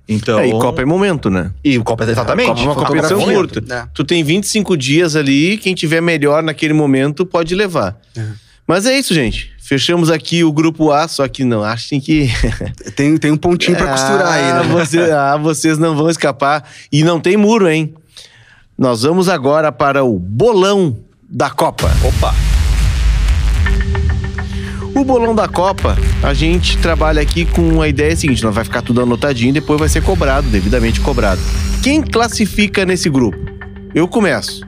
Então, 0.08 0.38
É, 0.38 0.48
e 0.48 0.52
Copa 0.52 0.82
é 0.82 0.84
momento, 0.84 1.28
né? 1.30 1.52
e 1.64 1.78
Copa 1.80 2.04
exatamente. 2.04 2.48
Copa 2.48 2.60
é 2.60 2.64
uma 2.64 2.74
Copa 2.74 2.86
competição 2.88 3.20
é 3.20 3.34
curta. 3.34 3.62
É. 3.74 3.86
Tu 3.92 4.04
tem 4.04 4.22
25 4.24 4.76
dias 4.76 5.16
ali, 5.16 5.56
quem 5.58 5.74
tiver 5.74 6.00
melhor 6.00 6.42
naquele 6.42 6.72
momento 6.72 7.26
pode 7.26 7.54
levar. 7.54 7.96
É. 8.16 8.24
Mas 8.66 8.86
é 8.86 8.96
isso, 8.98 9.12
gente. 9.14 9.52
Fechamos 9.60 10.10
aqui 10.10 10.44
o 10.44 10.52
grupo 10.52 10.92
A, 10.92 11.08
só 11.08 11.26
que 11.26 11.44
não 11.44 11.62
achem 11.64 12.00
que. 12.00 12.28
Tem, 12.94 13.16
tem 13.16 13.32
um 13.32 13.36
pontinho 13.36 13.76
pra 13.76 13.88
costurar 13.88 14.28
aí, 14.32 14.44
Ah, 14.50 14.62
né? 14.62 14.72
você- 14.72 15.10
ah, 15.10 15.36
vocês 15.36 15.76
não 15.78 15.96
vão 15.96 16.08
escapar. 16.08 16.68
E 16.90 17.02
não 17.02 17.20
tem 17.20 17.36
muro, 17.36 17.68
hein? 17.68 17.92
Nós 18.78 19.04
vamos 19.04 19.26
agora 19.30 19.72
para 19.72 20.04
o 20.04 20.18
bolão 20.18 20.98
da 21.26 21.48
Copa. 21.48 21.90
Opa! 22.04 22.34
O 24.94 25.02
bolão 25.02 25.34
da 25.34 25.48
Copa, 25.48 25.96
a 26.22 26.34
gente 26.34 26.76
trabalha 26.76 27.22
aqui 27.22 27.46
com 27.46 27.80
a 27.80 27.88
ideia 27.88 28.14
seguinte: 28.14 28.44
nós 28.44 28.54
vai 28.54 28.64
ficar 28.64 28.82
tudo 28.82 29.00
anotadinho 29.00 29.48
e 29.48 29.52
depois 29.54 29.80
vai 29.80 29.88
ser 29.88 30.02
cobrado, 30.02 30.50
devidamente 30.50 31.00
cobrado. 31.00 31.40
Quem 31.82 32.02
classifica 32.02 32.84
nesse 32.84 33.08
grupo? 33.08 33.38
Eu 33.94 34.06
começo. 34.06 34.60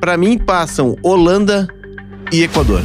Para 0.00 0.16
mim 0.16 0.38
passam 0.38 0.96
Holanda 1.02 1.68
e 2.32 2.42
Equador. 2.42 2.80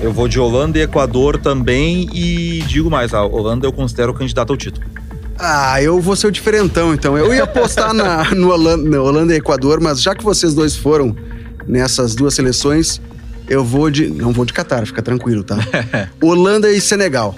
Eu 0.00 0.12
vou 0.12 0.28
de 0.28 0.38
Holanda 0.38 0.78
e 0.78 0.82
Equador 0.82 1.36
também 1.36 2.08
e 2.14 2.62
digo 2.68 2.88
mais, 2.88 3.12
a 3.12 3.24
Holanda 3.24 3.66
eu 3.66 3.72
considero 3.72 4.14
candidato 4.14 4.52
ao 4.52 4.56
título. 4.56 4.86
Ah, 5.38 5.80
eu 5.82 6.00
vou 6.00 6.16
ser 6.16 6.26
o 6.26 6.30
diferentão, 6.32 6.92
então. 6.92 7.16
Eu 7.16 7.32
ia 7.34 7.44
apostar 7.44 7.92
na, 7.94 8.34
no 8.34 8.50
Holanda, 8.50 8.88
no 8.90 9.04
Holanda 9.04 9.32
e 9.32 9.36
Equador, 9.36 9.80
mas 9.80 10.02
já 10.02 10.14
que 10.14 10.24
vocês 10.24 10.54
dois 10.54 10.74
foram 10.76 11.14
nessas 11.66 12.14
duas 12.14 12.34
seleções, 12.34 13.00
eu 13.48 13.64
vou 13.64 13.90
de. 13.90 14.06
Não 14.08 14.32
vou 14.32 14.44
de 14.44 14.52
Catar, 14.52 14.86
fica 14.86 15.00
tranquilo, 15.02 15.44
tá? 15.44 15.56
Holanda 16.22 16.70
e 16.72 16.80
Senegal. 16.80 17.34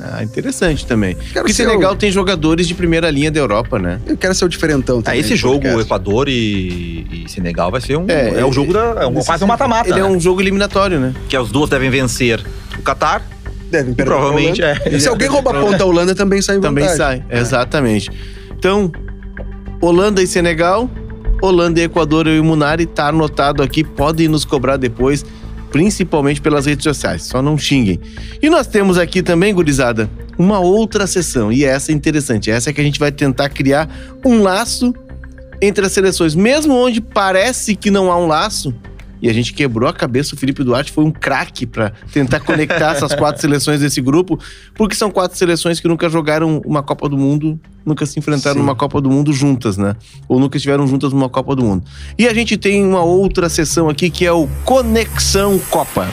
Ah, 0.00 0.22
interessante 0.22 0.86
também. 0.86 1.16
Quero 1.16 1.32
Porque 1.46 1.52
Senegal 1.52 1.92
o- 1.94 1.96
tem 1.96 2.08
jogadores 2.12 2.68
de 2.68 2.74
primeira 2.74 3.10
linha 3.10 3.32
da 3.32 3.40
Europa, 3.40 3.80
né? 3.80 3.98
Eu 4.06 4.16
quero 4.16 4.32
ser 4.32 4.44
o 4.44 4.48
diferentão 4.48 5.00
Ah, 5.00 5.02
também. 5.02 5.18
esse 5.20 5.30
no 5.30 5.36
jogo, 5.36 5.54
podcast. 5.56 5.86
Equador 5.86 6.28
e, 6.28 7.24
e 7.24 7.28
Senegal, 7.28 7.68
vai 7.72 7.80
ser 7.80 7.96
um. 7.96 8.04
É, 8.08 8.38
É, 8.40 8.44
o 8.44 8.52
jogo 8.52 8.72
da. 8.72 8.80
É 9.02 9.06
um, 9.06 9.14
quase 9.14 9.42
um 9.42 9.48
mata-mata. 9.48 9.88
Ele 9.90 9.98
é 9.98 10.02
né? 10.04 10.08
um 10.08 10.20
jogo 10.20 10.40
eliminatório, 10.40 11.00
né? 11.00 11.12
Que 11.28 11.36
as 11.36 11.48
duas 11.48 11.68
devem 11.68 11.90
vencer 11.90 12.40
o 12.78 12.82
Qatar. 12.82 13.22
Devem 13.70 13.94
perder 13.94 14.10
provavelmente, 14.10 14.62
é. 14.62 14.76
E 14.90 15.00
se 15.00 15.08
alguém 15.08 15.28
roubar 15.28 15.56
a 15.56 15.60
ponta 15.60 15.78
da 15.78 15.84
Holanda, 15.86 16.14
também 16.14 16.40
sai 16.40 16.56
em 16.56 16.60
Também 16.60 16.84
vantagem. 16.86 17.24
sai, 17.28 17.38
exatamente. 17.38 18.10
Então, 18.56 18.90
Holanda 19.80 20.22
e 20.22 20.26
Senegal, 20.26 20.90
Holanda 21.42 21.80
e 21.80 21.84
Equador, 21.84 22.26
e 22.26 22.40
o 22.40 22.44
Munari, 22.44 22.86
tá 22.86 23.08
anotado 23.08 23.62
aqui, 23.62 23.84
podem 23.84 24.26
nos 24.26 24.44
cobrar 24.44 24.76
depois, 24.76 25.24
principalmente 25.70 26.40
pelas 26.40 26.66
redes 26.66 26.82
sociais, 26.82 27.22
só 27.24 27.42
não 27.42 27.58
xinguem. 27.58 28.00
E 28.42 28.48
nós 28.48 28.66
temos 28.66 28.98
aqui 28.98 29.22
também, 29.22 29.54
gurizada, 29.54 30.08
uma 30.38 30.58
outra 30.58 31.06
sessão, 31.06 31.52
e 31.52 31.64
essa 31.64 31.92
é 31.92 31.94
interessante, 31.94 32.50
essa 32.50 32.70
é 32.70 32.72
que 32.72 32.80
a 32.80 32.84
gente 32.84 32.98
vai 32.98 33.12
tentar 33.12 33.50
criar 33.50 33.88
um 34.24 34.42
laço 34.42 34.94
entre 35.60 35.84
as 35.84 35.92
seleções, 35.92 36.34
mesmo 36.34 36.74
onde 36.74 37.00
parece 37.00 37.74
que 37.76 37.90
não 37.90 38.10
há 38.10 38.16
um 38.16 38.26
laço, 38.26 38.74
e 39.20 39.28
a 39.28 39.32
gente 39.32 39.52
quebrou 39.52 39.88
a 39.88 39.92
cabeça. 39.92 40.34
O 40.34 40.38
Felipe 40.38 40.62
Duarte 40.62 40.92
foi 40.92 41.04
um 41.04 41.10
craque 41.10 41.66
para 41.66 41.92
tentar 42.12 42.40
conectar 42.40 42.92
essas 42.92 43.14
quatro 43.14 43.40
seleções 43.40 43.80
desse 43.80 44.00
grupo, 44.00 44.38
porque 44.74 44.94
são 44.94 45.10
quatro 45.10 45.36
seleções 45.36 45.80
que 45.80 45.88
nunca 45.88 46.08
jogaram 46.08 46.62
uma 46.64 46.82
Copa 46.82 47.08
do 47.08 47.16
Mundo, 47.16 47.58
nunca 47.84 48.06
se 48.06 48.18
enfrentaram 48.18 48.56
Sim. 48.56 48.60
numa 48.60 48.74
Copa 48.74 49.00
do 49.00 49.10
Mundo 49.10 49.32
juntas, 49.32 49.76
né? 49.76 49.94
Ou 50.28 50.38
nunca 50.38 50.56
estiveram 50.56 50.86
juntas 50.86 51.12
numa 51.12 51.28
Copa 51.28 51.54
do 51.54 51.64
Mundo. 51.64 51.84
E 52.18 52.26
a 52.26 52.34
gente 52.34 52.56
tem 52.56 52.84
uma 52.84 53.02
outra 53.02 53.48
sessão 53.48 53.88
aqui 53.88 54.10
que 54.10 54.24
é 54.24 54.32
o 54.32 54.48
Conexão 54.64 55.58
Copa. 55.70 56.06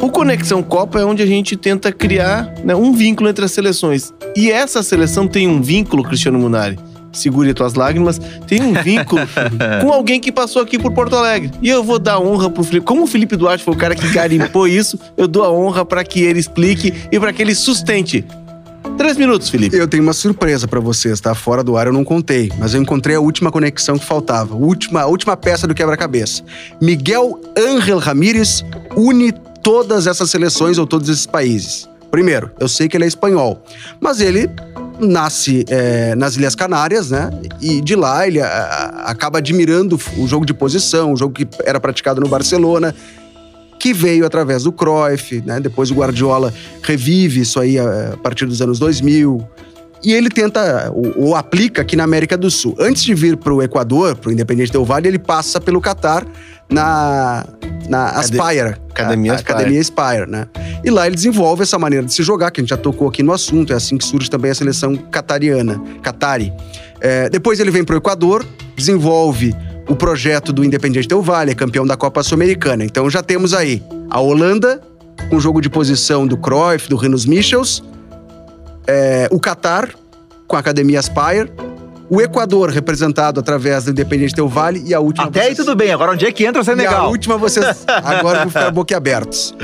O 0.00 0.10
Conexão 0.10 0.62
Copa 0.62 1.00
é 1.00 1.04
onde 1.04 1.22
a 1.22 1.26
gente 1.26 1.56
tenta 1.56 1.90
criar 1.90 2.52
né, 2.62 2.74
um 2.74 2.92
vínculo 2.92 3.28
entre 3.28 3.44
as 3.44 3.52
seleções. 3.52 4.12
E 4.36 4.50
essa 4.50 4.82
seleção 4.82 5.26
tem 5.26 5.48
um 5.48 5.62
vínculo, 5.62 6.02
Cristiano 6.02 6.38
Munari. 6.38 6.78
Segure 7.14 7.54
tuas 7.54 7.74
lágrimas, 7.74 8.20
tem 8.46 8.62
um 8.62 8.74
vínculo 8.82 9.22
com 9.80 9.92
alguém 9.92 10.20
que 10.20 10.30
passou 10.30 10.60
aqui 10.60 10.78
por 10.78 10.92
Porto 10.92 11.16
Alegre. 11.16 11.50
E 11.62 11.68
eu 11.68 11.82
vou 11.82 11.98
dar 11.98 12.18
honra 12.18 12.50
pro 12.50 12.64
Felipe. 12.64 12.84
Como 12.84 13.04
o 13.04 13.06
Felipe 13.06 13.36
Duarte 13.36 13.64
foi 13.64 13.74
o 13.74 13.76
cara 13.76 13.94
que 13.94 14.08
garimpou 14.08 14.68
isso, 14.68 14.98
eu 15.16 15.26
dou 15.26 15.44
a 15.44 15.50
honra 15.50 15.84
para 15.84 16.04
que 16.04 16.22
ele 16.22 16.38
explique 16.38 16.92
e 17.10 17.18
para 17.18 17.32
que 17.32 17.40
ele 17.40 17.54
sustente. 17.54 18.24
Três 18.96 19.16
minutos, 19.16 19.48
Felipe. 19.48 19.76
Eu 19.76 19.88
tenho 19.88 20.02
uma 20.02 20.12
surpresa 20.12 20.68
pra 20.68 20.78
vocês, 20.78 21.20
tá? 21.20 21.34
Fora 21.34 21.64
do 21.64 21.76
ar 21.76 21.88
eu 21.88 21.92
não 21.92 22.04
contei, 22.04 22.52
mas 22.58 22.74
eu 22.74 22.80
encontrei 22.80 23.16
a 23.16 23.20
última 23.20 23.50
conexão 23.50 23.98
que 23.98 24.04
faltava, 24.04 24.54
a 24.54 24.56
última, 24.56 25.02
a 25.02 25.06
última 25.06 25.36
peça 25.36 25.66
do 25.66 25.74
quebra-cabeça. 25.74 26.42
Miguel 26.80 27.40
Ángel 27.58 27.98
Ramírez 27.98 28.64
une 28.96 29.32
todas 29.62 30.06
essas 30.06 30.30
seleções 30.30 30.78
ou 30.78 30.86
todos 30.86 31.08
esses 31.08 31.26
países. 31.26 31.88
Primeiro, 32.10 32.52
eu 32.60 32.68
sei 32.68 32.88
que 32.88 32.96
ele 32.96 33.04
é 33.04 33.08
espanhol, 33.08 33.64
mas 34.00 34.20
ele 34.20 34.48
nasce 34.98 35.64
é, 35.68 36.14
nas 36.14 36.36
Ilhas 36.36 36.54
Canárias, 36.54 37.10
né? 37.10 37.30
E 37.60 37.80
de 37.80 37.94
lá 37.96 38.26
ele 38.26 38.40
a- 38.40 39.04
acaba 39.06 39.38
admirando 39.38 39.98
o 40.18 40.26
jogo 40.26 40.44
de 40.46 40.54
posição, 40.54 41.12
o 41.12 41.16
jogo 41.16 41.34
que 41.34 41.46
era 41.64 41.80
praticado 41.80 42.20
no 42.20 42.28
Barcelona, 42.28 42.94
que 43.78 43.92
veio 43.92 44.24
através 44.24 44.62
do 44.62 44.72
Cruyff, 44.72 45.42
né? 45.44 45.60
Depois 45.60 45.90
o 45.90 45.94
Guardiola 45.94 46.52
revive 46.82 47.40
isso 47.40 47.60
aí 47.60 47.78
a, 47.78 48.12
a 48.14 48.16
partir 48.16 48.46
dos 48.46 48.62
anos 48.62 48.78
2000. 48.78 49.46
E 50.02 50.12
ele 50.12 50.28
tenta, 50.28 50.92
ou, 50.94 51.28
ou 51.28 51.34
aplica 51.36 51.80
aqui 51.82 51.96
na 51.96 52.04
América 52.04 52.36
do 52.36 52.50
Sul. 52.50 52.76
Antes 52.78 53.02
de 53.02 53.14
vir 53.14 53.36
para 53.38 53.52
o 53.54 53.62
Equador, 53.62 54.14
para 54.16 54.28
o 54.28 54.32
Independente 54.32 54.70
Del 54.70 54.84
Valle, 54.84 55.08
ele 55.08 55.18
passa 55.18 55.58
pelo 55.60 55.80
Catar 55.80 56.26
na, 56.70 57.46
na 57.88 58.06
Aspire. 58.10 58.76
Academia 58.90 59.32
a- 59.32 59.34
a 59.34 59.36
Aspire. 59.36 59.52
Academia 59.54 59.80
Aspire, 59.80 60.26
né? 60.28 60.46
E 60.84 60.90
lá 60.90 61.06
ele 61.06 61.16
desenvolve 61.16 61.62
essa 61.62 61.78
maneira 61.78 62.04
de 62.04 62.12
se 62.12 62.22
jogar, 62.22 62.50
que 62.50 62.60
a 62.60 62.62
gente 62.62 62.70
já 62.70 62.76
tocou 62.76 63.08
aqui 63.08 63.22
no 63.22 63.32
assunto. 63.32 63.72
É 63.72 63.76
assim 63.76 63.96
que 63.96 64.04
surge 64.04 64.28
também 64.30 64.50
a 64.50 64.54
seleção 64.54 64.96
catariana, 64.96 65.80
Qatari. 66.02 66.52
É, 67.00 67.28
depois 67.28 67.60
ele 67.60 67.70
vem 67.70 67.84
para 67.84 67.94
o 67.94 67.98
Equador, 67.98 68.44
desenvolve 68.76 69.54
o 69.88 69.94
projeto 69.94 70.52
do 70.52 70.64
Independiente 70.64 71.06
Del 71.08 71.20
Valle, 71.20 71.50
é 71.52 71.54
campeão 71.54 71.86
da 71.86 71.96
Copa 71.96 72.22
Sul-Americana. 72.22 72.84
Então 72.84 73.08
já 73.10 73.22
temos 73.22 73.52
aí 73.52 73.82
a 74.10 74.18
Holanda, 74.20 74.80
com 75.28 75.38
jogo 75.38 75.60
de 75.60 75.68
posição 75.68 76.26
do 76.26 76.36
Cruyff, 76.38 76.88
do 76.88 76.96
Rinos 76.96 77.26
Michels, 77.26 77.82
é, 78.86 79.28
o 79.30 79.38
Catar, 79.38 79.90
com 80.46 80.56
a 80.56 80.58
Academia 80.60 80.98
Aspire, 81.00 81.50
o 82.10 82.20
Equador, 82.20 82.70
representado 82.70 83.40
através 83.40 83.84
do 83.84 83.90
Independiente 83.90 84.34
Del 84.34 84.48
Valle, 84.48 84.82
e 84.86 84.92
a 84.94 85.00
última... 85.00 85.26
Até 85.26 85.40
aí 85.40 85.46
vocês- 85.54 85.58
tudo 85.58 85.74
bem, 85.76 85.90
agora 85.90 86.12
onde 86.12 86.26
é 86.26 86.32
que 86.32 86.44
entra 86.44 86.60
o 86.60 86.64
e 86.64 86.68
a 86.68 86.76
Senegal? 86.76 87.10
última 87.10 87.36
vocês 87.38 87.84
agora 87.88 88.40
vão 88.40 88.48
ficar 88.48 88.70
boquiabertos. 88.70 89.54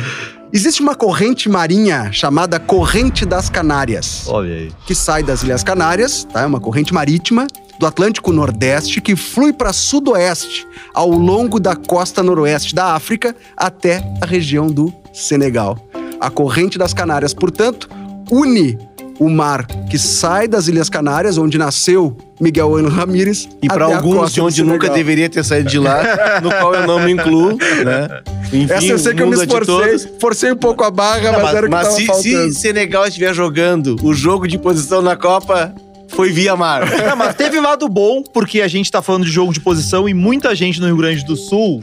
Existe 0.53 0.83
uma 0.83 0.95
corrente 0.97 1.49
marinha 1.49 2.11
chamada 2.13 2.59
Corrente 2.59 3.25
das 3.25 3.49
Canárias 3.49 4.25
Olha 4.27 4.53
aí. 4.53 4.73
que 4.85 4.95
sai 4.97 5.23
das 5.23 5.45
Ilhas 5.45 5.63
Canárias, 5.63 6.25
tá? 6.25 6.41
É 6.43 6.47
uma 6.47 6.59
corrente 6.59 6.93
marítima 6.93 7.47
do 7.79 7.87
Atlântico 7.87 8.33
Nordeste 8.33 9.01
que 9.01 9.15
flui 9.15 9.53
para 9.53 9.73
sudoeste, 9.73 10.67
ao 10.93 11.09
longo 11.09 11.61
da 11.61 11.77
costa 11.77 12.21
noroeste 12.23 12.75
da 12.75 12.95
África 12.95 13.35
até 13.57 14.03
a 14.21 14.27
região 14.27 14.67
do 14.67 14.93
Senegal. 15.13 15.79
A 16.21 16.29
corrente 16.31 16.77
das 16.77 16.93
Canárias, 16.93 17.33
portanto, 17.33 17.89
une 18.31 18.77
o 19.21 19.29
mar 19.29 19.67
que 19.91 19.99
sai 19.99 20.49
das 20.49 20.67
Ilhas 20.67 20.89
Canárias, 20.89 21.37
onde 21.37 21.59
nasceu 21.59 22.17
Miguel 22.41 22.75
Ángel 22.75 22.89
Ramírez, 22.89 23.47
E 23.63 23.69
para 23.69 23.85
alguns 23.85 24.33
de 24.33 24.41
onde 24.41 24.65
nunca 24.65 24.89
deveria 24.89 25.29
ter 25.29 25.45
saído 25.45 25.69
de 25.69 25.79
lá, 25.79 26.41
no 26.43 26.49
qual 26.49 26.75
eu 26.75 26.87
não 26.87 26.99
me 27.01 27.13
incluo, 27.13 27.51
né? 27.85 28.23
Enfim, 28.51 28.73
Essa 28.73 28.87
eu 28.87 28.99
sei 28.99 29.15
que 29.15 29.23
eu 29.23 29.27
me 29.27 29.37
esforcei, 29.37 29.75
todos. 29.75 30.09
forcei 30.19 30.51
um 30.51 30.57
pouco 30.57 30.83
a 30.83 30.91
barra, 30.91 31.33
mas, 31.39 31.55
era 31.55 31.67
o 31.67 31.69
que 31.69 31.77
mas 31.77 31.87
tava 31.89 31.97
se, 31.97 32.07
faltando. 32.07 32.53
se 32.53 32.55
Senegal 32.55 33.07
estiver 33.07 33.35
jogando 33.35 33.97
o 34.03 34.15
jogo 34.15 34.49
de 34.49 34.57
posição 34.59 35.03
na 35.03 35.15
Copa, 35.15 35.75
foi 36.09 36.33
via 36.33 36.57
mar. 36.57 36.89
Não, 37.07 37.15
mas 37.15 37.35
teve 37.35 37.59
um 37.59 37.63
lado 37.63 37.87
bom, 37.91 38.23
porque 38.23 38.63
a 38.63 38.69
gente 38.69 38.91
tá 38.91 39.03
falando 39.03 39.27
de 39.27 39.31
jogo 39.31 39.53
de 39.53 39.61
posição 39.61 40.09
e 40.09 40.15
muita 40.15 40.55
gente 40.55 40.81
no 40.81 40.87
Rio 40.87 40.97
Grande 40.97 41.25
do 41.27 41.37
Sul 41.37 41.83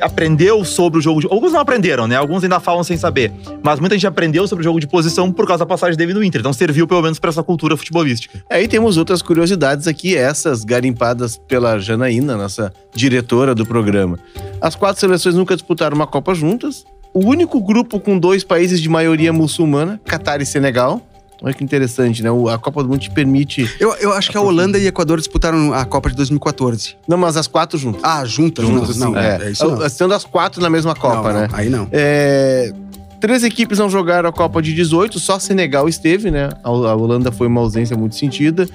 aprendeu 0.00 0.64
sobre 0.64 0.98
o 0.98 1.02
jogo 1.02 1.20
de... 1.20 1.26
Alguns 1.30 1.52
não 1.52 1.60
aprenderam, 1.60 2.06
né? 2.06 2.16
Alguns 2.16 2.42
ainda 2.42 2.60
falam 2.60 2.84
sem 2.84 2.96
saber. 2.96 3.32
Mas 3.62 3.80
muita 3.80 3.94
gente 3.94 4.06
aprendeu 4.06 4.46
sobre 4.46 4.62
o 4.62 4.64
jogo 4.64 4.80
de 4.80 4.86
posição 4.86 5.32
por 5.32 5.46
causa 5.46 5.60
da 5.60 5.66
passagem 5.66 5.96
dele 5.96 6.14
no 6.14 6.22
Inter. 6.22 6.40
Então 6.40 6.52
serviu 6.52 6.86
pelo 6.86 7.02
menos 7.02 7.18
pra 7.18 7.30
essa 7.30 7.42
cultura 7.42 7.76
futebolística. 7.76 8.42
Aí 8.50 8.68
temos 8.68 8.96
outras 8.96 9.22
curiosidades 9.22 9.86
aqui, 9.86 10.16
essas 10.16 10.64
garimpadas 10.64 11.36
pela 11.36 11.78
Janaína, 11.78 12.36
nossa 12.36 12.72
diretora 12.94 13.54
do 13.54 13.66
programa. 13.66 14.18
As 14.60 14.74
quatro 14.74 15.00
seleções 15.00 15.34
nunca 15.34 15.54
disputaram 15.54 15.96
uma 15.96 16.06
Copa 16.06 16.34
juntas. 16.34 16.84
O 17.14 17.26
único 17.26 17.60
grupo 17.60 18.00
com 18.00 18.18
dois 18.18 18.42
países 18.42 18.80
de 18.80 18.88
maioria 18.88 19.32
muçulmana, 19.32 20.00
Catar 20.04 20.40
e 20.40 20.46
Senegal. 20.46 21.02
Olha 21.42 21.52
que 21.52 21.64
interessante, 21.64 22.22
né? 22.22 22.28
A 22.52 22.56
Copa 22.58 22.82
do 22.82 22.88
Mundo 22.88 23.00
te 23.00 23.10
permite. 23.10 23.68
Eu, 23.80 23.92
eu 23.96 24.12
acho 24.12 24.30
que 24.30 24.36
a 24.36 24.40
Holanda 24.40 24.78
e 24.78 24.86
Equador 24.86 25.18
disputaram 25.18 25.74
a 25.74 25.84
Copa 25.84 26.08
de 26.08 26.14
2014. 26.16 26.96
Não, 27.08 27.16
mas 27.18 27.36
as 27.36 27.48
quatro 27.48 27.76
juntas. 27.76 28.00
Ah, 28.04 28.24
juntas, 28.24 28.64
Juntas, 28.64 28.80
juntas. 28.80 28.96
Não, 28.98 29.12
sim, 29.12 29.18
é, 29.18 29.38
é 29.42 29.50
isso 29.50 29.66
não. 29.66 29.88
Sendo 29.88 30.14
as 30.14 30.24
quatro 30.24 30.62
na 30.62 30.70
mesma 30.70 30.94
Copa, 30.94 31.32
Não, 31.32 31.40
né? 31.40 31.48
não, 31.50 31.58
Aí 31.58 31.68
não. 31.68 31.88
É, 31.90 32.72
Três 33.20 33.44
equipes 33.44 33.78
não 33.78 33.88
jogaram 33.88 34.28
a 34.28 34.32
Copa 34.32 34.60
de 34.60 34.72
18, 34.74 35.18
só 35.20 35.38
Senegal 35.38 35.88
esteve, 35.88 36.28
né? 36.30 36.48
A 36.64 36.70
Holanda 36.70 37.30
foi 37.30 37.46
uma 37.46 37.60
ausência 37.60 37.96
muito 37.96 38.16
sentida. 38.16 38.68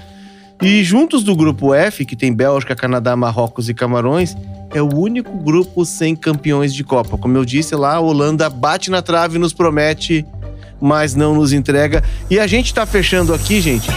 E 0.62 0.82
juntos 0.82 1.22
do 1.22 1.36
grupo 1.36 1.72
F, 1.74 2.04
que 2.04 2.16
tem 2.16 2.32
Bélgica, 2.32 2.74
Canadá, 2.74 3.14
Marrocos 3.14 3.68
e 3.68 3.74
Camarões, 3.74 4.34
é 4.72 4.82
o 4.82 4.88
único 4.94 5.36
grupo 5.36 5.84
sem 5.84 6.16
campeões 6.16 6.74
de 6.74 6.82
Copa. 6.82 7.16
Como 7.18 7.36
eu 7.36 7.44
disse 7.44 7.74
lá, 7.76 7.94
a 7.96 8.00
Holanda 8.00 8.48
bate 8.50 8.90
na 8.90 9.00
trave 9.02 9.36
e 9.36 9.38
nos 9.38 9.52
promete, 9.52 10.26
mas 10.80 11.14
não 11.14 11.34
nos 11.34 11.52
entrega. 11.52 12.02
E 12.30 12.38
a 12.38 12.46
gente 12.46 12.72
tá 12.72 12.86
fechando 12.86 13.34
aqui, 13.34 13.60
gente, 13.60 13.90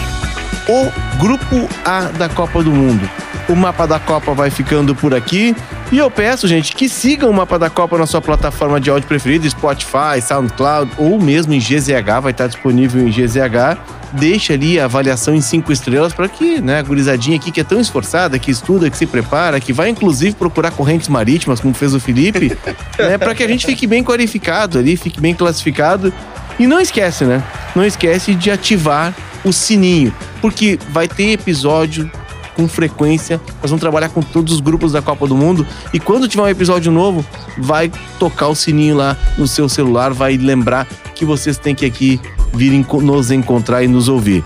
o 0.68 1.18
grupo 1.18 1.68
A 1.84 2.02
da 2.02 2.28
Copa 2.28 2.62
do 2.62 2.70
Mundo. 2.70 3.08
O 3.48 3.56
mapa 3.56 3.86
da 3.86 3.98
Copa 3.98 4.32
vai 4.32 4.50
ficando 4.50 4.94
por 4.94 5.12
aqui. 5.14 5.54
E 5.90 5.98
eu 5.98 6.10
peço, 6.10 6.46
gente, 6.46 6.74
que 6.74 6.88
sigam 6.88 7.28
o 7.28 7.34
mapa 7.34 7.58
da 7.58 7.68
Copa 7.68 7.98
na 7.98 8.06
sua 8.06 8.20
plataforma 8.20 8.80
de 8.80 8.88
áudio 8.88 9.06
preferida, 9.06 9.48
Spotify, 9.50 10.22
SoundCloud 10.22 10.92
ou 10.96 11.20
mesmo 11.20 11.52
em 11.52 11.58
GZH, 11.58 12.20
vai 12.22 12.30
estar 12.30 12.46
disponível 12.46 13.06
em 13.06 13.10
GZH. 13.10 13.78
deixa 14.12 14.52
ali 14.52 14.78
a 14.78 14.84
avaliação 14.84 15.34
em 15.34 15.40
cinco 15.40 15.72
estrelas 15.72 16.12
para 16.12 16.28
que, 16.28 16.60
né, 16.60 16.78
a 16.78 16.82
gurizadinha 16.82 17.36
aqui 17.36 17.50
que 17.50 17.60
é 17.60 17.64
tão 17.64 17.80
esforçada, 17.80 18.38
que 18.38 18.50
estuda, 18.50 18.88
que 18.90 18.96
se 18.96 19.06
prepara, 19.06 19.58
que 19.58 19.72
vai 19.72 19.88
inclusive 19.88 20.34
procurar 20.36 20.70
correntes 20.70 21.08
marítimas, 21.08 21.60
como 21.60 21.74
fez 21.74 21.94
o 21.94 22.00
Felipe, 22.00 22.56
né, 22.98 23.18
para 23.18 23.34
que 23.34 23.42
a 23.42 23.48
gente 23.48 23.66
fique 23.66 23.86
bem 23.86 24.04
qualificado 24.04 24.78
ali, 24.78 24.96
fique 24.96 25.20
bem 25.20 25.34
classificado. 25.34 26.12
E 26.62 26.66
não 26.68 26.80
esquece, 26.80 27.24
né? 27.24 27.42
Não 27.74 27.84
esquece 27.84 28.36
de 28.36 28.48
ativar 28.48 29.12
o 29.44 29.52
sininho, 29.52 30.14
porque 30.40 30.78
vai 30.90 31.08
ter 31.08 31.32
episódio 31.32 32.08
com 32.54 32.68
frequência. 32.68 33.40
Nós 33.60 33.68
vamos 33.70 33.80
trabalhar 33.80 34.10
com 34.10 34.22
todos 34.22 34.54
os 34.54 34.60
grupos 34.60 34.92
da 34.92 35.02
Copa 35.02 35.26
do 35.26 35.34
Mundo 35.34 35.66
e 35.92 35.98
quando 35.98 36.28
tiver 36.28 36.42
um 36.44 36.48
episódio 36.48 36.92
novo, 36.92 37.26
vai 37.58 37.90
tocar 38.16 38.46
o 38.46 38.54
sininho 38.54 38.94
lá 38.94 39.16
no 39.36 39.48
seu 39.48 39.68
celular, 39.68 40.12
vai 40.12 40.36
lembrar 40.36 40.86
que 41.16 41.24
vocês 41.24 41.58
têm 41.58 41.74
que 41.74 41.84
aqui 41.84 42.20
vir 42.54 42.72
enco- 42.72 43.00
nos 43.00 43.32
encontrar 43.32 43.82
e 43.82 43.88
nos 43.88 44.06
ouvir. 44.08 44.44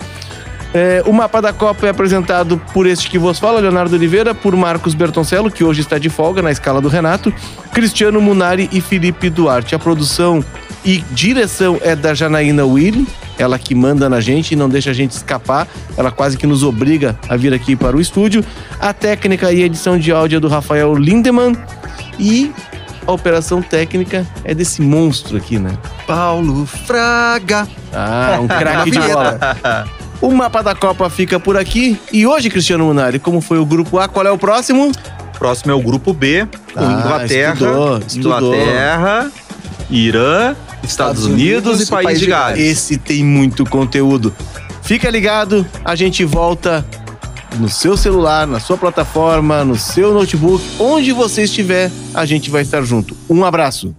É, 0.73 1.03
o 1.07 1.13
mapa 1.13 1.43
da 1.43 1.53
Copa 1.53 1.87
é 1.87 1.91
apresentado 1.91 2.59
por 2.73 2.87
este 2.87 3.11
que 3.11 3.19
vos 3.19 3.39
fala, 3.39 3.61
Leonardo 3.61 3.95
Oliveira, 3.95 4.35
por 4.35 4.57
Marcos 4.57 4.95
Bertoncello, 4.95 5.51
que 5.51 5.63
hoje 5.65 5.83
está 5.83 5.99
de 5.99 6.09
folga 6.09 6.41
na 6.41 6.51
escala 6.51 6.81
do 6.81 6.89
Renato, 6.89 7.31
Cristiano 7.73 8.21
Munari 8.23 8.71
e 8.73 8.81
Felipe 8.81 9.29
Duarte. 9.29 9.75
A 9.75 9.79
produção 9.79 10.43
e 10.87 10.99
direção 11.11 11.79
é 11.83 11.97
da 11.97 12.15
Janaína 12.15 12.65
Willi, 12.65 13.07
ela 13.39 13.59
que 13.59 13.75
manda 13.75 14.09
na 14.09 14.21
gente 14.21 14.53
e 14.53 14.57
não 14.57 14.69
deixa 14.69 14.91
a 14.91 14.95
gente 14.95 15.11
escapar, 15.11 15.67
ela 15.97 16.11
quase 16.13 16.39
que 16.39 16.47
nos 16.47 16.63
obriga 16.63 17.19
a 17.29 17.37
vir 17.37 17.53
aqui 17.53 17.75
para 17.75 17.97
o 17.97 18.01
estúdio. 18.01 18.45
A 18.81 18.93
técnica 18.93 19.53
e 19.53 19.63
edição 19.63 19.99
de 19.99 20.13
áudio 20.13 20.37
é 20.37 20.41
do 20.41 20.47
Rafael 20.49 20.95
Lindemann 20.95 21.57
e 22.19 22.53
a 23.07 23.13
operação 23.13 23.61
técnica 23.61 24.25
é 24.45 24.55
desse 24.55 24.81
monstro 24.81 25.37
aqui, 25.37 25.59
né? 25.59 25.77
Paulo 26.07 26.65
Fraga. 26.67 27.67
Ah, 27.93 28.39
um 28.41 28.47
craque 28.49 28.91
de 28.93 28.99
bola. 29.13 29.39
O 30.21 30.31
mapa 30.33 30.63
da 30.63 30.75
Copa 30.75 31.11
fica 31.11 31.39
por 31.39 31.57
aqui. 31.57 32.01
E 32.13 32.27
hoje, 32.27 32.49
Cristiano 32.49 32.85
Munari, 32.87 33.19
como 33.19 33.41
foi 33.41 33.59
o 33.59 33.67
grupo 33.67 33.99
A, 33.99 34.09
qual 34.09 34.25
é 34.27 34.31
o 34.31 34.39
próximo? 34.39 34.91
Próximo 35.39 35.73
é 35.73 35.75
o 35.75 35.81
grupo 35.83 36.15
B, 36.15 36.47
com 36.73 36.81
Ah, 36.81 36.93
Inglaterra, 37.01 37.53
estudou, 37.53 37.99
estudou. 37.99 38.55
Inglaterra, 38.55 39.31
Irã, 39.91 40.57
Estados, 40.83 41.25
Unidos, 41.25 41.81
e 41.81 41.87
País 41.87 42.21
de 42.21 42.27
Gales. 42.27 42.61
Esse 42.61 42.97
tem 42.97 43.25
muito 43.25 43.65
conteúdo. 43.65 44.35
Fica 44.83 45.11
ligado, 45.11 45.67
a 45.85 45.97
gente 45.97 46.25
volta 46.25 46.87
no 47.59 47.69
seu 47.69 47.97
celular, 47.97 48.47
na 48.47 48.61
sua 48.61 48.77
plataforma, 48.77 49.65
no 49.65 49.77
seu 49.77 50.13
notebook, 50.13 50.65
onde 50.79 51.13
você 51.13 51.43
estiver, 51.45 51.91
a 52.15 52.25
gente 52.25 52.51
vai 52.51 52.63
estar 52.63 52.83
junto. 52.83 53.17
Um 53.29 53.45
abraço. 53.45 53.95